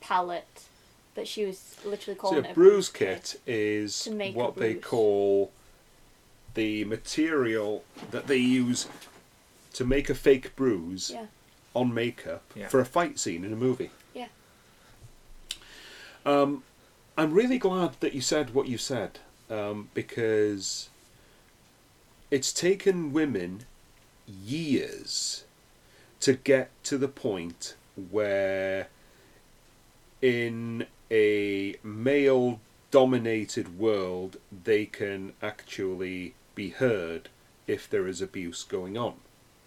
palette. 0.01 0.65
But 1.15 1.27
she 1.29 1.47
was 1.47 1.77
literally 1.85 2.17
So 2.17 2.21
calling 2.21 2.45
a 2.45 2.49
it 2.49 2.51
a 2.51 2.55
bruise 2.55 2.89
kit 2.91 3.41
is 3.47 4.01
To 4.05 4.11
make 4.11 4.35
what 4.37 4.57
they 4.57 4.75
call 4.75 5.53
the 6.57 6.85
material 6.87 7.85
that 8.11 8.27
they 8.27 8.37
use 8.39 8.89
to 9.75 9.85
make 9.85 10.11
a 10.11 10.15
fake 10.15 10.57
bruise 10.57 11.11
Yeah. 11.15 11.27
on 11.75 11.95
makeup 11.95 12.43
Yeah. 12.57 12.69
for 12.69 12.81
a 12.81 12.85
fight 12.87 13.19
scene 13.21 13.45
in 13.45 13.53
a 13.53 13.57
movie. 13.57 13.91
Yeah. 14.15 14.29
Um, 16.25 16.65
I'm 17.17 17.33
really 17.33 17.59
glad 17.59 18.01
that 18.01 18.15
you 18.15 18.21
said 18.21 18.53
what 18.55 18.67
you 18.69 18.79
said 18.79 19.21
um, 19.49 19.91
because 19.95 20.89
it's 22.31 22.53
taken 22.53 23.13
women 23.13 23.65
years 24.27 25.45
to 26.21 26.33
get 26.33 26.71
to 26.85 26.99
the 26.99 27.09
point 27.09 27.77
where 28.11 28.89
in 30.21 30.87
a 31.11 31.77
male 31.85 32.61
dominated 32.91 33.79
world 33.79 34.39
they 34.65 34.87
can 34.87 35.33
actually 35.43 36.35
be 36.57 36.71
heard 36.71 37.29
if 37.69 37.89
there 37.89 38.09
is 38.09 38.21
abuse 38.21 38.65
going 38.65 38.99
on. 38.99 39.15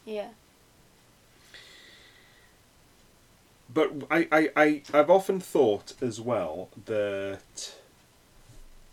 Yeah. 0.03 0.29
But 3.73 3.93
I, 4.11 4.27
I, 4.31 4.49
I, 4.57 4.81
I've 4.93 5.09
often 5.09 5.39
thought 5.39 5.93
as 6.01 6.19
well 6.19 6.69
that 6.85 7.75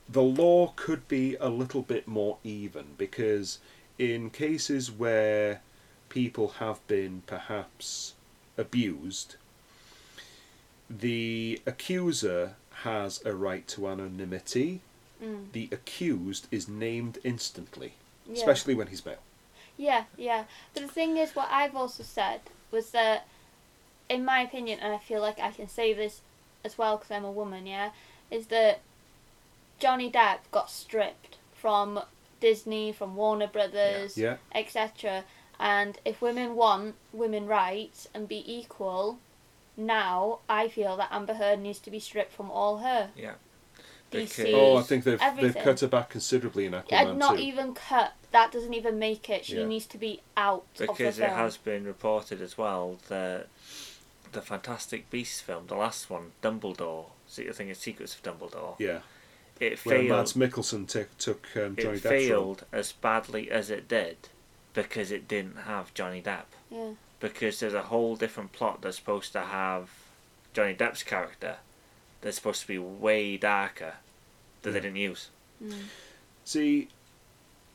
the 0.08 0.22
law 0.22 0.72
could 0.76 1.08
be 1.08 1.34
a 1.36 1.48
little 1.48 1.82
bit 1.82 2.06
more 2.06 2.38
even 2.44 2.84
because 2.96 3.58
in 3.98 4.30
cases 4.30 4.90
where 4.90 5.62
people 6.08 6.48
have 6.58 6.86
been 6.86 7.22
perhaps 7.26 8.14
abused, 8.58 9.36
the 10.88 11.60
accuser 11.66 12.54
has 12.82 13.24
a 13.24 13.34
right 13.34 13.66
to 13.68 13.88
anonymity. 13.88 14.80
Mm. 15.22 15.52
The 15.52 15.68
accused 15.72 16.46
is 16.50 16.68
named 16.68 17.18
instantly, 17.24 17.94
yeah. 18.26 18.34
especially 18.34 18.74
when 18.74 18.88
he's 18.88 19.04
male. 19.04 19.16
Yeah, 19.76 20.04
yeah. 20.16 20.44
But 20.74 20.82
the 20.82 20.88
thing 20.88 21.16
is, 21.16 21.34
what 21.34 21.48
I've 21.50 21.74
also 21.76 22.02
said 22.02 22.40
was 22.70 22.90
that, 22.90 23.26
in 24.08 24.24
my 24.24 24.40
opinion, 24.40 24.78
and 24.80 24.92
I 24.92 24.98
feel 24.98 25.20
like 25.20 25.38
I 25.38 25.50
can 25.50 25.68
say 25.68 25.92
this 25.92 26.20
as 26.64 26.78
well 26.78 26.96
because 26.96 27.10
I'm 27.10 27.24
a 27.24 27.30
woman, 27.30 27.66
yeah, 27.66 27.90
is 28.30 28.46
that 28.46 28.80
Johnny 29.78 30.10
Depp 30.10 30.38
got 30.50 30.70
stripped 30.70 31.36
from 31.54 32.00
Disney, 32.40 32.92
from 32.92 33.16
Warner 33.16 33.46
Brothers, 33.46 34.16
Yeah. 34.16 34.36
etc. 34.54 35.24
And 35.58 35.98
if 36.04 36.20
women 36.20 36.54
want 36.54 36.96
women 37.12 37.46
rights 37.46 38.08
and 38.14 38.28
be 38.28 38.42
equal, 38.46 39.18
now 39.76 40.40
I 40.48 40.68
feel 40.68 40.96
that 40.96 41.08
Amber 41.10 41.34
Heard 41.34 41.60
needs 41.60 41.78
to 41.80 41.90
be 41.90 42.00
stripped 42.00 42.32
from 42.32 42.50
all 42.50 42.78
her. 42.78 43.10
Yeah. 43.16 43.34
DC. 44.12 44.52
Oh, 44.54 44.76
I 44.76 44.82
think 44.82 45.04
they've 45.04 45.20
they've 45.40 45.54
cut 45.56 45.80
her 45.80 45.88
back 45.88 46.10
considerably 46.10 46.66
in 46.66 46.72
Yeah, 46.72 46.82
Aquaman 46.82 47.16
not 47.16 47.36
too. 47.36 47.42
even 47.42 47.74
cut. 47.74 48.12
That 48.32 48.52
doesn't 48.52 48.74
even 48.74 48.98
make 48.98 49.28
it. 49.30 49.44
She 49.46 49.56
Yeah. 49.58 49.66
needs 49.66 49.86
to 49.86 49.98
be 49.98 50.20
out 50.36 50.64
of 50.72 50.78
the 50.78 50.86
Because 50.86 51.16
film. 51.18 51.30
it 51.30 51.34
has 51.34 51.56
been 51.56 51.84
reported 51.84 52.40
as 52.40 52.56
well 52.58 52.98
that 53.08 53.48
the 54.32 54.42
Fantastic 54.42 55.08
Beasts 55.10 55.40
film, 55.40 55.66
the 55.66 55.74
last 55.76 56.10
one, 56.10 56.32
Dumbledore, 56.42 57.06
see, 57.26 57.48
I 57.48 57.52
think 57.52 57.70
it's 57.70 57.80
Secrets 57.80 58.14
of 58.14 58.22
Dumbledore, 58.22 58.76
Yeah, 58.78 59.00
it 59.58 59.78
where 59.84 59.96
failed. 59.98 60.08
Mads 60.10 60.32
Mikkelsen 60.34 60.86
took 60.86 61.16
took 61.18 61.46
um, 61.56 61.76
Johnny 61.76 61.96
it 61.96 62.02
Depp's 62.02 62.04
role. 62.04 62.10
failed 62.10 62.64
as 62.72 62.92
badly 62.92 63.50
as 63.50 63.70
it 63.70 63.88
did 63.88 64.16
because 64.74 65.10
it 65.10 65.26
didn't 65.26 65.56
have 65.64 65.94
Johnny 65.94 66.20
Depp. 66.22 66.44
Yeah. 66.70 66.90
Because 67.18 67.60
there's 67.60 67.72
a 67.74 67.84
whole 67.84 68.14
different 68.16 68.52
plot 68.52 68.82
that's 68.82 68.96
supposed 68.98 69.32
to 69.32 69.40
have 69.40 69.88
Johnny 70.52 70.74
Depp's 70.74 71.02
character 71.02 71.56
that's 72.20 72.36
supposed 72.36 72.62
to 72.62 72.68
be 72.68 72.78
way 72.78 73.36
darker 73.36 73.94
that 74.62 74.72
they 74.72 74.80
didn't 74.80 74.96
use. 74.96 75.28
Mm. 75.62 75.72
See, 76.44 76.88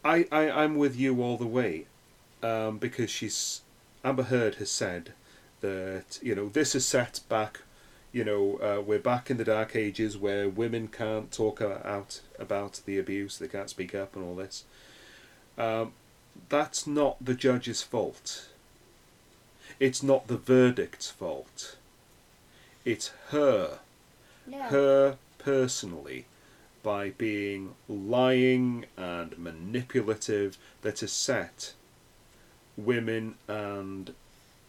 I, 0.04 0.28
I 0.32 0.50
I'm 0.50 0.78
with 0.78 0.96
you 0.96 1.22
all 1.22 1.38
the 1.38 1.48
way, 1.48 1.86
um, 2.44 2.78
because 2.78 3.10
she's 3.10 3.62
Amber 4.04 4.24
Heard 4.24 4.56
has 4.56 4.72
said 4.72 5.14
that 5.62 6.20
you 6.22 6.36
know 6.36 6.50
this 6.50 6.76
is 6.76 6.86
set 6.86 7.22
back, 7.30 7.62
you 8.12 8.24
know 8.24 8.58
uh, 8.58 8.82
we're 8.82 9.00
back 9.00 9.30
in 9.30 9.38
the 9.38 9.46
dark 9.46 9.76
ages 9.76 10.18
where 10.18 10.50
women 10.50 10.88
can't 10.88 11.32
talk 11.32 11.62
out 11.62 12.22
about 12.40 12.82
the 12.86 12.98
abuse, 12.98 13.38
they 13.38 13.48
can't 13.48 13.70
speak 13.70 13.94
up 13.94 14.16
and 14.16 14.26
all 14.26 14.36
this. 14.36 14.64
Um, 15.58 15.94
that's 16.50 16.88
not 16.88 17.24
the 17.24 17.36
judge's 17.36 17.84
fault. 17.84 18.48
It's 19.80 20.04
not 20.04 20.28
the 20.28 20.38
verdict's 20.38 21.10
fault. 21.10 21.78
It's 22.86 23.12
her 23.30 23.80
Yeah. 24.52 24.70
her 24.70 25.18
personally 25.38 26.26
by 26.84 27.12
being 27.12 27.76
lying 27.88 28.86
and 28.98 29.38
manipulative 29.38 30.58
that 30.82 31.00
has 31.00 31.12
set 31.12 31.74
women 32.76 33.36
and 33.48 34.14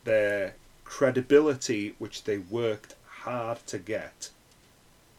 their 0.04 0.54
credibility, 0.84 1.94
which 1.98 2.24
they 2.24 2.38
worked 2.38 2.94
hard 3.06 3.66
to 3.66 3.78
get, 3.78 4.30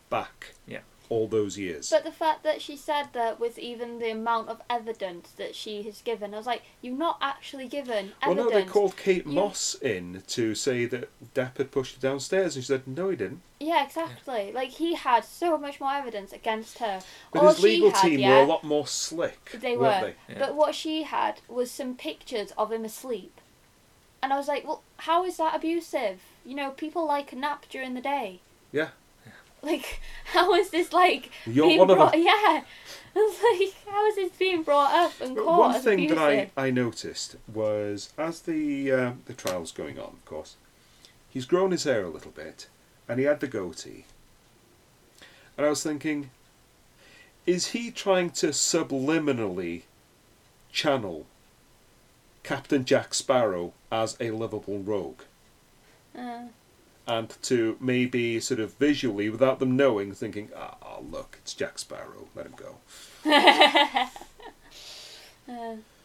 back. 0.09 0.53
Yeah. 0.67 0.79
All 1.09 1.27
those 1.27 1.57
years. 1.57 1.89
But 1.89 2.03
the 2.03 2.11
fact 2.11 2.43
that 2.43 2.61
she 2.61 2.75
said 2.77 3.09
that 3.13 3.39
with 3.39 3.59
even 3.59 3.99
the 3.99 4.09
amount 4.11 4.49
of 4.49 4.61
evidence 4.69 5.31
that 5.37 5.55
she 5.55 5.83
has 5.83 6.01
given, 6.01 6.33
I 6.33 6.37
was 6.37 6.45
like, 6.47 6.63
you've 6.81 6.97
not 6.97 7.17
actually 7.21 7.67
given 7.67 8.13
evidence. 8.21 8.25
well, 8.25 8.35
no, 8.35 8.49
they 8.49 8.63
called 8.63 8.97
Kate 8.97 9.25
You- 9.25 9.33
Moss 9.33 9.75
in 9.75 10.23
to 10.27 10.55
say 10.55 10.85
that 10.85 11.09
Depp 11.33 11.57
had 11.57 11.71
pushed 11.71 11.95
her 11.95 12.01
downstairs, 12.01 12.55
and 12.55 12.63
she 12.63 12.67
said, 12.67 12.87
no, 12.87 13.09
he 13.09 13.15
didn't. 13.15 13.41
Yeah, 13.59 13.85
exactly. 13.85 14.51
Like 14.53 14.69
he 14.71 14.95
had 14.95 15.23
so 15.23 15.57
much 15.57 15.79
more 15.79 15.91
evidence 15.93 16.33
against 16.33 16.79
her. 16.79 17.01
But 17.31 17.43
All 17.43 17.49
his 17.49 17.61
legal 17.63 17.91
had, 17.91 18.01
team 18.01 18.19
yeah, 18.19 18.37
were 18.37 18.43
a 18.43 18.47
lot 18.47 18.63
more 18.63 18.87
slick. 18.87 19.57
They 19.61 19.77
weren't 19.77 20.01
were. 20.01 20.07
They? 20.27 20.33
Yeah. 20.33 20.39
But 20.39 20.55
what 20.55 20.75
she 20.75 21.03
had 21.03 21.41
was 21.47 21.71
some 21.71 21.95
pictures 21.95 22.51
of 22.57 22.71
him 22.71 22.83
asleep. 22.85 23.39
And 24.21 24.31
I 24.33 24.37
was 24.37 24.47
like, 24.47 24.65
well, 24.65 24.83
how 24.97 25.25
is 25.25 25.37
that 25.37 25.55
abusive? 25.55 26.21
You 26.45 26.55
know, 26.55 26.71
people 26.71 27.05
like 27.05 27.33
a 27.33 27.35
nap 27.35 27.65
during 27.69 27.93
the 27.93 28.01
day. 28.01 28.39
Yeah. 28.71 28.89
Like, 29.63 30.01
how 30.25 30.53
is 30.53 30.69
this 30.69 30.91
like 30.91 31.31
You're 31.45 31.67
being 31.67 31.87
brought? 31.87 32.17
Yeah. 32.19 32.63
I 33.15 33.19
was 33.19 33.61
like, 33.61 33.93
how 33.93 34.05
is 34.07 34.15
this 34.15 34.31
being 34.37 34.63
brought 34.63 34.91
up 34.91 35.21
and 35.21 35.37
caught 35.37 35.59
one 35.59 35.81
thing 35.81 35.99
abusive? 36.05 36.17
that 36.17 36.49
I, 36.57 36.67
I 36.67 36.71
noticed 36.71 37.35
was 37.51 38.11
as 38.17 38.41
the 38.41 38.91
uh, 38.91 39.11
the 39.25 39.33
trial's 39.33 39.71
going 39.71 39.99
on, 39.99 40.07
of 40.07 40.25
course, 40.25 40.55
he's 41.29 41.45
grown 41.45 41.71
his 41.71 41.83
hair 41.83 42.03
a 42.03 42.09
little 42.09 42.31
bit, 42.31 42.67
and 43.07 43.19
he 43.19 43.25
had 43.25 43.39
the 43.39 43.47
goatee. 43.47 44.05
And 45.57 45.65
I 45.65 45.69
was 45.69 45.83
thinking, 45.83 46.31
is 47.45 47.67
he 47.67 47.91
trying 47.91 48.31
to 48.31 48.47
subliminally 48.47 49.83
channel 50.71 51.27
Captain 52.41 52.83
Jack 52.83 53.13
Sparrow 53.13 53.73
as 53.91 54.17
a 54.19 54.31
lovable 54.31 54.79
rogue? 54.79 55.21
Uh, 56.17 56.45
And 57.05 57.35
to 57.43 57.75
maybe 57.81 58.39
sort 58.39 58.61
of 58.61 58.73
visually, 58.75 59.29
without 59.29 59.59
them 59.59 59.75
knowing, 59.75 60.13
thinking, 60.13 60.49
ah, 60.55 60.75
oh, 60.81 61.03
look, 61.11 61.37
it's 61.41 61.53
Jack 61.53 61.77
Sparrow, 61.77 62.27
let 62.33 62.45
him 62.45 62.53
go. 62.55 62.77
uh, 63.29 64.07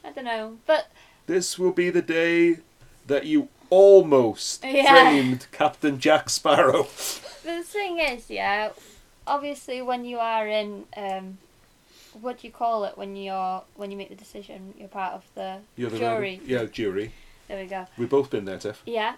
I 0.04 0.10
don't 0.14 0.24
know, 0.24 0.58
but 0.66 0.88
This 1.26 1.58
will 1.58 1.70
be 1.72 1.90
the 1.90 2.02
day 2.02 2.58
that 3.06 3.26
you 3.26 3.48
almost 3.70 4.64
Yeah. 4.64 4.90
framed 5.10 5.46
Captain 5.52 5.98
Jack 6.00 6.30
Sparrow. 6.30 6.88
The 7.44 7.62
thing 7.62 7.98
is, 7.98 8.28
yeah, 8.28 8.72
obviously 9.26 9.80
when 9.80 10.04
you 10.04 10.18
are 10.18 10.46
in, 10.46 10.84
um, 10.96 11.38
what 12.20 12.40
do 12.40 12.46
you 12.46 12.52
call 12.52 12.84
it 12.84 12.98
when 12.98 13.16
you're 13.16 13.62
when 13.74 13.90
you 13.90 13.96
make 13.96 14.10
the 14.10 14.14
decision? 14.16 14.74
You're 14.78 14.88
part 14.88 15.14
of 15.14 15.24
the 15.34 15.58
You're 15.74 15.88
the 15.88 15.98
jury. 15.98 16.40
Yeah, 16.44 16.64
jury. 16.64 17.12
There 17.46 17.58
we 17.62 17.66
go. 17.66 17.86
We've 17.96 18.10
both 18.10 18.28
been 18.28 18.44
there, 18.44 18.58
Tiff. 18.58 18.82
Yeah, 18.84 19.14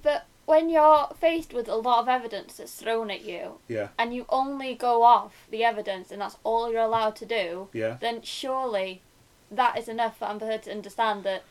but 0.00 0.26
when 0.44 0.68
you're 0.70 1.08
faced 1.18 1.52
with 1.52 1.68
a 1.68 1.76
lot 1.76 2.00
of 2.00 2.08
evidence 2.08 2.56
that's 2.56 2.74
thrown 2.74 3.10
at 3.10 3.24
you, 3.24 3.58
Yeah, 3.68 3.88
and 3.98 4.14
you 4.14 4.26
only 4.28 4.74
go 4.74 5.02
off 5.02 5.46
the 5.50 5.64
evidence, 5.64 6.10
and 6.10 6.20
that's 6.20 6.36
all 6.44 6.70
you're 6.70 6.82
allowed 6.82 7.16
to 7.16 7.26
do, 7.26 7.68
yeah. 7.72 7.96
then 8.00 8.22
surely 8.22 9.02
that 9.50 9.78
is 9.78 9.88
enough 9.88 10.18
for 10.18 10.24
Amber 10.26 10.46
Heard 10.46 10.62
to 10.64 10.72
understand 10.72 11.24
that 11.24 11.42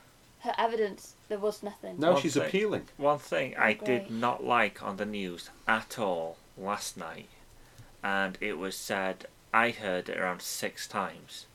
her 0.41 0.53
evidence 0.57 1.13
there 1.29 1.37
was 1.39 1.61
nothing. 1.63 1.99
Now 1.99 2.13
One 2.13 2.21
she's 2.21 2.33
thing. 2.33 2.43
appealing. 2.43 2.87
One 2.97 3.19
thing 3.19 3.55
I 3.57 3.73
Great. 3.73 3.85
did 3.85 4.11
not 4.11 4.43
like 4.43 4.81
on 4.83 4.97
the 4.97 5.05
news 5.05 5.49
at 5.67 5.97
all 5.99 6.37
last 6.57 6.97
night, 6.97 7.29
and 8.03 8.37
it 8.41 8.57
was 8.57 8.75
said, 8.75 9.27
I 9.53 9.69
heard 9.69 10.09
it 10.09 10.17
around 10.17 10.41
six 10.41 10.87
times. 10.87 11.45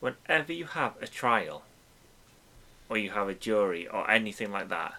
Whenever 0.00 0.52
you 0.52 0.66
have 0.66 0.94
a 1.00 1.06
trial, 1.06 1.62
or 2.88 2.98
you 2.98 3.10
have 3.10 3.28
a 3.28 3.34
jury, 3.34 3.86
or 3.88 4.10
anything 4.10 4.52
like 4.52 4.68
that, 4.68 4.94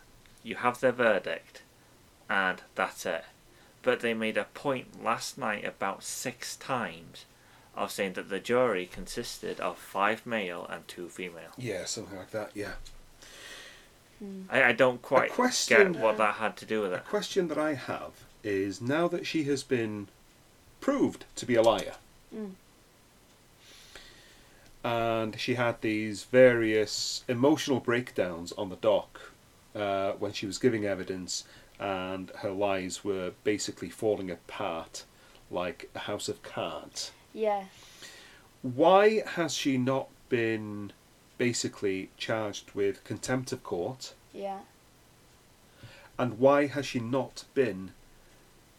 you 0.47 0.55
have 0.55 0.79
their 0.79 0.91
verdict, 0.93 1.61
and 2.29 2.61
that's 2.75 3.05
it. 3.05 3.25
But 3.83 3.99
they 3.99 4.13
made 4.13 4.37
a 4.37 4.45
point 4.45 5.03
last 5.03 5.37
night 5.37 5.65
about 5.65 6.03
six 6.03 6.55
times 6.55 7.25
of 7.75 7.91
saying 7.91 8.13
that 8.13 8.29
the 8.29 8.39
jury 8.39 8.85
consisted 8.91 9.59
of 9.59 9.77
five 9.77 10.25
male 10.25 10.65
and 10.69 10.87
two 10.87 11.09
female. 11.09 11.51
Yeah, 11.57 11.85
something 11.85 12.17
like 12.17 12.31
that. 12.31 12.51
Yeah. 12.55 12.73
I, 14.49 14.63
I 14.63 14.71
don't 14.71 15.01
quite 15.01 15.29
question- 15.31 15.91
get 15.93 16.01
what 16.01 16.17
that 16.17 16.35
had 16.35 16.57
to 16.57 16.65
do 16.65 16.81
with 16.81 16.91
A 16.93 16.95
it. 16.95 17.05
question 17.05 17.49
that 17.49 17.57
I 17.57 17.75
have 17.75 18.13
is 18.43 18.81
now 18.81 19.07
that 19.09 19.27
she 19.27 19.43
has 19.43 19.61
been 19.63 20.07
proved 20.81 21.25
to 21.35 21.45
be 21.45 21.55
a 21.55 21.61
liar, 21.61 21.95
Mm. 22.35 22.51
and 24.83 25.39
she 25.39 25.55
had 25.55 25.81
these 25.81 26.23
various 26.23 27.23
emotional 27.27 27.79
breakdowns 27.79 28.51
on 28.53 28.69
the 28.69 28.75
dock 28.77 29.31
uh, 29.77 30.13
when 30.13 30.33
she 30.33 30.45
was 30.45 30.57
giving 30.57 30.85
evidence, 30.85 31.43
and 31.79 32.31
her 32.37 32.51
lies 32.51 33.03
were 33.03 33.31
basically 33.43 33.89
falling 33.89 34.31
apart 34.31 35.03
like 35.51 35.89
a 35.95 35.99
house 35.99 36.27
of 36.27 36.41
cards. 36.41 37.11
Yeah. 37.33 37.65
Why 38.61 39.23
has 39.25 39.53
she 39.53 39.77
not 39.77 40.09
been 40.29 40.91
basically 41.37 42.09
charged 42.17 42.71
with 42.73 43.03
contempt 43.03 43.51
of 43.51 43.63
court? 43.63 44.13
Yeah. 44.33 44.59
And 46.17 46.39
why 46.39 46.65
has 46.65 46.85
she 46.85 46.99
not 46.99 47.45
been 47.53 47.91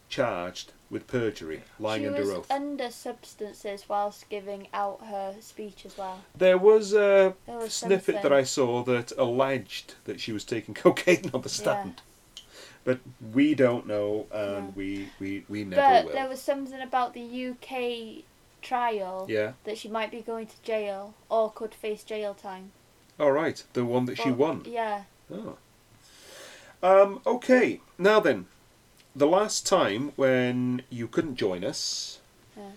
charged 0.08 0.72
with 0.90 1.06
perjury, 1.06 1.62
lying 1.78 2.02
she 2.02 2.08
under 2.08 2.20
was 2.20 2.30
oath? 2.30 2.50
under 2.50 2.90
substances 2.90 3.84
whilst 3.88 4.28
giving 4.28 4.68
out 4.72 5.00
her 5.06 5.34
speech 5.40 5.84
as 5.84 5.96
well. 5.98 6.20
there 6.36 6.56
was 6.58 6.92
a 6.94 7.34
There 7.46 7.58
was 7.58 7.74
snippet 7.74 8.22
that. 8.22 8.32
I 8.32 8.42
saw 8.44 8.82
that 8.84 9.12
alleged 9.18 9.94
that 10.04 10.20
she 10.20 10.32
was 10.32 10.44
taking 10.44 10.74
cocaine 10.84 11.30
on 11.34 11.42
the 11.42 11.48
stand. 11.48 12.00
But 12.84 13.00
we 13.34 13.54
don't 13.54 13.86
know, 13.86 14.26
and 14.32 14.74
we, 14.74 15.08
we, 15.20 15.44
we 15.48 15.64
never 15.64 15.82
But 15.82 16.04
will. 16.06 16.12
there 16.12 16.28
was 16.28 16.40
something 16.40 16.80
about 16.80 17.12
the 17.12 17.48
UK 17.50 18.24
trial 18.62 19.26
Yeah. 19.28 19.52
that 19.64 19.76
she 19.76 19.88
might 19.88 20.10
be 20.10 20.22
going 20.22 20.46
to 20.46 20.62
jail 20.62 21.12
or 21.28 21.50
could 21.50 21.74
face 21.74 22.02
jail 22.02 22.32
time. 22.32 22.72
All 23.20 23.32
right. 23.32 23.62
The 23.74 23.84
one 23.84 24.06
that 24.06 24.16
she 24.16 24.30
won. 24.30 24.62
Yeah. 24.64 25.02
Oh. 25.30 25.56
Um, 26.82 27.20
okay. 27.26 27.80
Now 27.98 28.20
then, 28.20 28.46
the 29.18 29.26
last 29.26 29.66
time 29.66 30.12
when 30.16 30.82
you 30.90 31.08
couldn't 31.08 31.36
join 31.36 31.64
us, 31.64 32.20
Yeah. 32.56 32.70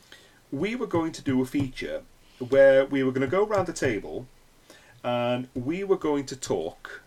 we 0.52 0.76
were 0.76 0.88
going 0.88 1.12
to 1.14 1.22
do 1.22 1.42
a 1.42 1.46
feature 1.46 2.02
where 2.39 2.84
we 2.86 3.04
were 3.04 3.12
going 3.12 3.30
to 3.30 3.38
go 3.38 3.46
around 3.46 3.68
the 3.68 3.74
table 3.74 4.26
and 5.04 5.48
we 5.54 5.84
were 5.84 5.98
going 5.98 6.26
to 6.26 6.36
talk 6.36 7.02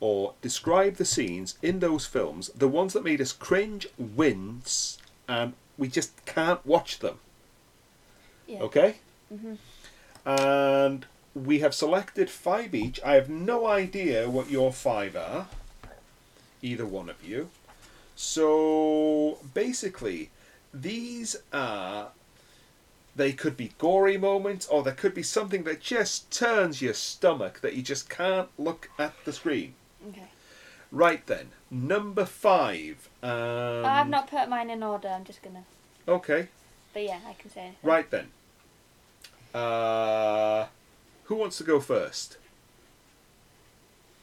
or 0.00 0.34
describe 0.42 0.96
the 0.96 1.04
scenes 1.04 1.56
in 1.62 1.78
those 1.78 2.04
films, 2.06 2.48
the 2.54 2.68
ones 2.68 2.92
that 2.94 3.04
made 3.04 3.20
us 3.20 3.32
cringe, 3.32 3.86
wince, 3.96 4.98
and 5.28 5.54
we 5.78 5.86
just 5.88 6.24
can't 6.26 6.64
watch 6.66 6.98
them. 6.98 7.18
Yeah. 8.48 8.60
Okay? 8.62 8.96
Mhm. 9.32 9.58
And 10.26 11.06
we 11.34 11.60
have 11.60 11.74
selected 11.74 12.28
five 12.28 12.74
each. 12.74 13.00
I 13.04 13.14
have 13.14 13.28
no 13.30 13.66
idea 13.66 14.28
what 14.28 14.50
your 14.50 14.72
five 14.72 15.14
are, 15.16 15.46
either 16.60 16.84
one 16.86 17.08
of 17.08 17.22
you. 17.24 17.50
So 18.16 19.38
basically, 19.54 20.30
these 20.72 21.36
are. 21.52 22.08
They 23.16 23.32
could 23.32 23.56
be 23.56 23.70
gory 23.78 24.16
moments, 24.18 24.66
or 24.66 24.82
there 24.82 24.92
could 24.92 25.14
be 25.14 25.22
something 25.22 25.62
that 25.64 25.80
just 25.80 26.32
turns 26.32 26.82
your 26.82 26.94
stomach 26.94 27.60
that 27.60 27.74
you 27.74 27.82
just 27.82 28.08
can't 28.10 28.48
look 28.58 28.90
at 28.98 29.14
the 29.24 29.32
screen. 29.32 29.74
Okay. 30.08 30.26
Right 30.90 31.24
then, 31.26 31.50
number 31.70 32.24
five. 32.24 33.08
Um, 33.22 33.84
I've 33.86 34.08
not 34.08 34.28
put 34.28 34.48
mine 34.48 34.68
in 34.68 34.82
order. 34.82 35.08
I'm 35.08 35.22
just 35.24 35.42
gonna. 35.42 35.62
Okay, 36.08 36.48
But 36.92 37.04
yeah, 37.04 37.20
I 37.26 37.34
can 37.34 37.50
say 37.50 37.60
anything. 37.60 37.78
right 37.84 38.10
then. 38.10 38.26
Uh, 39.54 40.66
who 41.24 41.36
wants 41.36 41.56
to 41.58 41.64
go 41.64 41.78
first? 41.78 42.36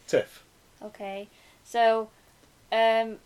Tiff. 0.05 0.43
Okay. 0.83 1.29
So, 1.63 2.09
um, 2.73 3.17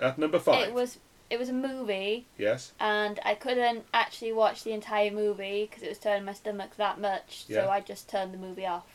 At 0.00 0.18
number 0.18 0.38
five. 0.38 0.68
it 0.68 0.74
was 0.74 0.98
it 1.30 1.38
was 1.38 1.48
a 1.50 1.52
movie, 1.52 2.24
Yes. 2.38 2.72
and 2.80 3.20
I 3.24 3.34
couldn't 3.34 3.84
actually 3.92 4.32
watch 4.32 4.64
the 4.64 4.72
entire 4.72 5.10
movie 5.10 5.66
because 5.68 5.82
it 5.82 5.88
was 5.90 5.98
turning 5.98 6.24
my 6.24 6.32
stomach 6.32 6.76
that 6.76 6.98
much. 7.00 7.44
Yeah. 7.48 7.64
So 7.64 7.70
I 7.70 7.80
just 7.80 8.08
turned 8.08 8.32
the 8.32 8.38
movie 8.38 8.64
off. 8.66 8.86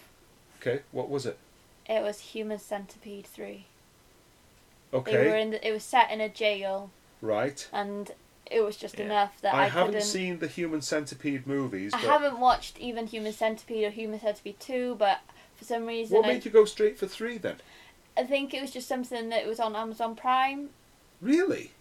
Okay. 0.60 0.82
What 0.92 1.10
was 1.10 1.26
it? 1.28 1.38
It 1.88 2.02
was 2.02 2.20
Human 2.20 2.58
Centipede 2.58 3.28
three. 3.28 3.66
Okay. 4.94 5.12
They 5.12 5.28
were 5.28 5.36
in. 5.36 5.52
The, 5.52 5.68
it 5.68 5.72
was 5.72 5.84
set 5.84 6.10
in 6.12 6.22
a 6.22 6.30
jail, 6.30 6.90
Right. 7.22 7.68
and 7.74 8.12
it 8.50 8.62
was 8.62 8.78
just 8.78 8.98
Yeah. 9.00 9.06
enough 9.06 9.42
that 9.42 9.54
I, 9.54 9.64
I, 9.64 9.68
haven't 9.68 9.94
couldn't. 9.94 10.08
seen 10.08 10.40
the 10.40 10.48
Human 10.48 10.82
Centipede 10.82 11.46
movies. 11.48 11.94
I 11.94 11.98
haven't 12.00 12.40
watched 12.40 12.80
even 12.80 13.08
Human 13.08 13.34
Centipede 13.34 13.86
or 13.86 13.90
Human 13.90 14.20
Centipede 14.20 14.60
two, 14.60 14.96
but 14.96 15.20
for 15.56 15.66
some 15.66 15.86
reason 15.86 16.18
What 16.18 16.26
I, 16.26 16.34
made 16.34 16.46
you 16.46 16.52
go 16.52 16.66
straight 16.66 16.98
for 16.98 17.08
three 17.08 17.38
then? 17.38 17.58
I 18.16 18.24
think 18.24 18.54
it 18.54 18.62
was 18.62 18.72
just 18.72 18.88
something 18.88 19.30
that 19.30 19.46
was 19.48 19.60
on 19.60 19.76
Amazon 19.76 20.16
Prime. 20.16 20.70
Really? 21.24 21.72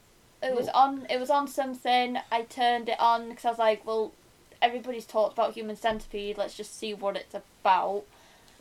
It 0.42 0.54
was 0.54 0.68
on. 0.68 1.06
It 1.10 1.18
was 1.20 1.30
on 1.30 1.46
something. 1.48 2.18
I 2.30 2.42
turned 2.42 2.88
it 2.88 2.98
on 3.00 3.28
because 3.28 3.44
I 3.44 3.50
was 3.50 3.58
like, 3.58 3.86
well, 3.86 4.12
everybody's 4.60 5.04
talked 5.04 5.32
about 5.34 5.54
Human 5.54 5.76
Centipede. 5.76 6.38
Let's 6.38 6.56
just 6.56 6.78
see 6.78 6.94
what 6.94 7.16
it's 7.16 7.34
about. 7.34 8.04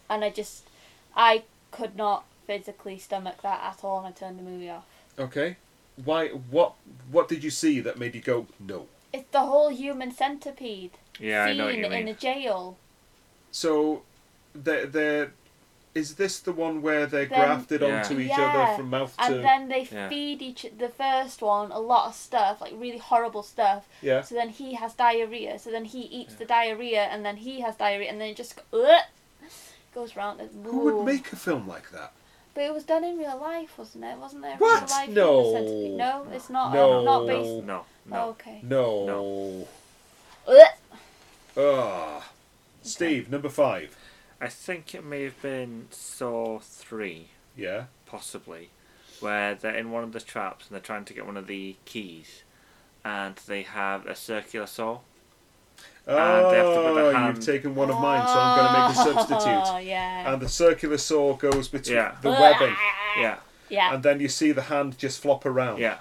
And 0.09 0.23
I 0.23 0.29
just, 0.29 0.67
I 1.15 1.43
could 1.71 1.95
not 1.95 2.25
physically 2.45 2.97
stomach 2.97 3.41
that 3.43 3.61
at 3.63 3.83
all, 3.83 3.99
and 3.99 4.07
I 4.07 4.11
turned 4.11 4.37
the 4.39 4.43
movie 4.43 4.69
off. 4.69 4.85
Okay. 5.17 5.57
Why? 6.03 6.29
What? 6.29 6.73
What 7.11 7.27
did 7.27 7.43
you 7.43 7.49
see 7.49 7.79
that 7.79 7.97
made 7.97 8.15
you 8.15 8.21
go 8.21 8.47
no? 8.59 8.87
It's 9.13 9.29
the 9.31 9.41
whole 9.41 9.69
Human 9.69 10.11
Centipede 10.11 10.91
Yeah, 11.19 11.43
I 11.43 11.47
scene 11.49 11.57
know 11.57 11.65
what 11.65 11.75
you 11.75 11.85
in 11.85 11.91
mean. 11.91 12.07
a 12.07 12.13
jail. 12.13 12.77
So, 13.51 14.03
the 14.53 14.87
the 14.91 15.29
is 15.93 16.15
this 16.15 16.39
the 16.39 16.51
one 16.53 16.81
where 16.81 17.05
they're 17.05 17.25
Then- 17.25 17.39
grafted 17.39 17.81
Yeah. 17.81 17.97
onto 18.03 18.19
each 18.19 18.29
Yeah, 18.29 18.53
other 18.65 18.77
from 18.77 18.89
mouth 18.89 19.15
to 19.17 19.23
And 19.23 19.35
to? 19.35 19.41
then 19.41 19.67
they 19.67 19.81
Yeah. 19.91 20.07
feed 20.09 20.41
each 20.41 20.65
the 20.77 20.87
first 20.89 21.41
one 21.41 21.71
a 21.71 21.79
lot 21.79 22.07
of 22.07 22.15
stuff, 22.15 22.61
like 22.61 22.73
really 22.75 22.97
horrible 22.97 23.43
stuff. 23.43 23.83
yeah. 24.01 24.21
So 24.21 24.33
then 24.35 24.49
he 24.49 24.75
has 24.75 24.93
diarrhea. 24.93 25.59
So 25.59 25.69
then 25.69 25.85
he 25.85 26.01
eats 26.01 26.35
the 26.35 26.45
diarrhea, 26.45 27.03
and 27.03 27.25
then 27.25 27.37
he 27.37 27.59
has 27.61 27.75
diarrhea, 27.75 28.09
and 28.09 28.21
then 28.21 28.29
it 28.29 28.37
just 28.37 28.55
go- 28.55 28.79
Ugh! 28.83 29.03
goes 29.93 30.15
round. 30.15 30.39
and- 30.39 30.65
Who 30.65 30.79
would 30.79 31.05
make 31.05 31.33
a 31.33 31.35
film 31.35 31.67
like 31.67 31.91
that? 31.91 32.13
But 32.53 32.63
it 32.65 32.73
was 32.73 32.83
done 32.83 33.03
in 33.03 33.17
real 33.17 33.37
life, 33.37 33.77
wasn't 33.77 34.03
it? 34.05 34.17
Wasn't 34.17 34.41
there? 34.41 34.53
a 34.55 34.57
What? 34.57 34.81
Real 34.81 34.89
life 34.89 35.09
No. 35.09 35.53
Centipede? 35.53 35.91
No, 35.97 36.27
it's 36.33 36.49
not. 36.49 36.73
No. 36.73 36.99
Uh, 36.99 37.03
not 37.03 37.27
based. 37.27 37.65
No, 37.65 37.75
Oh, 37.79 37.85
no. 38.05 38.29
okay. 38.29 38.59
No. 38.63 39.67
Ugh! 40.47 40.67
Ah. 41.57 42.29
Steve, 42.83 43.29
number 43.29 43.49
five. 43.49 43.95
I 44.41 44.47
think 44.47 44.95
it 44.95 45.03
may 45.05 45.23
have 45.23 45.39
been 45.41 45.87
Saw 45.91 46.59
3, 46.59 47.27
Yeah. 47.55 47.85
possibly, 48.07 48.69
where 49.19 49.53
they're 49.53 49.75
in 49.75 49.91
one 49.91 50.03
of 50.03 50.13
the 50.13 50.19
traps 50.19 50.65
and 50.67 50.73
they're 50.73 50.81
trying 50.81 51.05
to 51.05 51.13
get 51.13 51.25
one 51.27 51.37
of 51.37 51.45
the 51.47 51.75
keys, 51.85 52.41
and 53.05 53.35
they 53.47 53.61
have 53.61 54.07
a 54.07 54.15
circular 54.15 54.65
saw. 54.67 54.99
they 56.05 56.13
have 56.15 56.51
to 56.51 56.81
put 56.81 56.93
their 56.95 57.03
Oh, 57.05 57.13
hand- 57.13 57.37
you've 57.37 57.45
taken 57.45 57.75
one 57.75 57.91
of 57.91 57.99
mine, 57.99 58.25
so 58.25 58.33
I'm 58.35 58.57
going 58.57 58.67
to 58.67 58.73
make 58.73 58.97
a 58.97 58.99
Oh, 58.99 59.25
substitute. 59.27 59.83
yeah. 59.87 60.33
And 60.33 60.41
the 60.41 60.49
circular 60.49 60.97
saw 60.97 61.35
goes 61.35 61.67
between 61.67 61.97
Yeah. 61.97 62.15
the 62.23 62.31
webbing, 62.31 62.75
Yeah, 63.17 63.37
Yeah. 63.69 63.93
and 63.93 64.01
then 64.03 64.19
you 64.19 64.27
see 64.27 64.51
the 64.51 64.63
hand 64.63 64.97
just 64.97 65.21
flop 65.21 65.45
around. 65.45 65.77
yeah. 65.77 65.99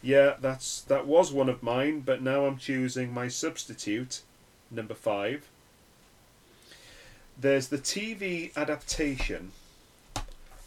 Yeah, 0.00 0.36
that's 0.40 0.80
that 0.82 1.06
was 1.06 1.32
one 1.32 1.48
of 1.50 1.62
mine, 1.62 2.00
but 2.00 2.22
now 2.22 2.46
I'm 2.46 2.56
choosing 2.56 3.12
my 3.12 3.28
substitute, 3.28 4.22
number 4.70 4.94
five. 4.94 5.48
There's 7.40 7.68
the 7.68 7.78
TV 7.78 8.54
adaptation 8.56 9.52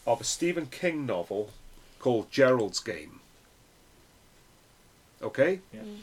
of 0.07 0.21
a 0.21 0.23
Stephen 0.23 0.67
King 0.67 1.05
novel 1.05 1.51
called 1.99 2.31
Gerald's 2.31 2.79
Game. 2.79 3.19
Okay? 5.21 5.59
Yeah. 5.73 5.81
Mm. 5.81 5.97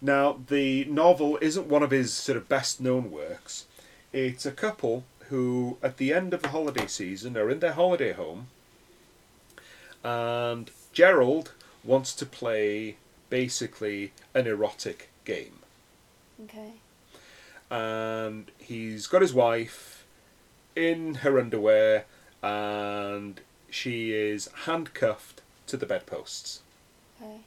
Now, 0.00 0.38
the 0.46 0.84
novel 0.84 1.38
isn't 1.40 1.66
one 1.66 1.82
of 1.82 1.90
his 1.90 2.12
sort 2.12 2.36
of 2.36 2.48
best 2.48 2.80
known 2.80 3.10
works. 3.10 3.66
It's 4.12 4.46
a 4.46 4.52
couple 4.52 5.04
who, 5.28 5.78
at 5.82 5.96
the 5.96 6.12
end 6.12 6.32
of 6.32 6.42
the 6.42 6.48
holiday 6.48 6.86
season, 6.86 7.36
are 7.36 7.50
in 7.50 7.58
their 7.58 7.72
holiday 7.72 8.12
home, 8.12 8.46
and 10.04 10.70
Gerald 10.92 11.52
wants 11.82 12.14
to 12.14 12.26
play 12.26 12.96
basically 13.28 14.12
an 14.34 14.46
erotic 14.46 15.10
game. 15.24 15.58
Okay. 16.44 16.74
And 17.70 18.50
he's 18.58 19.06
got 19.06 19.22
his 19.22 19.34
wife 19.34 19.95
in 20.76 21.16
her 21.16 21.38
underwear, 21.38 22.04
and 22.42 23.40
she 23.70 24.12
is 24.12 24.48
handcuffed 24.64 25.40
to 25.66 25.76
the 25.76 25.86
bedposts. 25.86 26.60
Okay. 27.20 27.38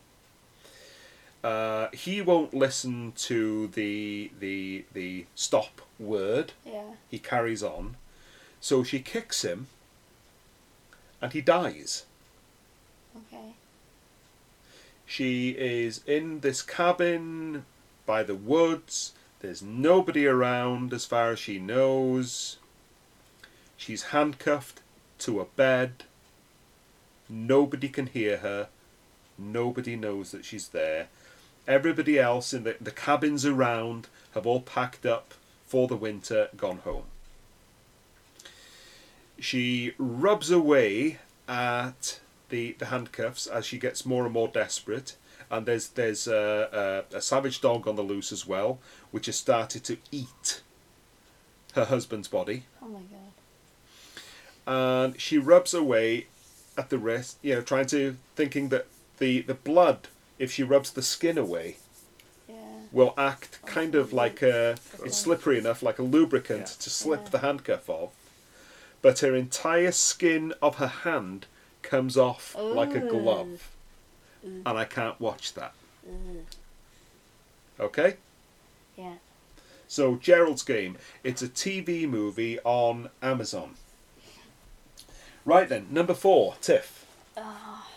Uh, 1.41 1.87
he 1.93 2.21
won't 2.21 2.53
listen 2.53 3.13
to 3.15 3.67
the 3.67 4.31
the 4.39 4.83
the 4.93 5.25
stop 5.35 5.81
word. 5.97 6.51
Yeah. 6.65 6.95
He 7.09 7.19
carries 7.19 7.63
on, 7.63 7.95
so 8.59 8.83
she 8.83 8.99
kicks 8.99 9.43
him, 9.43 9.67
and 11.21 11.31
he 11.31 11.39
dies. 11.39 12.03
Okay. 13.15 13.53
She 15.05 15.51
is 15.51 16.01
in 16.05 16.41
this 16.41 16.61
cabin 16.61 17.65
by 18.05 18.23
the 18.23 18.35
woods. 18.35 19.13
There's 19.39 19.61
nobody 19.61 20.27
around 20.27 20.93
as 20.93 21.05
far 21.05 21.31
as 21.31 21.39
she 21.39 21.57
knows. 21.57 22.57
She's 23.79 24.03
handcuffed 24.03 24.81
to 25.19 25.39
a 25.39 25.45
bed. 25.45 26.03
Nobody 27.29 27.87
can 27.87 28.07
hear 28.07 28.39
her. 28.39 28.67
Nobody 29.37 29.95
knows 29.95 30.31
that 30.31 30.43
she's 30.43 30.67
there. 30.67 31.07
Everybody 31.65 32.19
else 32.19 32.53
in 32.53 32.65
the, 32.65 32.75
the 32.81 32.91
cabins 32.91 33.45
around 33.45 34.09
have 34.33 34.45
all 34.45 34.59
packed 34.59 35.05
up 35.05 35.33
for 35.65 35.87
the 35.87 35.95
winter, 35.95 36.49
gone 36.57 36.79
home. 36.79 37.05
She 39.39 39.93
rubs 39.97 40.51
away 40.51 41.19
at 41.47 42.19
the, 42.49 42.73
the 42.73 42.87
handcuffs 42.87 43.47
as 43.47 43.65
she 43.65 43.79
gets 43.79 44.05
more 44.05 44.25
and 44.25 44.33
more 44.33 44.49
desperate. 44.49 45.15
And 45.49 45.65
there's 45.65 45.87
there's 45.87 46.27
a, 46.27 47.05
a, 47.13 47.17
a 47.17 47.21
savage 47.21 47.61
dog 47.61 47.87
on 47.87 47.95
the 47.95 48.01
loose 48.01 48.33
as 48.33 48.45
well, 48.45 48.79
which 49.11 49.27
has 49.27 49.37
started 49.37 49.85
to 49.85 49.97
eat 50.11 50.61
her 51.75 51.85
husband's 51.85 52.27
body. 52.27 52.65
Oh 52.83 52.89
my 52.89 52.99
god. 52.99 53.38
And 54.71 55.19
she 55.19 55.39
rubs 55.39 55.73
away 55.73 56.27
at 56.77 56.89
the 56.91 56.99
wrist, 56.99 57.37
you 57.41 57.55
know, 57.55 57.61
trying 57.61 57.87
to 57.87 58.17
thinking 58.35 58.69
that 58.69 58.85
the 59.17 59.41
the 59.41 59.55
blood, 59.55 60.07
if 60.37 60.51
she 60.51 60.61
rubs 60.63 60.91
the 60.91 61.01
skin 61.01 61.37
away, 61.39 61.77
Yeah. 62.47 62.55
will 62.91 63.13
act 63.17 63.59
kind 63.65 63.95
of 63.95 64.13
like 64.13 64.41
a 64.43 64.77
it's 65.03 65.17
slippery 65.17 65.57
enough 65.57 65.81
like 65.81 65.97
a 65.97 66.03
lubricant 66.03 66.59
Yeah. 66.69 66.83
to 66.83 66.89
slip 66.89 67.21
Yeah. 67.23 67.29
the 67.29 67.39
handcuff 67.39 67.89
off 67.89 68.11
but 69.01 69.19
her 69.19 69.33
entire 69.35 69.91
skin 69.93 70.53
of 70.61 70.75
her 70.75 70.87
hand 71.05 71.45
comes 71.81 72.15
off 72.17 72.53
like 72.55 72.93
a 72.93 72.99
glove 72.99 73.71
Ooh. 74.45 74.61
and 74.65 74.77
i 74.77 74.83
can't 74.85 75.19
watch 75.21 75.53
that 75.53 75.73
Ugh. 76.07 76.45
okay 77.79 78.17
Yeah. 78.97 79.15
so 79.87 80.15
gerald's 80.17 80.63
game 80.63 80.97
it's 81.23 81.41
a 81.41 81.47
tv 81.47 82.07
movie 82.09 82.59
on 82.63 83.09
amazon 83.21 83.75
right 85.45 85.69
then 85.69 85.87
number 85.89 86.13
four 86.13 86.55
tiff. 86.61 87.05
Ah. 87.37 87.87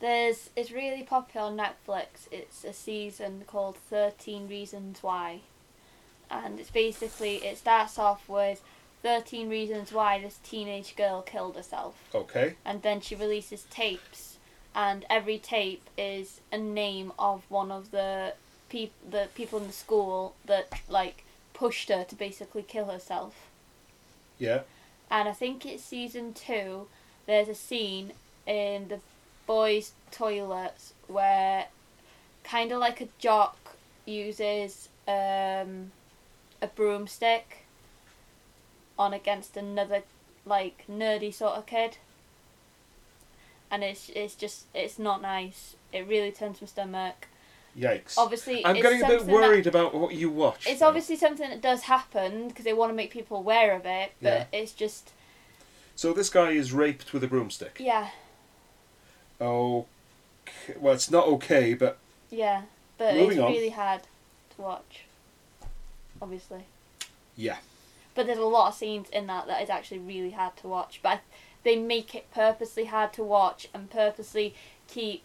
There's 0.00 0.50
it's 0.56 0.72
really 0.72 1.04
popular 1.04 1.46
on 1.46 1.56
Netflix. 1.56 2.26
It's 2.32 2.64
a 2.64 2.72
season 2.72 3.44
called 3.46 3.76
Thirteen 3.76 4.48
Reasons 4.48 5.00
Why, 5.00 5.40
and 6.28 6.58
it's 6.58 6.70
basically 6.70 7.36
it 7.36 7.58
starts 7.58 7.98
off 7.98 8.28
with 8.28 8.62
thirteen 9.02 9.48
reasons 9.48 9.92
why 9.92 10.20
this 10.20 10.40
teenage 10.42 10.96
girl 10.96 11.22
killed 11.22 11.54
herself, 11.54 11.94
okay. 12.14 12.54
And 12.64 12.82
then 12.82 13.00
she 13.00 13.14
releases 13.14 13.62
tapes, 13.70 14.38
and 14.74 15.04
every 15.08 15.38
tape 15.38 15.88
is 15.96 16.40
a 16.50 16.58
name 16.58 17.12
of 17.16 17.44
one 17.48 17.70
of 17.70 17.92
the 17.92 18.34
peop- 18.68 19.08
the 19.08 19.28
people 19.36 19.60
in 19.60 19.68
the 19.68 19.72
school 19.72 20.34
that 20.46 20.66
like 20.88 21.24
pushed 21.54 21.90
her 21.90 22.02
to 22.02 22.14
basically 22.16 22.62
kill 22.62 22.86
herself. 22.86 23.46
Yeah 24.38 24.62
and 25.12 25.28
I 25.28 25.32
think 25.32 25.66
it's 25.66 25.84
season 25.84 26.32
two. 26.32 26.88
There's 27.26 27.46
a 27.46 27.54
scene 27.54 28.12
in 28.46 28.88
the 28.88 28.98
boys' 29.46 29.92
toilets 30.10 30.94
where, 31.06 31.66
kind 32.42 32.72
of 32.72 32.80
like 32.80 33.02
a 33.02 33.08
jock 33.18 33.76
uses 34.06 34.88
um, 35.06 35.92
a 36.62 36.66
broomstick 36.74 37.66
on 38.98 39.12
against 39.12 39.56
another 39.56 40.02
like 40.46 40.84
nerdy 40.90 41.32
sort 41.32 41.58
of 41.58 41.66
kid, 41.66 41.98
and 43.70 43.84
it's 43.84 44.08
it's 44.16 44.34
just 44.34 44.64
it's 44.74 44.98
not 44.98 45.20
nice. 45.20 45.76
It 45.92 46.08
really 46.08 46.32
turns 46.32 46.62
my 46.62 46.66
stomach. 46.66 47.28
Yikes 47.78 48.18
Obviously, 48.18 48.64
i'm 48.66 48.76
it's 48.76 48.82
getting 48.82 49.02
a 49.02 49.06
bit 49.08 49.18
something 49.20 49.26
that- 49.34 49.48
worried 49.48 49.66
about 49.66 49.94
what 49.94 50.14
you 50.14 50.30
watch 50.30 50.66
it's 50.66 50.80
now. 50.80 50.88
obviously 50.88 51.16
something 51.16 51.48
that 51.48 51.60
does 51.62 51.82
happen 51.82 52.48
because 52.48 52.64
they 52.64 52.72
want 52.72 52.90
to 52.90 52.94
make 52.94 53.10
people 53.10 53.36
aware 53.38 53.74
of 53.74 53.86
it, 53.86 54.12
but 54.20 54.48
it's 54.52 54.72
just 54.72 55.10
so 55.96 56.12
this 56.12 56.28
guy 56.30 56.50
is 56.50 56.72
raped 56.72 57.12
with 57.12 57.24
a 57.24 57.26
broomstick 57.28 57.76
yeah. 57.80 58.08
okay 59.40 59.86
well 60.78 60.94
it's 60.94 61.10
not 61.10 61.26
okay 61.26 61.74
but 61.74 61.98
Yeah, 62.30 62.62
but 62.98 63.14
Moving 63.14 63.30
it's 63.32 63.40
on. 63.40 63.52
really 63.52 63.70
hard 63.70 64.02
to 64.56 64.62
watch. 64.62 65.04
Obviously, 66.20 66.64
yeah 67.36 67.56
but 68.14 68.26
there's 68.26 68.38
a 68.38 68.44
lot 68.44 68.68
of 68.68 68.74
scenes 68.74 69.08
in 69.10 69.26
that 69.28 69.46
that 69.46 69.62
is 69.62 69.70
actually 69.70 69.98
really 69.98 70.32
hard 70.32 70.54
to 70.58 70.68
watch. 70.68 71.00
But 71.02 71.20
they 71.64 71.76
make 71.76 72.14
it 72.14 72.30
purposely 72.30 72.84
hard 72.84 73.12
to 73.14 73.22
watch 73.24 73.68
and 73.72 73.88
purposely 73.90 74.54
keep 74.86 75.24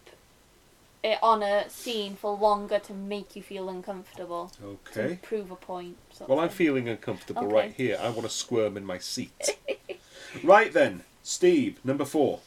it 1.04 1.20
on 1.22 1.43
a 1.43 1.70
scene 1.70 2.16
for 2.16 2.36
longer 2.36 2.80
to 2.80 2.93
make 2.93 3.36
you 3.36 3.41
feel 3.43 3.70
uncomfortable 3.70 4.52
to 4.58 4.78
okay 4.95 5.20
prove 5.22 5.52
a 5.52 5.56
point. 5.56 5.98
Well, 6.28 6.39
I'm 6.39 6.50
feeling 6.50 6.89
uncomfortable 6.89 7.45
Okay. 7.45 7.54
right 7.54 7.74
here. 7.74 7.98
I 8.02 8.10
want 8.10 8.24
to 8.24 8.30
squirm 8.30 8.78
in 8.78 8.86
my 8.86 8.98
seat. 8.98 9.58
right 10.43 10.72
then, 10.74 11.04
Steve, 11.24 11.80
number 11.84 12.06
four. 12.06 12.39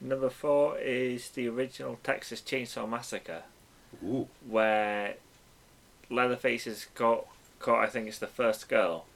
Number 0.00 0.28
four 0.28 0.78
is 0.78 1.30
the 1.30 1.48
original 1.48 1.98
Texas 2.02 2.40
Chainsaw 2.42 2.88
Massacre, 2.88 3.42
Ooh. 4.04 4.28
where 4.46 5.14
Leatherface 6.10 6.64
has 6.64 6.86
got 6.94 7.26
caught. 7.60 7.82
I 7.82 7.86
think 7.86 8.06
it's 8.08 8.18
the 8.18 8.26
first 8.26 8.68
girl, 8.68 9.06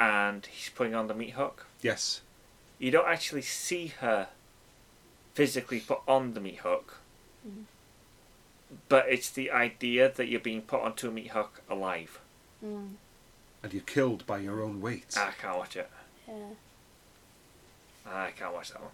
and 0.00 0.44
he's 0.46 0.70
putting 0.70 0.94
on 0.94 1.06
the 1.06 1.14
meat 1.14 1.30
hook. 1.34 1.66
Yes. 1.80 2.22
You 2.78 2.90
don't 2.90 3.06
actually 3.06 3.42
see 3.42 3.88
her 4.00 4.28
physically 5.44 5.80
put 5.80 6.00
on 6.06 6.34
the 6.34 6.40
meat 6.40 6.58
hook, 6.58 6.98
Mhm. 7.48 7.64
but 8.90 9.08
it's 9.08 9.30
the 9.30 9.50
idea 9.50 10.06
that 10.12 10.26
you're 10.28 10.38
being 10.38 10.60
put 10.60 10.82
onto 10.82 11.08
a 11.08 11.10
meat 11.10 11.28
hook 11.30 11.62
alive. 11.70 12.20
Mm, 12.62 12.96
And 13.62 13.72
you're 13.72 13.82
killed 13.82 14.26
by 14.26 14.38
your 14.38 14.62
own 14.62 14.82
weight. 14.82 15.16
I 15.16 15.32
can't 15.32 15.56
watch 15.56 15.76
it. 15.76 15.90
yeah. 16.28 16.50
I 18.06 18.30
can't 18.32 18.52
watch 18.52 18.68
that 18.70 18.82
one. 18.82 18.90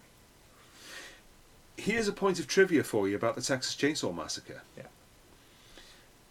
Here's 1.77 2.07
a 2.07 2.13
point 2.13 2.39
of 2.39 2.47
trivia 2.47 2.83
for 2.85 3.09
you 3.09 3.15
about 3.17 3.35
the 3.35 3.41
Texas 3.41 3.75
Chainsaw 3.75 4.13
Massacre. 4.15 4.61
Yeah. 4.77 4.87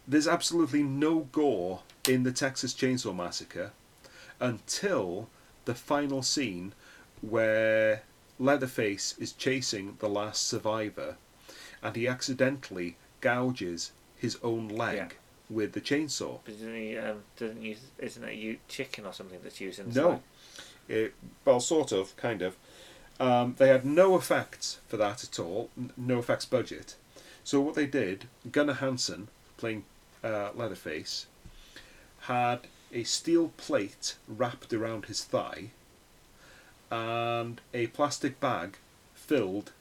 There's 0.07 0.27
absolutely 0.27 0.81
no 0.83 1.21
gore 1.31 1.83
in 2.07 2.23
the 2.23 2.31
Texas 2.31 2.73
Chainsaw 2.73 3.15
Massacre 3.15 3.71
until 4.39 5.29
the 5.65 5.75
final 5.75 6.23
scene 6.23 6.73
where 7.21 8.03
Leatherface 8.39 9.15
is 9.17 9.31
chasing 9.33 9.97
the 9.99 10.09
last 10.09 10.47
survivor 10.47 11.17
and 11.81 11.95
he 11.95 12.07
accidentally 12.07 12.95
gouges 13.21 13.91
his 14.15 14.37
own 14.43 14.67
leg 14.67 14.95
Yeah. 14.95 15.09
with 15.49 15.73
the 15.73 15.81
chainsaw. 15.81 16.39
But 16.45 16.53
doesn't 16.53 16.75
he? 16.75 16.97
Um, 16.97 17.23
doesn't 17.37 17.61
use? 17.61 17.79
Isn't 17.99 18.23
it 18.23 18.35
you 18.35 18.57
chicken 18.67 19.05
or 19.05 19.13
something 19.13 19.39
that's 19.43 19.59
used 19.61 19.79
in 19.79 19.91
No. 19.93 20.21
It, 20.87 21.13
well, 21.45 21.59
sort 21.59 21.91
of, 21.91 22.15
kind 22.17 22.41
of. 22.41 22.55
Um, 23.19 23.55
they 23.57 23.69
had 23.69 23.83
no 23.85 24.15
effects 24.15 24.79
for 24.87 24.97
that 24.97 25.23
at 25.23 25.39
all, 25.39 25.69
no 25.97 26.19
effects 26.19 26.45
budget. 26.45 26.95
So 27.43 27.59
what 27.61 27.75
they 27.75 27.87
did, 27.87 28.27
Gunnar 28.51 28.75
Hansen, 28.75 29.27
playing 29.57 29.85
uh, 30.23 30.51
Leatherface, 30.53 31.25
had 32.21 32.61
a 32.93 33.03
steel 33.03 33.49
plate 33.57 34.15
wrapped 34.27 34.71
around 34.73 35.05
his 35.05 35.23
thigh 35.23 35.71
and 36.89 37.61
a 37.73 37.87
plastic 37.87 38.39
bag 38.39 38.77
filled 39.13 39.71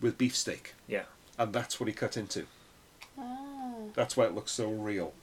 with 0.00 0.18
beefsteak. 0.18 0.74
Yeah. 0.86 1.04
And 1.38 1.52
that's 1.52 1.80
what 1.80 1.88
he 1.88 1.92
cut 1.92 2.16
into. 2.16 2.46
Ah. 3.18 3.72
That's 3.94 4.16
why 4.16 4.26
it 4.26 4.34
looks 4.34 4.52
so 4.52 4.68
real. 4.68 5.14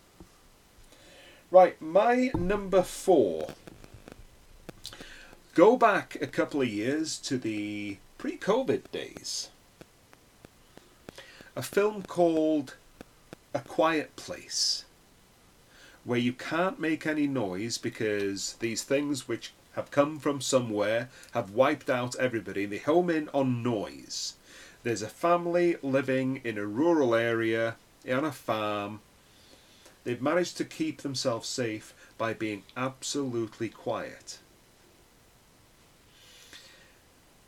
Right, 1.52 1.82
my 1.82 2.32
number 2.38 2.82
four. 2.82 3.50
Go 5.54 5.76
back 5.76 6.18
a 6.22 6.28
couple 6.28 6.62
of 6.62 6.70
years 6.70 7.18
to 7.20 7.38
the 7.38 7.98
pre 8.18 8.38
COVID 8.38 8.90
days. 8.92 9.50
A 11.56 11.62
film 11.62 12.04
called 12.04 12.76
A 13.54 13.60
Quiet 13.60 14.16
Place, 14.16 14.86
where 16.06 16.20
you 16.20 16.32
can't 16.32 16.80
make 16.80 17.06
any 17.06 17.28
noise 17.28 17.78
because 17.78 18.54
these 18.62 18.84
things 18.84 19.28
which 19.28 19.52
have 19.74 19.92
come 19.92 20.20
from 20.20 20.42
somewhere 20.42 21.10
have 21.32 21.52
wiped 21.52 21.90
out 21.90 22.16
everybody. 22.18 22.64
And 22.64 22.74
they 22.74 22.78
home 22.78 23.10
in 23.10 23.30
on 23.34 23.64
noise. 23.64 24.36
There's 24.84 25.02
a 25.02 25.08
family 25.08 25.78
living 25.82 26.42
in 26.44 26.58
a 26.58 26.66
rural 26.66 27.16
area 27.16 27.76
on 28.10 28.26
a 28.26 28.32
farm. 28.32 29.02
They've 30.04 30.22
managed 30.22 30.58
to 30.58 30.66
keep 30.66 31.02
themselves 31.02 31.48
safe 31.48 31.94
by 32.18 32.34
being 32.34 32.64
absolutely 32.76 33.70
quiet. 33.70 34.40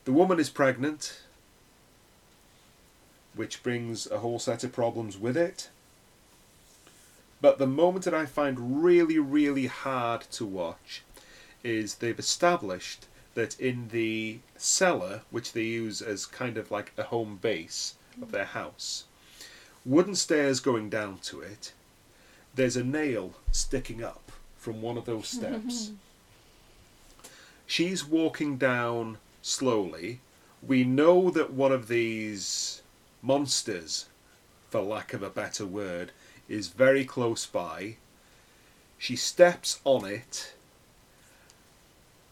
The 0.05 0.11
woman 0.11 0.39
is 0.39 0.49
pregnant, 0.49 1.21
which 3.35 3.63
brings 3.63 4.09
a 4.11 4.19
whole 4.19 4.37
set 4.37 4.63
of 4.63 4.73
problems 4.73 5.17
with 5.17 5.37
it. 5.37 5.69
But 7.41 7.57
the 7.57 7.67
moment 7.67 8.05
that 8.05 8.13
I 8.13 8.25
find 8.25 8.83
really, 8.83 9.17
really 9.17 9.65
hard 9.65 10.21
to 10.31 10.45
watch 10.45 11.03
is 11.63 11.95
they've 11.95 12.19
established 12.19 13.05
that 13.35 13.59
in 13.59 13.89
the 13.89 14.39
cellar, 14.57 15.21
which 15.31 15.53
they 15.53 15.63
use 15.63 16.01
as 16.01 16.25
kind 16.25 16.57
of 16.57 16.71
like 16.71 16.91
a 16.97 17.03
home 17.03 17.39
base 17.41 17.95
of 18.21 18.31
their 18.31 18.45
house, 18.45 19.05
wooden 19.85 20.15
stairs 20.15 20.59
going 20.59 20.89
down 20.89 21.17
to 21.19 21.41
it, 21.41 21.73
there's 22.55 22.77
a 22.77 22.83
nail 22.83 23.33
sticking 23.51 24.03
up 24.03 24.31
from 24.57 24.81
one 24.81 24.97
of 24.97 25.05
those 25.05 25.27
steps. 25.27 25.91
She's 27.65 28.05
walking 28.05 28.57
down 28.57 29.17
slowly. 29.41 30.19
We 30.61 30.83
know 30.83 31.29
that 31.31 31.51
one 31.51 31.71
of 31.71 31.87
these 31.87 32.81
monsters, 33.21 34.05
for 34.69 34.81
lack 34.81 35.13
of 35.13 35.23
a 35.23 35.29
better 35.29 35.65
word, 35.65 36.11
is 36.47 36.67
very 36.67 37.03
close 37.03 37.45
by. 37.45 37.95
She 38.97 39.15
steps 39.15 39.79
on 39.83 40.05
it, 40.05 40.53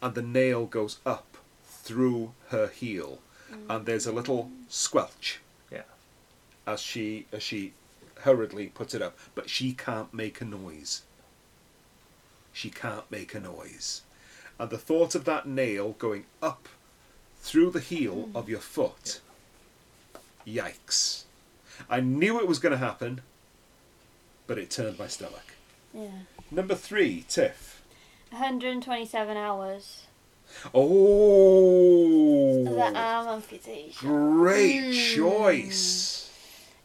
and 0.01 0.15
the 0.15 0.21
nail 0.21 0.65
goes 0.65 0.99
up 1.05 1.37
through 1.65 2.33
her 2.49 2.67
heel, 2.67 3.19
mm. 3.51 3.57
and 3.69 3.85
there's 3.85 4.05
a 4.05 4.11
little 4.11 4.49
squelch 4.67 5.39
Yeah. 5.71 5.83
as 6.65 6.81
she 6.81 7.25
as 7.31 7.43
she 7.43 7.73
hurriedly 8.21 8.67
puts 8.67 8.93
it 8.93 9.01
up, 9.01 9.17
but 9.35 9.49
she 9.49 9.73
can't 9.73 10.13
make 10.13 10.41
a 10.41 10.45
noise. 10.45 11.01
She 12.53 12.69
can't 12.69 13.09
make 13.09 13.33
a 13.33 13.39
noise. 13.39 14.01
And 14.59 14.69
the 14.69 14.77
thought 14.77 15.15
of 15.15 15.25
that 15.25 15.47
nail 15.47 15.95
going 15.97 16.25
up 16.41 16.67
through 17.39 17.71
the 17.71 17.79
heel 17.79 18.29
mm. 18.29 18.35
of 18.35 18.49
your 18.49 18.59
foot, 18.59 19.21
yikes. 20.45 21.23
I 21.89 21.99
knew 21.99 22.39
it 22.39 22.47
was 22.47 22.59
going 22.59 22.73
to 22.73 22.77
happen, 22.77 23.21
but 24.45 24.59
it 24.59 24.69
turned 24.69 24.99
my 24.99 25.07
stomach. 25.07 25.55
Yeah. 25.93 26.09
Number 26.51 26.75
three, 26.75 27.25
Tiff. 27.27 27.80
127 28.31 29.37
hours. 29.37 30.03
Oh, 30.73 32.63
The 32.63 32.97
arm 32.97 33.27
amputation. 33.27 34.07
great 34.09 34.81
Mm. 34.85 35.15
choice. 35.15 36.17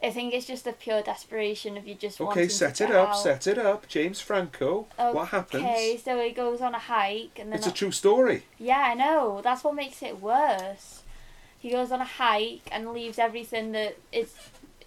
I 0.03 0.11
think 0.11 0.35
it's 0.35 0.47
just 0.47 0.67
a 0.67 0.73
pure 0.73 1.03
desperation 1.03 1.77
of 1.77 1.87
you 1.87 1.95
just 1.95 2.21
Okay, 2.21 2.49
set 2.49 2.81
it 2.81 2.91
up, 2.91 3.09
out. 3.11 3.19
set 3.19 3.47
it 3.47 3.59
up. 3.59 3.89
James 3.89 4.21
Franco. 4.21 4.87
What 4.97 5.29
happens? 5.29 5.65
Okay, 5.65 5.97
so 6.03 6.21
he 6.21 6.31
goes 6.31 6.61
on 6.61 6.75
a 6.75 6.79
hike 6.79 7.39
and 7.39 7.51
then 7.51 7.59
It's 7.59 7.67
a 7.67 7.73
true 7.73 7.91
story. 7.93 8.45
Yeah, 8.59 8.81
I 8.91 8.95
know. 8.95 9.41
That's 9.43 9.65
what 9.65 9.75
makes 9.75 10.03
it 10.03 10.21
worse. 10.21 11.03
He 11.59 11.71
goes 11.71 11.91
on 11.91 12.01
a 12.01 12.05
hike 12.05 12.69
and 12.71 12.93
leaves 12.93 13.19
everything 13.19 13.73
that 13.73 13.97
is 14.13 14.35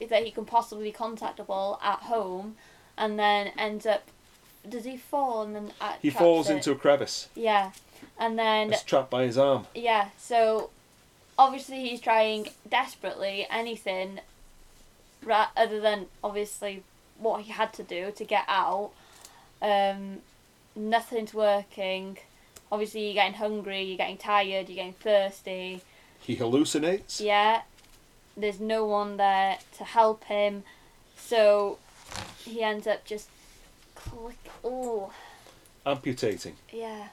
that 0.10 0.24
he 0.24 0.32
can 0.32 0.45
possibly 0.45 0.86
be 0.91 0.93
contactable 0.97 1.78
at 1.84 1.99
home, 2.03 2.55
and 2.97 3.20
then 3.20 3.47
ends 3.57 3.86
up. 3.86 4.03
Does 4.70 4.86
he 4.86 4.97
fall 4.97 5.43
and 5.43 5.55
then 5.55 5.72
uh, 5.82 5.93
He 6.01 6.09
falls 6.09 6.49
it? 6.49 6.55
into 6.57 6.72
a 6.72 6.76
crevice. 6.76 7.28
Yeah, 7.36 7.72
and 8.20 8.38
then 8.38 8.72
It's 8.74 8.84
trapped 8.84 9.09
by 9.09 9.24
his 9.24 9.38
arm. 9.38 9.65
yeah. 9.74 10.09
So 10.20 10.70
obviously 11.38 11.88
he's 11.88 12.01
trying 12.01 12.49
desperately 12.70 13.47
anything, 13.49 14.20
ra- 15.24 15.49
other 15.57 15.80
than 15.80 16.07
obviously 16.24 16.84
what 17.17 17.41
he 17.41 17.51
had 17.51 17.74
to 17.74 17.84
do 17.84 18.11
to 18.15 18.24
get 18.24 18.45
out. 18.47 18.91
Um, 19.61 20.20
nothing's 20.76 21.34
working. 21.34 22.17
Obviously, 22.72 23.05
you're 23.05 23.15
getting 23.15 23.34
hungry, 23.34 23.82
you're 23.82 23.97
getting 23.97 24.17
tired, 24.17 24.70
you're 24.70 24.76
getting 24.76 24.93
thirsty. 24.93 25.82
He 26.22 26.36
hallucinates. 26.38 27.20
Yeah, 27.20 27.61
there's 28.38 28.59
no 28.59 28.86
one 28.86 29.17
there 29.17 29.57
to 29.78 29.84
help 29.84 30.26
him, 30.26 30.63
so 31.17 31.80
he 32.45 32.61
ends 32.61 32.86
up 32.86 33.05
just 33.05 33.28
click. 34.00 34.38
Oh, 34.64 35.12
Amputating 35.86 36.56
yeah, 36.72 37.08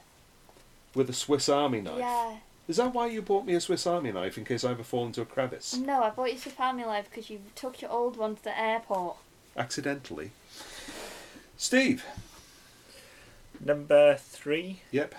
with 0.95 1.09
a 1.09 1.13
Swiss 1.13 1.49
Army 1.49 1.81
knife. 1.81 1.99
yeah. 1.99 2.37
Is 2.69 2.79
that 2.79 2.93
why 2.93 3.07
you 3.07 3.23
bought 3.23 3.47
me 3.47 3.55
a 3.55 3.61
Swiss 3.61 3.87
Army 3.87 4.11
knife 4.11 4.37
in 4.37 4.45
case 4.45 4.65
I 4.65 4.73
ever 4.73 4.83
fall 4.83 5.07
into 5.07 5.23
a 5.23 5.25
crevice? 5.25 5.77
No, 5.77 6.03
I 6.03 6.11
bought 6.11 6.33
you 6.33 6.39
Super 6.39 6.57
Family 6.57 6.85
Life 6.85 7.09
because 7.09 7.31
you 7.31 7.41
took 7.55 7.81
your 7.81 7.93
old 7.93 8.17
one 8.17 8.35
to 8.35 8.43
the 8.45 8.59
airport. 8.59 9.17
Accidentally. 9.57 10.33
Steve. 11.57 12.05
Number 13.65 14.17
three, 14.17 14.81
Yep. 14.91 15.15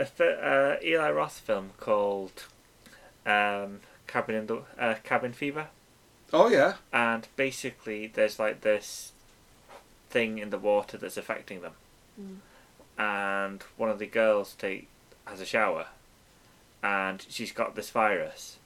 a 0.00 0.02
uh, 0.24 0.76
Eli 0.82 1.10
Roth 1.10 1.38
film 1.38 1.70
called 1.78 2.44
um, 3.24 3.80
Cabin 4.08 4.34
in 4.34 4.46
the 4.48 4.62
uh, 4.78 4.94
Cabin 5.04 5.32
Fever, 5.32 5.68
Oh 6.32 6.48
yeah. 6.48 6.74
and 6.92 7.26
basically 7.36 8.08
there's 8.08 8.38
like 8.38 8.60
this 8.62 9.12
thing 10.10 10.38
in 10.38 10.50
the 10.50 10.58
water 10.58 10.96
that's 10.96 11.16
affecting 11.16 11.60
them, 11.62 11.72
Mm. 12.20 12.38
and 12.98 13.62
one 13.76 13.90
of 13.90 13.98
the 13.98 14.06
girls 14.06 14.54
take 14.58 14.88
has 15.26 15.40
a 15.40 15.46
shower, 15.46 15.88
and 16.82 17.24
she's 17.28 17.52
got 17.52 17.74
this 17.76 17.90
virus, 17.90 18.56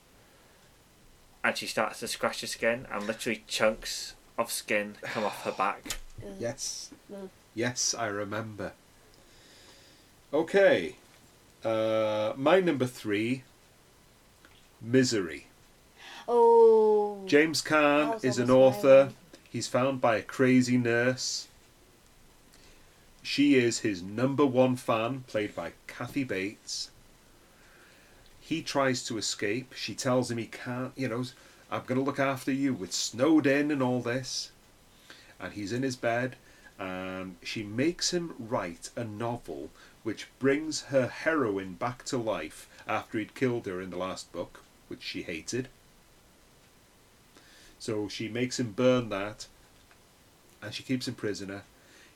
and 1.45 1.57
she 1.57 1.67
starts 1.67 2.01
to 2.01 2.09
scratch 2.09 2.41
her 2.43 2.47
skin, 2.47 2.87
and 2.91 3.07
literally 3.07 3.43
chunks 3.47 4.15
of 4.39 4.51
skin 4.53 4.97
come 5.03 5.25
off 5.25 5.43
her 5.45 5.53
back. 5.53 5.83
Yes. 6.39 6.91
Ugh. 7.13 7.29
Yes, 7.55 7.95
I 7.95 8.07
remember. 8.07 8.73
Okay. 10.33 10.97
Uh, 11.65 12.33
my 12.37 12.61
number 12.61 12.87
three. 12.87 13.43
Misery. 14.81 15.47
Oh. 16.29 17.23
James 17.27 17.61
That 17.63 17.69
Caan 17.71 18.25
is 18.25 18.39
an 18.39 18.51
almost 18.51 18.85
my 18.85 18.91
author. 18.91 19.13
He's 19.53 19.69
found 19.69 20.01
by 20.01 20.17
a 20.17 20.23
crazy 20.23 20.79
nurse. 20.79 21.47
She 23.23 23.55
is 23.57 23.81
his 23.81 24.03
number 24.03 24.47
one 24.47 24.77
fan, 24.77 25.25
played 25.27 25.55
by 25.55 25.73
Kathy 25.87 26.25
Bates. 26.25 26.91
He 28.41 28.63
tries 28.63 29.05
to 29.05 29.19
escape. 29.19 29.75
She 29.75 29.95
tells 29.95 30.31
him 30.31 30.39
he 30.39 30.47
can't, 30.47 30.93
you 30.97 31.07
know, 31.07 31.25
I'm 31.71 31.83
going 31.85 31.99
to 31.99 32.05
look 32.05 32.19
after 32.19 32.51
you 32.51 32.73
with 32.73 32.95
snowed 32.95 33.47
in 33.47 33.71
and 33.71 33.83
all 33.83 34.01
this. 34.01 34.53
And 35.39 35.53
he's 35.53 35.75
in 35.75 35.83
his 35.83 35.97
bed, 35.97 36.37
and 36.79 37.37
she 37.43 37.63
makes 37.63 38.11
him 38.11 38.35
write 38.39 38.89
a 38.97 39.05
novel 39.05 39.69
which 40.03 40.29
brings 40.39 40.85
her 40.85 41.09
heroine 41.09 41.75
back 41.75 42.07
to 42.07 42.17
life 42.17 42.71
after 42.89 43.19
he'd 43.19 43.35
killed 43.35 43.67
her 43.67 43.83
in 43.83 43.91
the 43.91 43.99
last 43.99 44.33
book, 44.33 44.63
which 44.89 45.03
she 45.03 45.25
hated. 45.25 45.69
So 47.83 48.07
she 48.07 48.29
makes 48.29 48.61
him 48.61 48.71
burn 48.71 49.09
that, 49.09 49.49
and 50.63 50.73
she 50.73 50.85
keeps 50.85 51.09
him 51.09 51.15
prisoner. 51.15 51.65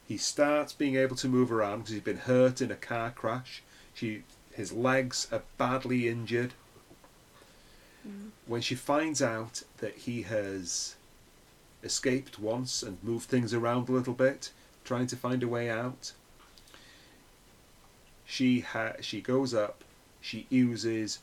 He 0.07 0.17
starts 0.17 0.73
being 0.73 0.95
able 0.95 1.17
to 1.17 1.27
move 1.27 1.51
around 1.51 1.79
because 1.79 1.95
he's 1.95 2.03
been 2.05 2.19
hurt 2.19 2.61
in 2.61 2.71
a 2.71 2.77
car 2.77 3.11
crash. 3.11 3.65
She, 3.93 4.23
his 4.55 4.71
legs 4.71 5.27
are 5.33 5.43
badly 5.59 6.07
injured. 6.07 6.55
Mm. 8.07 8.29
When 8.47 8.61
she 8.61 8.77
finds 8.77 9.21
out 9.21 9.65
that 9.79 9.97
he 9.97 10.23
has 10.23 10.95
escaped 11.83 12.39
once 12.39 12.85
and 12.85 13.03
moved 13.03 13.29
things 13.29 13.53
around 13.53 13.89
a 13.89 13.93
little 13.93 14.15
bit, 14.15 14.53
trying 14.85 15.09
to 15.09 15.17
find 15.17 15.43
a 15.43 15.49
way 15.49 15.69
out, 15.69 16.13
she 18.25 18.61
ha- 18.61 19.01
she 19.01 19.21
goes 19.21 19.53
up. 19.53 19.83
She 20.21 20.47
uses 20.49 21.19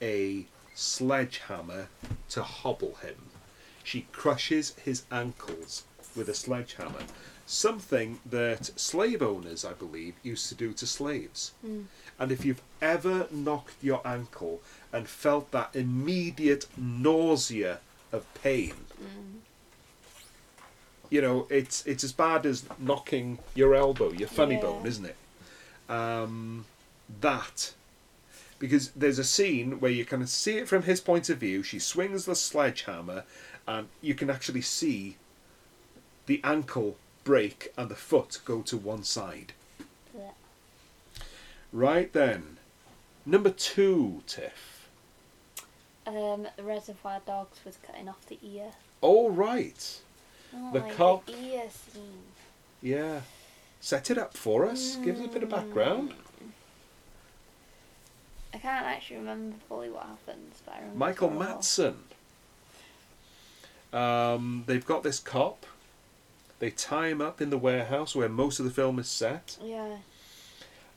a 0.00 0.46
sledgehammer 0.76 1.88
to 2.28 2.44
hobble 2.44 2.94
him. 3.02 3.16
She 3.88 4.02
crushes 4.12 4.74
his 4.84 5.04
ankles 5.10 5.84
with 6.14 6.28
a 6.28 6.34
sledgehammer, 6.34 7.04
something 7.46 8.20
that 8.26 8.66
slave 8.78 9.22
owners, 9.22 9.64
I 9.64 9.72
believe, 9.72 10.12
used 10.22 10.50
to 10.50 10.54
do 10.54 10.74
to 10.74 10.86
slaves. 10.86 11.52
Mm. 11.66 11.84
And 12.18 12.30
if 12.30 12.44
you've 12.44 12.60
ever 12.82 13.28
knocked 13.30 13.76
your 13.82 14.06
ankle 14.06 14.60
and 14.92 15.08
felt 15.08 15.52
that 15.52 15.70
immediate 15.74 16.66
nausea 16.76 17.78
of 18.12 18.26
pain, 18.34 18.74
Mm. 19.00 19.40
you 21.08 21.22
know, 21.22 21.46
it's 21.48 21.86
it's 21.86 22.04
as 22.04 22.12
bad 22.12 22.44
as 22.44 22.64
knocking 22.78 23.38
your 23.54 23.74
elbow, 23.74 24.12
your 24.12 24.28
funny 24.28 24.56
Yeah. 24.56 24.60
bone, 24.62 24.86
isn't 24.86 25.06
it? 25.06 25.16
Um, 25.88 26.66
that 27.22 27.72
because 28.58 28.90
there's 28.90 29.20
a 29.20 29.24
scene 29.24 29.78
where 29.78 29.90
you 29.92 30.04
kind 30.04 30.20
of 30.20 30.28
see 30.28 30.58
it 30.58 30.66
from 30.68 30.82
his 30.82 31.00
point 31.00 31.28
of 31.30 31.38
view. 31.38 31.62
She 31.62 31.78
swings 31.78 32.24
the 32.24 32.34
sledgehammer, 32.34 33.22
and 33.68 33.88
you 34.00 34.14
can 34.14 34.30
actually 34.30 34.62
see 34.62 35.16
the 36.26 36.40
ankle 36.42 36.96
break 37.22 37.72
and 37.76 37.88
the 37.90 37.94
foot 37.94 38.40
go 38.44 38.62
to 38.62 38.76
one 38.78 39.04
side. 39.04 39.52
Yeah. 40.16 40.30
Right 41.72 42.10
then, 42.12 42.56
number 43.26 43.50
two, 43.50 44.22
Tiff. 44.26 44.88
Um, 46.06 46.48
the 46.56 46.62
Reservoir 46.62 47.20
Dogs 47.26 47.58
was 47.66 47.76
cutting 47.86 48.08
off 48.08 48.24
the 48.26 48.38
ear. 48.42 48.70
All 49.02 49.30
right, 49.30 50.00
don't 50.50 50.72
The 50.72 50.80
like 50.80 50.96
cop- 50.96 51.26
The 51.26 51.36
ear 51.38 51.68
scene. 51.70 52.22
yeah. 52.82 53.20
Set 53.80 54.10
it 54.10 54.18
up 54.18 54.36
for 54.36 54.66
us. 54.66 54.96
Give 55.04 55.20
us 55.20 55.26
a 55.26 55.28
bit 55.28 55.42
of 55.44 55.50
background. 55.50 56.12
I 58.52 58.58
can't 58.58 58.86
actually 58.86 59.18
remember 59.18 59.56
fully 59.68 59.88
what 59.90 60.04
happens, 60.04 60.60
but 60.64 60.74
I 60.74 60.78
remember. 60.78 60.98
Michael 60.98 61.30
Madsen. 61.30 61.94
Um, 63.92 64.64
they've 64.66 64.84
got 64.84 65.02
this 65.02 65.18
cop. 65.18 65.64
They 66.58 66.70
tie 66.70 67.08
him 67.08 67.20
up 67.20 67.40
in 67.40 67.50
the 67.50 67.58
warehouse 67.58 68.14
where 68.14 68.28
most 68.28 68.58
of 68.58 68.64
the 68.64 68.70
film 68.72 68.98
is 68.98 69.08
set, 69.08 69.56
Yeah. 69.62 69.98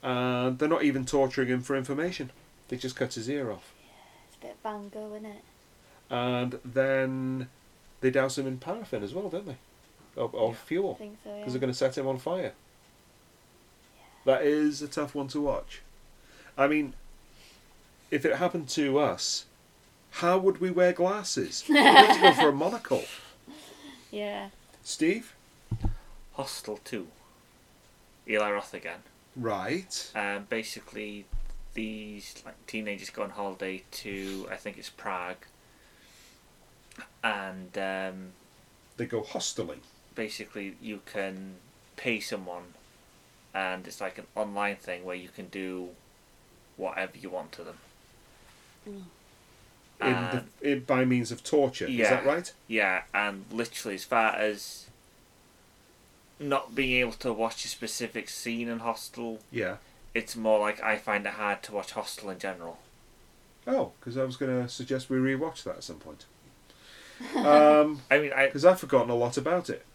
and 0.01 0.57
they're 0.57 0.67
not 0.67 0.83
even 0.83 1.05
torturing 1.05 1.47
him 1.49 1.61
for 1.61 1.75
information. 1.77 2.31
They 2.67 2.77
just 2.77 2.95
cut 2.95 3.13
his 3.13 3.29
ear 3.29 3.51
off, 3.51 3.71
Yeah, 3.79 3.91
It's 4.27 4.37
a 4.37 4.39
bit 4.47 4.63
bango, 4.63 5.13
isn't 5.13 5.25
it? 5.25 5.43
and 6.09 6.59
then 6.65 7.47
they 8.01 8.09
douse 8.09 8.37
him 8.37 8.47
in 8.47 8.57
paraffin 8.57 9.03
as 9.03 9.13
well, 9.13 9.29
don't 9.29 9.45
they? 9.45 9.57
Yeah. 10.17 10.23
I 10.25 10.53
fuel 10.53 10.95
think 10.95 11.17
so. 11.23 11.29
because 11.29 11.39
Yeah. 11.39 11.51
they're 11.51 11.59
going 11.61 11.71
to 11.73 11.77
set 11.77 11.97
him 11.97 12.07
on 12.07 12.17
fire. 12.17 12.53
That 14.25 14.41
is 14.43 14.81
a 14.81 14.87
tough 14.87 15.15
one 15.15 15.27
to 15.29 15.41
watch. 15.41 15.81
I 16.57 16.67
mean, 16.67 16.93
if 18.09 18.25
it 18.25 18.35
happened 18.37 18.67
to 18.69 18.99
us, 18.99 19.45
how 20.11 20.37
would 20.37 20.59
we 20.59 20.69
wear 20.71 20.93
glasses? 20.93 21.63
We'd 21.69 21.77
have 21.77 22.15
to 22.15 22.21
go 22.21 22.33
for 22.33 22.49
a 22.49 22.53
monocle. 22.53 23.03
yeah. 24.11 24.49
Steve? 24.83 25.33
Hostel 26.33 26.79
2. 26.83 27.07
Eli 28.27 28.51
Roth 28.51 28.73
again. 28.73 28.99
Right. 29.35 30.11
Um, 30.15 30.45
basically, 30.49 31.25
these 31.73 32.41
like 32.45 32.55
teenagers 32.67 33.09
go 33.09 33.23
on 33.23 33.29
holiday 33.31 33.83
to 33.91 34.47
I 34.51 34.55
think 34.57 34.77
it's 34.77 34.89
Prague, 34.89 35.45
and 37.23 37.77
um, 37.77 38.31
They 38.97 39.05
go 39.05 39.21
hosteling. 39.21 39.79
basically 40.15 40.75
you 40.81 41.01
can 41.05 41.55
pay 41.95 42.19
someone, 42.19 42.73
and 43.53 43.87
it's 43.87 44.01
like 44.01 44.17
an 44.17 44.27
online 44.35 44.75
thing 44.75 45.03
where 45.05 45.15
you 45.15 45.29
can 45.29 45.47
do 45.47 45.89
whatever 46.77 47.17
you 47.17 47.29
want 47.29 47.51
to 47.53 47.63
them. 47.63 49.05
In 50.01 50.43
the, 50.61 50.71
in, 50.71 50.79
by 50.81 51.05
means 51.05 51.31
of 51.31 51.43
torture. 51.43 51.85
Is 51.85 52.09
that 52.09 52.25
right? 52.25 52.51
Yeah, 52.67 53.03
and 53.13 53.45
literally 53.51 53.95
as 53.95 54.03
far 54.03 54.31
as 54.35 54.87
not 56.39 56.73
being 56.73 56.99
able 56.99 57.11
to 57.13 57.31
watch 57.31 57.65
a 57.65 57.67
specific 57.67 58.29
scene 58.29 58.67
in 58.67 58.79
Hostel, 58.79 59.39
Yeah. 59.51 59.77
it's 60.13 60.35
more 60.35 60.59
like 60.59 60.81
I 60.81 60.97
find 60.97 61.25
it 61.25 61.33
hard 61.33 61.61
to 61.63 61.73
watch 61.73 61.91
Hostel 61.91 62.29
in 62.31 62.39
general. 62.39 62.79
Oh, 63.67 63.91
because 63.99 64.17
I 64.17 64.23
was 64.23 64.37
going 64.37 64.63
to 64.63 64.67
suggest 64.67 65.09
we 65.09 65.17
rewatch 65.17 65.63
that 65.63 65.75
at 65.77 65.83
some 65.83 65.97
point. 65.97 66.25
Um, 67.35 68.01
I 68.09 68.17
mean, 68.17 68.31
because 68.35 68.65
I've 68.65 68.79
forgotten 68.79 69.11
a 69.11 69.15
lot 69.15 69.37
about 69.37 69.69
it. 69.69 69.85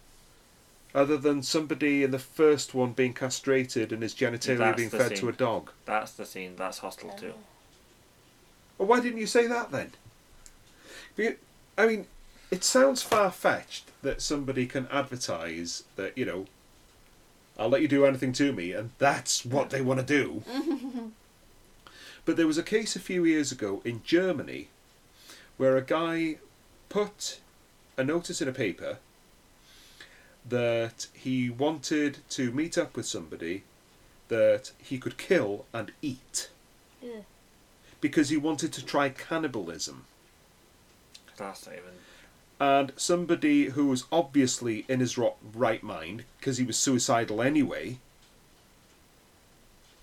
Other 0.95 1.17
than 1.17 1.43
somebody 1.43 2.05
in 2.05 2.13
the 2.13 2.21
first 2.21 2.73
one 2.73 2.93
being 2.93 3.13
castrated 3.15 3.93
and 3.93 4.01
his 4.01 4.15
genitalia 4.15 4.77
being 4.77 4.91
the 4.91 4.99
fed 4.99 5.17
to 5.17 5.29
a 5.29 5.33
dog. 5.33 5.73
that's 5.85 6.13
the 6.13 6.25
scene. 6.25 6.55
That's 6.57 6.79
Hostel 6.79 7.11
too. 7.11 7.35
Well, 8.79 8.89
why 8.89 9.01
didn't 9.01 9.19
you 9.19 9.27
say 9.27 9.47
that 9.47 9.71
then? 9.71 9.93
I 11.79 11.87
mean, 11.87 12.07
it 12.51 12.63
sounds 12.63 13.03
far 13.03 13.31
fetched 13.31 13.91
that 14.03 14.23
somebody 14.23 14.67
can 14.67 14.87
advertise 14.89 15.85
that, 15.97 16.17
you 16.17 16.25
know, 16.25 16.47
I'll 17.59 17.71
let 17.71 17.83
you 17.83 17.89
do 17.89 18.05
anything 18.05 18.33
to 18.35 18.53
me, 18.53 18.73
and 18.73 18.91
that's 18.99 19.45
what 19.45 19.71
they 19.71 19.81
want 19.81 20.01
to 20.01 20.07
do. 20.07 20.43
but 22.25 22.37
there 22.37 22.47
was 22.47 22.59
a 22.59 22.63
case 22.63 22.97
a 22.97 23.01
few 23.01 23.25
years 23.25 23.51
ago 23.51 23.81
in 23.85 24.03
Germany 24.05 24.69
where 25.57 25.77
a 25.77 25.83
guy 25.83 26.37
put 26.91 27.41
a 27.97 28.05
notice 28.05 28.43
in 28.43 28.49
a 28.49 28.53
paper 28.53 28.99
that 30.49 31.07
he 31.15 31.49
wanted 31.49 32.19
to 32.29 32.53
meet 32.53 32.77
up 32.77 32.95
with 32.95 33.07
somebody 33.07 33.65
that 34.29 34.71
he 34.79 34.99
could 34.99 35.17
kill 35.17 35.65
and 35.73 35.93
eat 36.03 36.51
Yeah. 37.03 37.21
Because 38.09 38.29
he 38.29 38.37
wanted 38.37 38.73
to 38.73 38.85
try 38.85 39.09
cannibalism. 39.09 40.05
That's 41.37 41.67
not 41.67 41.75
even. 41.75 41.93
And 42.59 42.93
somebody 42.97 43.67
who 43.71 43.87
was 43.89 44.05
obviously 44.13 44.85
in 44.89 45.01
his 45.01 45.19
right 45.19 45.83
mind, 45.83 46.25
because 46.39 46.59
he 46.59 46.65
was 46.65 46.79
suicidal 46.79 47.43
anyway, 47.43 47.99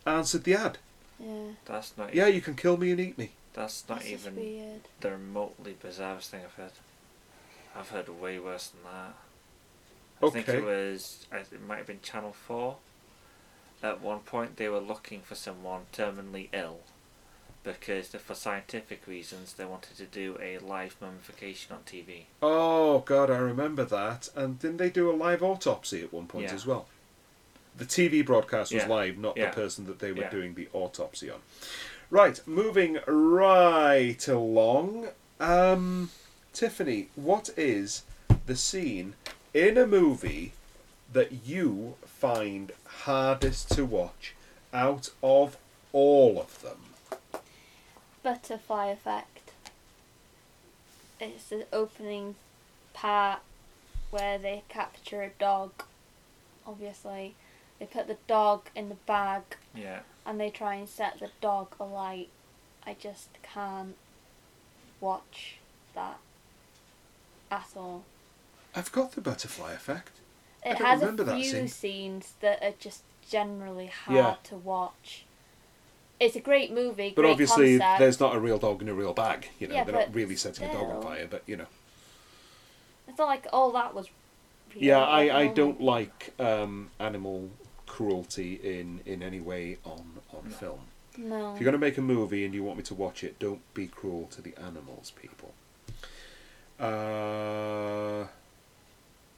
answered 0.05 0.43
the 0.43 0.53
ad. 0.53 0.77
Yeah. 1.19 1.29
That's 1.65 1.97
not. 1.97 2.13
Yeah, 2.13 2.23
Even, 2.23 2.35
you 2.35 2.41
can 2.41 2.55
kill 2.55 2.75
me 2.77 2.91
and 2.91 2.99
eat 2.99 3.17
me. 3.17 3.31
that's 3.53 3.87
not 3.87 4.01
This 4.01 4.09
even 4.11 4.81
the 4.99 5.11
remotely 5.11 5.75
bizarrest 5.81 6.27
thing 6.27 6.41
I've 6.43 6.53
heard. 6.55 6.71
I've 7.75 7.89
heard 7.89 8.09
way 8.09 8.37
worse 8.37 8.67
than 8.67 8.83
that. 8.83 9.15
I 10.21 10.29
think 10.29 10.49
it 10.49 10.63
was. 10.63 11.25
It 11.31 11.65
might 11.65 11.77
have 11.77 11.87
been 11.87 12.01
Channel 12.01 12.33
Four. 12.33 12.77
At 13.81 14.01
one 14.01 14.19
point, 14.19 14.57
they 14.57 14.69
were 14.69 14.79
looking 14.79 15.21
for 15.21 15.35
someone 15.35 15.81
terminally 15.91 16.49
ill, 16.53 16.79
because 17.63 18.07
for 18.09 18.35
scientific 18.35 19.07
reasons 19.07 19.53
they 19.53 19.65
wanted 19.65 19.97
to 19.97 20.05
do 20.05 20.37
a 20.41 20.57
live 20.59 20.95
mummification 21.01 21.73
on 21.75 21.81
TV. 21.83 22.23
Oh 22.41 22.99
god, 22.99 23.29
I 23.31 23.37
remember 23.37 23.85
that. 23.85 24.29
And 24.35 24.59
didn't 24.59 24.77
they 24.77 24.89
do 24.89 25.09
a 25.09 25.15
live 25.15 25.41
autopsy 25.41 26.01
at 26.03 26.13
one 26.13 26.27
point 26.27 26.47
Yeah. 26.49 26.53
as 26.55 26.65
well? 26.65 26.87
The 27.75 27.85
TV 27.85 28.21
broadcast 28.21 28.73
was 28.73 28.83
Yeah. 28.83 28.89
live, 28.89 29.17
not 29.17 29.37
Yeah. 29.37 29.49
the 29.49 29.55
person 29.55 29.85
that 29.87 29.99
they 29.99 30.11
were 30.11 30.29
doing 30.29 30.53
the 30.53 30.67
autopsy 30.73 31.29
on. 31.29 31.41
Right, 32.09 32.39
moving 32.45 32.99
right 33.07 34.27
along. 34.27 35.09
Um, 35.39 36.11
Tiffany, 36.53 37.09
what 37.15 37.49
is 37.57 38.03
the 38.45 38.55
scene 38.55 39.15
in 39.53 39.77
a 39.77 39.87
movie 39.87 40.53
that 41.11 41.31
you 41.45 41.95
find 42.05 42.71
hardest 42.85 43.71
to 43.71 43.85
watch 43.85 44.35
out 44.71 45.09
of 45.23 45.57
all 45.91 46.39
of 46.39 46.61
them? 46.61 46.92
Butterfly 48.23 48.87
effect. 48.87 49.51
It's 51.19 51.45
the 51.49 51.65
opening 51.73 52.35
part 52.93 53.39
where 54.11 54.37
they 54.37 54.63
capture 54.69 55.21
a 55.23 55.29
dog. 55.29 55.71
Obviously, 56.65 57.35
they 57.79 57.85
put 57.85 58.07
the 58.07 58.17
dog 58.27 58.69
in 58.75 58.89
the 58.89 58.95
bag 58.95 59.41
Yeah. 59.75 60.01
and 60.25 60.39
they 60.39 60.49
try 60.49 60.75
and 60.75 60.87
set 60.87 61.19
the 61.19 61.31
dog 61.41 61.75
alight. 61.79 62.29
I 62.85 62.93
just 62.93 63.29
can't 63.41 63.95
watch 65.01 65.57
that 65.95 66.19
at 67.51 67.67
all. 67.75 68.03
I've 68.75 68.91
got 68.91 69.11
the 69.13 69.21
butterfly 69.21 69.73
effect. 69.73 70.11
I 70.65 70.69
It 70.69 70.77
don't 70.79 70.87
has 70.87 70.99
remember 71.01 71.23
a 71.23 71.25
that 71.27 71.35
few 71.35 71.51
scene. 71.51 71.67
scenes 71.67 72.33
that 72.39 72.63
are 72.63 72.73
just 72.79 73.03
generally 73.29 73.87
hard 73.87 74.15
Yeah. 74.15 74.35
to 74.45 74.55
watch. 74.55 75.25
It's 76.19 76.35
a 76.35 76.39
great 76.39 76.71
movie, 76.71 77.11
But 77.15 77.23
great 77.23 77.31
obviously, 77.31 77.77
concept. 77.77 77.99
there's 77.99 78.19
not 78.19 78.35
a 78.35 78.39
real 78.39 78.57
dog 78.57 78.81
in 78.81 78.87
a 78.89 78.93
real 78.93 79.13
bag. 79.13 79.49
You 79.59 79.67
know, 79.67 79.75
Yeah, 79.75 79.83
they're 79.83 79.95
not 79.95 80.13
really 80.15 80.35
setting 80.35 80.69
a 80.69 80.73
dog 80.73 80.89
on 80.89 81.01
fire. 81.01 81.27
But 81.29 81.43
you 81.47 81.57
know, 81.57 81.65
It's 83.07 83.17
not 83.17 83.27
like 83.27 83.47
all 83.51 83.71
that 83.73 83.93
was. 83.93 84.07
real 84.73 84.83
yeah, 84.83 84.99
I, 85.03 85.41
I 85.41 85.47
don't 85.47 85.81
like 85.81 86.33
um, 86.39 86.89
animal 86.99 87.49
cruelty 87.87 88.53
in 88.63 89.01
in 89.05 89.21
any 89.21 89.39
way 89.41 89.77
on 89.83 90.19
on 90.33 90.49
film. 90.51 90.79
No. 91.17 91.53
If 91.53 91.59
you're 91.61 91.65
going 91.65 91.73
to 91.73 91.77
make 91.77 91.97
a 91.97 92.01
movie 92.01 92.43
and 92.45 92.53
you 92.55 92.63
want 92.63 92.77
me 92.77 92.83
to 92.85 92.95
watch 92.95 93.23
it, 93.23 93.37
don't 93.37 93.61
be 93.75 93.85
cruel 93.87 94.27
to 94.31 94.41
the 94.41 94.55
animals, 94.57 95.11
people. 95.11 95.53
Uh, 96.79 96.85
are 98.25 98.29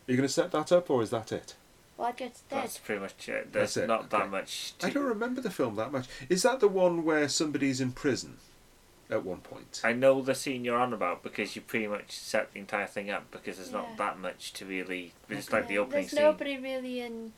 you 0.07 0.15
going 0.15 0.27
to 0.27 0.33
set 0.33 0.51
that 0.51 0.71
up, 0.71 0.89
or 0.89 1.01
is 1.01 1.09
that 1.09 1.31
it? 1.31 1.55
Well, 1.97 2.07
I 2.07 2.11
just 2.11 2.47
did. 2.49 2.57
That's 2.57 2.77
pretty 2.77 3.01
much 3.01 3.29
it. 3.29 3.53
There's 3.53 3.75
That's 3.75 3.77
it, 3.77 3.87
not 3.87 4.09
that 4.09 4.21
okay. 4.23 4.29
much. 4.29 4.73
I 4.83 4.89
don't 4.89 5.03
remember 5.05 5.41
the 5.41 5.49
film 5.51 5.75
that 5.77 5.91
much. 5.91 6.07
Is 6.29 6.43
that 6.43 6.59
the 6.59 6.67
one 6.67 7.03
where 7.05 7.29
somebody's 7.29 7.79
in 7.79 7.93
prison 7.93 8.37
at 9.09 9.23
one 9.23 9.39
point? 9.39 9.81
I 9.83 9.93
know 9.93 10.21
the 10.21 10.35
scene 10.35 10.65
you're 10.65 10.77
on 10.77 10.91
about 10.91 11.23
because 11.23 11.55
you 11.55 11.61
pretty 11.61 11.87
much 11.87 12.11
set 12.11 12.51
the 12.53 12.59
entire 12.59 12.87
thing 12.87 13.09
up 13.09 13.31
because 13.31 13.57
there's 13.57 13.71
Yeah. 13.71 13.77
not 13.81 13.97
that 13.97 14.19
much 14.19 14.51
to 14.53 14.65
really. 14.65 15.13
It's 15.29 15.51
like 15.53 15.67
the 15.69 15.77
opening 15.77 16.01
There's 16.01 16.11
scene. 16.11 16.21
nobody 16.21 16.57
really 16.57 16.99
in. 16.99 17.31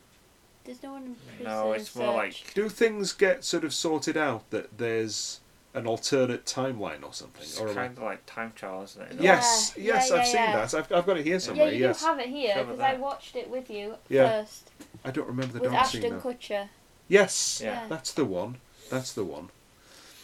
There's 0.64 0.82
no 0.82 0.92
one 0.92 1.02
in 1.04 1.14
prison. 1.14 1.44
No, 1.44 1.72
it's 1.72 1.94
more 1.94 2.06
search. 2.22 2.42
like 2.44 2.54
Do 2.54 2.68
things 2.68 3.12
get 3.12 3.44
sort 3.44 3.62
of 3.64 3.72
sorted 3.72 4.16
out 4.16 4.50
that 4.50 4.76
there's 4.78 5.40
an 5.74 5.86
alternate 5.86 6.44
timeline 6.46 7.04
or 7.04 7.12
something. 7.12 7.42
It's 7.42 7.58
Or 7.60 7.68
am 7.68 7.78
I- 7.78 7.86
kind 7.86 7.98
of 7.98 8.04
like 8.04 8.26
time 8.26 8.52
travel, 8.56 8.82
isn't 8.84 9.02
it? 9.02 9.12
Yeah. 9.14 9.22
Yes, 9.22 9.74
Yeah, 9.76 9.84
yes, 9.94 10.10
yeah, 10.10 10.16
I've 10.16 10.26
seen 10.26 10.34
yeah. 10.36 10.56
that. 10.66 10.74
I've, 10.74 10.92
I've 10.92 11.06
got 11.06 11.16
it 11.18 11.26
here 11.26 11.38
somewhere. 11.38 11.66
yeah, 11.68 11.72
you 11.74 11.80
yes, 11.84 12.02
have 12.04 12.18
it 12.18 12.28
here 12.28 12.54
because 12.64 12.80
I 12.80 12.94
watched 12.94 13.36
it 13.36 13.48
with 13.50 13.70
you 13.70 13.96
Yeah. 14.08 14.40
first 14.42 14.70
I 15.04 15.10
don't 15.10 15.26
remember 15.28 15.54
the 15.54 15.60
with 15.60 15.72
dog 15.72 15.86
scene 15.86 16.02
Ashton 16.04 16.18
though. 16.18 16.32
Kutcher. 16.32 16.68
Yes, 17.06 17.60
Yeah. 17.62 17.86
that's 17.88 18.12
the 18.12 18.24
one. 18.24 18.56
That's 18.90 19.12
the 19.12 19.24
one. 19.24 19.50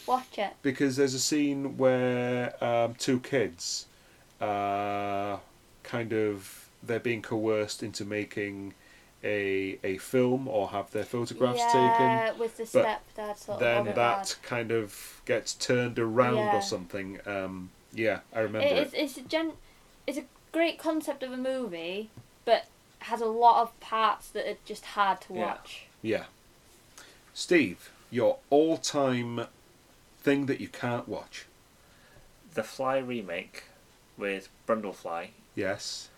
Watch 0.07 0.37
it. 0.37 0.53
Because 0.61 0.95
there's 0.97 1.13
a 1.13 1.19
scene 1.19 1.77
where 1.77 2.63
um, 2.63 2.93
two 2.95 3.19
kids, 3.19 3.85
uh, 4.41 5.37
kind 5.83 6.13
of, 6.13 6.67
they're 6.83 6.99
being 6.99 7.21
coerced 7.21 7.81
into 7.81 8.05
making 8.05 8.73
a 9.25 9.77
a 9.83 9.97
film 9.97 10.47
or 10.47 10.69
have 10.69 10.91
their 10.91 11.03
photographs 11.03 11.61
taken. 11.73 12.37
with 12.39 12.57
the 12.57 12.69
but 12.71 13.01
stepdad 13.17 13.37
sort 13.37 13.59
Then 13.59 13.87
of. 13.87 13.95
that 13.95 14.37
kind 14.43 14.71
of 14.71 15.21
gets 15.25 15.53
turned 15.53 15.97
around 15.99 16.37
Yeah. 16.37 16.57
or 16.57 16.61
something. 16.61 17.19
Um, 17.25 17.71
yeah, 17.93 18.19
I 18.33 18.39
remember 18.41 18.67
It, 18.67 18.73
it. 18.73 18.77
it's 18.83 18.93
it's 18.93 19.17
a 19.17 19.21
gen, 19.21 19.53
it's 20.07 20.17
a 20.17 20.25
great 20.51 20.77
concept 20.77 21.23
of 21.23 21.31
a 21.31 21.37
movie, 21.37 22.09
but 22.45 22.67
has 22.99 23.19
a 23.21 23.25
lot 23.25 23.61
of 23.61 23.77
parts 23.79 24.29
that 24.29 24.47
are 24.47 24.57
just 24.65 24.85
hard 24.85 25.19
to 25.21 25.33
Yeah. 25.33 25.45
watch. 25.45 25.85
Yeah. 26.01 26.25
Steve, 27.33 27.91
your 28.11 28.37
all-time 28.49 29.47
thing 30.19 30.45
that 30.45 30.59
you 30.61 30.67
can't 30.67 31.07
watch. 31.07 31.45
The 32.53 32.63
Fly 32.63 32.97
remake 32.99 33.63
with 34.17 34.47
Brundlefly, 34.67 35.29
Yes. 35.55 36.09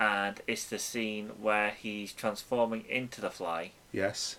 And 0.00 0.40
it's 0.46 0.64
the 0.64 0.78
scene 0.78 1.28
where 1.40 1.70
he's 1.70 2.12
transforming 2.12 2.84
into 2.88 3.20
the 3.20 3.30
fly 3.30 3.70
Yes. 3.92 4.36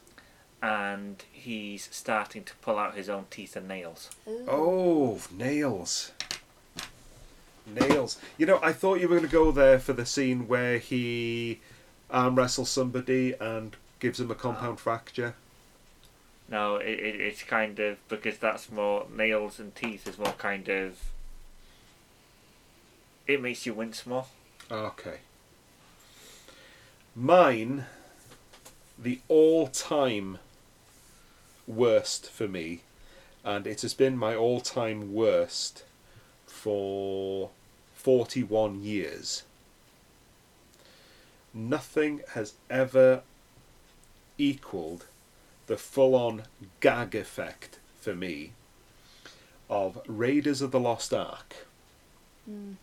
and 0.62 1.24
he's 1.32 1.88
starting 1.92 2.44
to 2.44 2.56
pull 2.56 2.80
out 2.80 2.96
his 2.96 3.08
own 3.08 3.26
teeth 3.30 3.56
and 3.56 3.68
nails. 3.68 4.10
Ooh. 4.28 4.46
Oh, 4.50 5.22
nails. 5.32 6.12
Nails. 7.68 8.18
You 8.40 8.48
know, 8.48 8.60
I 8.64 8.74
thought 8.74 9.00
you 9.00 9.08
were 9.08 9.18
going 9.18 9.30
to 9.30 9.32
go 9.32 9.52
there 9.52 9.80
for 9.80 9.94
the 9.94 10.06
scene 10.06 10.48
where 10.48 10.80
he 10.80 11.60
arm 12.10 12.36
wrestles 12.36 12.70
somebody 12.70 13.36
and 13.40 13.76
gives 14.00 14.20
him 14.20 14.32
a 14.32 14.36
compound 14.36 14.74
oh. 14.74 14.82
fracture. 14.82 15.36
No, 16.50 16.78
it, 16.78 17.00
it, 17.00 17.22
it's 17.22 17.44
kind 17.44 17.80
of 17.80 17.98
because 18.10 18.38
that's 18.38 18.72
more 18.72 19.06
nails 19.16 19.60
and 19.60 19.74
teeth 19.76 20.08
is 20.08 20.18
more 20.18 20.34
kind 20.34 20.68
of. 20.68 20.98
It 23.28 23.42
makes 23.42 23.66
you 23.66 23.74
wince 23.74 24.06
more. 24.06 24.26
Okay. 24.70 25.20
Mine, 27.16 27.86
the 28.98 29.20
all 29.28 29.68
time 29.68 30.40
worst 31.68 32.30
for 32.30 32.48
me, 32.48 32.82
and 33.44 33.68
it 33.68 33.82
has 33.82 33.94
been 33.94 34.18
my 34.18 34.34
all 34.34 34.62
time 34.62 35.14
worst 35.14 35.84
for 36.46 37.50
41 37.96 38.82
years. 38.82 39.44
Nothing 41.54 42.22
has 42.34 42.54
ever 42.70 43.24
equaled 44.38 45.06
the 45.68 45.78
full 45.78 46.16
on 46.16 46.44
gag 46.80 47.14
effect 47.14 47.78
for 48.00 48.16
me 48.16 48.54
of 49.70 50.02
Raiders 50.08 50.62
of 50.62 50.72
the 50.72 50.80
Lost 50.80 51.14
Ark. 51.14 51.68
Mm. 52.50 52.76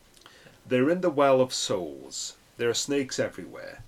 They're 0.67 0.91
in 0.91 1.01
the 1.01 1.11
Well 1.11 1.41
of 1.41 1.55
Souls. 1.55 2.37
There 2.59 2.69
are 2.69 2.75
snakes 2.75 3.19
everywhere. 3.19 3.85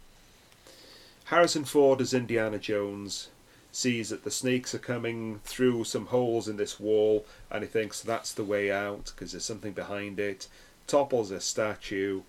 Harrison 1.31 1.64
Ford 1.64 2.01
as 2.01 2.12
Indiana 2.12 2.59
Jones 2.59 3.28
sees 3.70 4.09
that 4.09 4.24
the 4.24 4.33
snakes 4.33 4.74
are 4.74 4.81
coming 4.81 5.39
through 5.45 5.85
some 5.85 6.07
holes 6.07 6.49
in 6.49 6.57
this 6.57 6.81
wall 6.81 7.24
and 7.53 7.62
he 7.62 7.68
thinks 7.68 8.01
that's 8.01 8.33
the 8.33 8.43
way 8.43 8.72
out 8.72 9.12
because 9.14 9.31
there's 9.31 9.45
something 9.45 9.70
behind 9.70 10.18
it. 10.18 10.49
Topples 10.89 11.31
a 11.31 11.41
statue. 11.41 12.22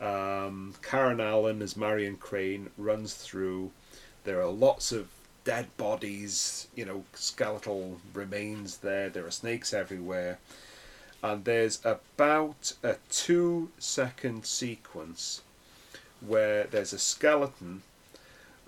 Um, 0.00 0.74
Karen 0.82 1.20
Allen 1.20 1.62
as 1.62 1.76
Marion 1.76 2.16
Crane 2.16 2.70
runs 2.76 3.14
through. 3.14 3.70
There 4.24 4.42
are 4.42 4.50
lots 4.50 4.90
of 4.90 5.06
dead 5.44 5.68
bodies, 5.76 6.66
you 6.74 6.84
know, 6.84 7.04
skeletal 7.14 8.00
remains 8.12 8.78
there. 8.78 9.08
There 9.10 9.26
are 9.26 9.30
snakes 9.30 9.72
everywhere 9.72 10.38
and 11.22 11.44
there's 11.44 11.78
about 11.84 12.72
a 12.82 12.96
two 13.10 13.70
second 13.78 14.44
sequence 14.44 15.42
where 16.20 16.64
there's 16.64 16.92
a 16.92 16.98
skeleton, 16.98 17.82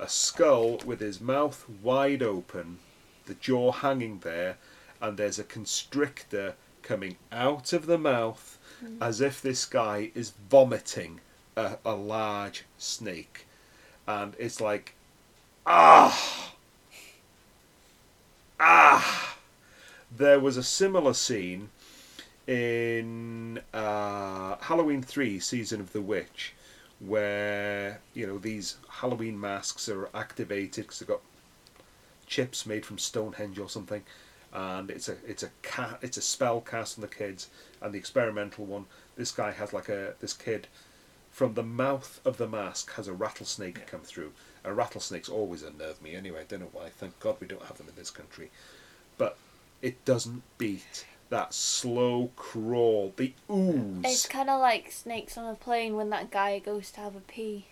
a 0.00 0.08
skull 0.08 0.78
with 0.86 1.00
his 1.00 1.20
mouth 1.20 1.68
wide 1.82 2.22
open, 2.22 2.78
the 3.26 3.34
jaw 3.34 3.70
hanging 3.70 4.18
there, 4.20 4.56
and 5.00 5.16
there's 5.16 5.38
a 5.38 5.44
constrictor 5.44 6.54
coming 6.82 7.16
out 7.30 7.72
of 7.72 7.86
the 7.86 7.98
mouth 7.98 8.58
as 9.00 9.20
if 9.20 9.42
this 9.42 9.66
guy 9.66 10.10
is 10.14 10.32
vomiting 10.48 11.20
a, 11.56 11.76
a 11.84 11.94
large 11.94 12.64
snake. 12.78 13.46
And 14.08 14.34
it's 14.38 14.60
like, 14.60 14.94
ah, 15.66 16.52
ah. 18.58 19.36
There 20.16 20.40
was 20.40 20.56
a 20.56 20.62
similar 20.62 21.14
scene 21.14 21.68
in 22.46 23.60
uh, 23.72 24.56
Halloween 24.60 25.02
3 25.02 25.38
Season 25.38 25.80
of 25.80 25.92
the 25.92 26.00
Witch 26.00 26.54
where 27.00 28.00
you 28.14 28.26
know 28.26 28.38
these 28.38 28.76
Halloween 28.88 29.40
masks 29.40 29.88
are 29.88 30.08
activated 30.14 30.84
because 30.84 30.98
they've 31.00 31.08
got 31.08 31.22
chips 32.26 32.66
made 32.66 32.86
from 32.86 32.98
Stonehenge 32.98 33.58
or 33.58 33.68
something 33.68 34.02
and 34.52 34.90
it's 34.90 35.08
a 35.08 35.16
it's 35.26 35.42
a 35.42 35.50
ca- 35.62 35.98
it's 36.02 36.16
a 36.16 36.22
spell 36.22 36.60
cast 36.60 36.98
on 36.98 37.02
the 37.02 37.08
kids 37.08 37.48
and 37.80 37.94
the 37.94 37.98
experimental 37.98 38.64
one 38.64 38.84
this 39.16 39.32
guy 39.32 39.50
has 39.50 39.72
like 39.72 39.88
a 39.88 40.14
this 40.20 40.32
kid 40.32 40.66
from 41.30 41.54
the 41.54 41.62
mouth 41.62 42.20
of 42.24 42.36
the 42.36 42.48
mask 42.48 42.92
has 42.94 43.06
a 43.06 43.12
rattlesnake 43.12 43.86
come 43.86 44.00
through. 44.00 44.32
And 44.64 44.76
rattlesnakes 44.76 45.28
always 45.28 45.62
unnerve 45.62 46.02
me 46.02 46.14
anyway 46.14 46.40
I 46.40 46.44
don't 46.44 46.60
know 46.60 46.70
why 46.72 46.88
thank 46.88 47.18
god 47.20 47.36
we 47.40 47.46
don't 47.46 47.64
have 47.64 47.78
them 47.78 47.88
in 47.88 47.94
this 47.94 48.10
country. 48.10 48.50
But 49.16 49.36
it 49.80 50.04
doesn't 50.04 50.42
beat 50.58 51.06
that 51.30 51.54
slow 51.54 52.30
crawl 52.36 53.12
the 53.16 53.32
ooze 53.50 54.04
It's 54.04 54.26
kind 54.26 54.50
of 54.50 54.60
like 54.60 54.92
snakes 54.92 55.38
on 55.38 55.48
a 55.48 55.54
plane 55.54 55.96
when 55.96 56.10
that 56.10 56.30
guy 56.30 56.58
goes 56.58 56.90
to 56.92 57.00
have 57.00 57.16
a 57.16 57.20
pee, 57.20 57.66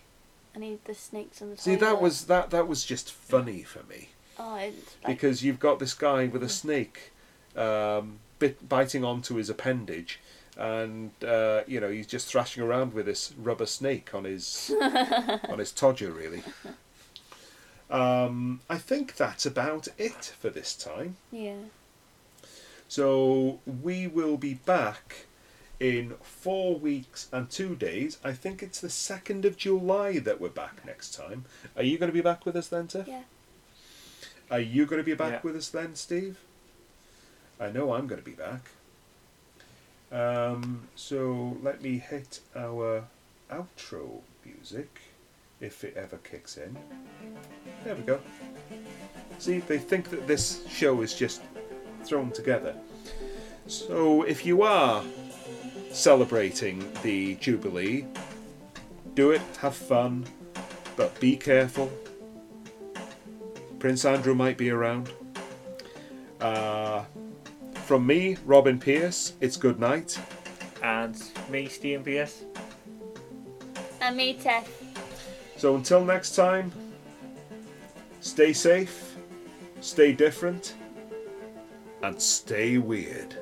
and 0.55 0.63
he 0.63 0.79
the 0.83 0.95
snakes 0.95 1.41
on 1.41 1.51
the 1.51 1.55
plane. 1.55 1.77
See, 1.77 1.79
that 1.79 2.01
was 2.01 2.25
that. 2.25 2.49
That 2.49 2.67
was 2.67 2.83
just 2.83 3.11
funny 3.11 3.63
for 3.63 3.83
me 3.83 4.09
oh, 4.39 4.55
it's 4.55 4.95
like, 5.03 5.15
because 5.15 5.43
you've 5.43 5.59
got 5.59 5.79
this 5.79 5.93
guy 5.93 6.25
with 6.27 6.41
a 6.41 6.49
snake, 6.49 7.11
um, 7.55 8.19
bit, 8.39 8.67
biting 8.67 9.03
onto 9.03 9.35
his 9.35 9.49
appendage, 9.49 10.19
and 10.57 11.11
uh, 11.23 11.61
you 11.67 11.79
know 11.79 11.89
he's 11.89 12.07
just 12.07 12.27
thrashing 12.27 12.63
around 12.63 12.93
with 12.93 13.05
this 13.05 13.33
rubber 13.37 13.65
snake 13.65 14.15
on 14.15 14.23
his 14.23 14.71
on 14.81 15.59
his 15.59 15.71
todger. 15.71 16.15
Really, 16.15 16.43
um, 17.89 18.61
I 18.69 18.77
think 18.77 19.15
that's 19.15 19.45
about 19.45 19.87
it 19.97 20.33
for 20.39 20.49
this 20.49 20.73
time. 20.73 21.17
yeah. 21.31 21.55
So 22.89 23.59
we 23.65 24.07
will 24.07 24.35
be 24.35 24.55
back 24.55 25.27
in 25.79 26.15
four 26.21 26.75
weeks 26.77 27.29
and 27.31 27.47
two 27.49 27.75
days. 27.75 28.17
I 28.23 28.33
think 28.33 28.61
it's 28.63 28.81
the 28.81 28.89
second 28.89 29.45
of 29.45 29.55
July 29.57 30.17
that 30.19 30.41
we're 30.41 30.49
back 30.49 30.83
next 30.85 31.13
time. 31.13 31.45
Are 31.77 31.83
you 31.83 31.99
going 31.99 32.09
to 32.09 32.13
be 32.13 32.21
back 32.21 32.45
with 32.47 32.55
us 32.55 32.67
then, 32.67 32.87
Tiff? 32.87 33.07
Yeah. 33.07 33.21
Are 34.49 34.59
you 34.59 34.87
going 34.87 34.97
to 34.99 35.03
be 35.05 35.13
back 35.13 35.33
Yeah. 35.33 35.39
with 35.43 35.55
us 35.55 35.69
then, 35.69 35.95
Steve? 35.95 36.39
I 37.59 37.69
know 37.69 37.93
I'm 37.93 38.07
going 38.07 38.21
to 38.21 38.25
be 38.25 38.35
back. 38.35 38.71
Um, 40.11 40.87
so 40.95 41.57
let 41.61 41.83
me 41.83 41.99
hit 41.99 42.39
our 42.55 43.03
outro 43.51 44.21
music, 44.43 44.99
if 45.61 45.83
it 45.83 45.95
ever 45.95 46.17
kicks 46.17 46.57
in. 46.57 46.75
There 47.83 47.93
we 47.93 48.01
go. 48.01 48.19
See, 49.37 49.59
they 49.59 49.77
think 49.77 50.09
that 50.09 50.25
this 50.25 50.67
show 50.67 51.01
is 51.01 51.13
just 51.13 51.41
thrown 52.05 52.31
together. 52.31 52.75
So 53.67 54.23
if 54.23 54.45
you 54.45 54.63
are 54.63 55.03
celebrating 55.91 56.91
the 57.03 57.35
Jubilee, 57.35 58.05
do 59.13 59.31
it, 59.31 59.41
have 59.59 59.75
fun, 59.75 60.25
but 60.95 61.19
be 61.19 61.35
careful. 61.35 61.91
Prince 63.79 64.05
Andrew 64.05 64.35
might 64.35 64.57
be 64.57 64.69
around. 64.69 65.11
Uh, 66.41 67.03
from 67.85 68.05
me, 68.05 68.37
Robin 68.45 68.79
Pierce, 68.79 69.33
it's 69.41 69.57
good 69.57 69.79
night. 69.79 70.19
And 70.83 71.21
me, 71.49 71.67
Stephen 71.67 72.03
Pierce. 72.03 72.43
And 74.01 74.15
me, 74.15 74.33
Tess. 74.33 74.67
So 75.57 75.75
until 75.75 76.05
next 76.05 76.35
time, 76.35 76.71
stay 78.21 78.53
safe, 78.53 79.15
stay 79.81 80.13
different, 80.13 80.75
and 82.01 82.21
stay 82.21 82.77
weird. 82.77 83.35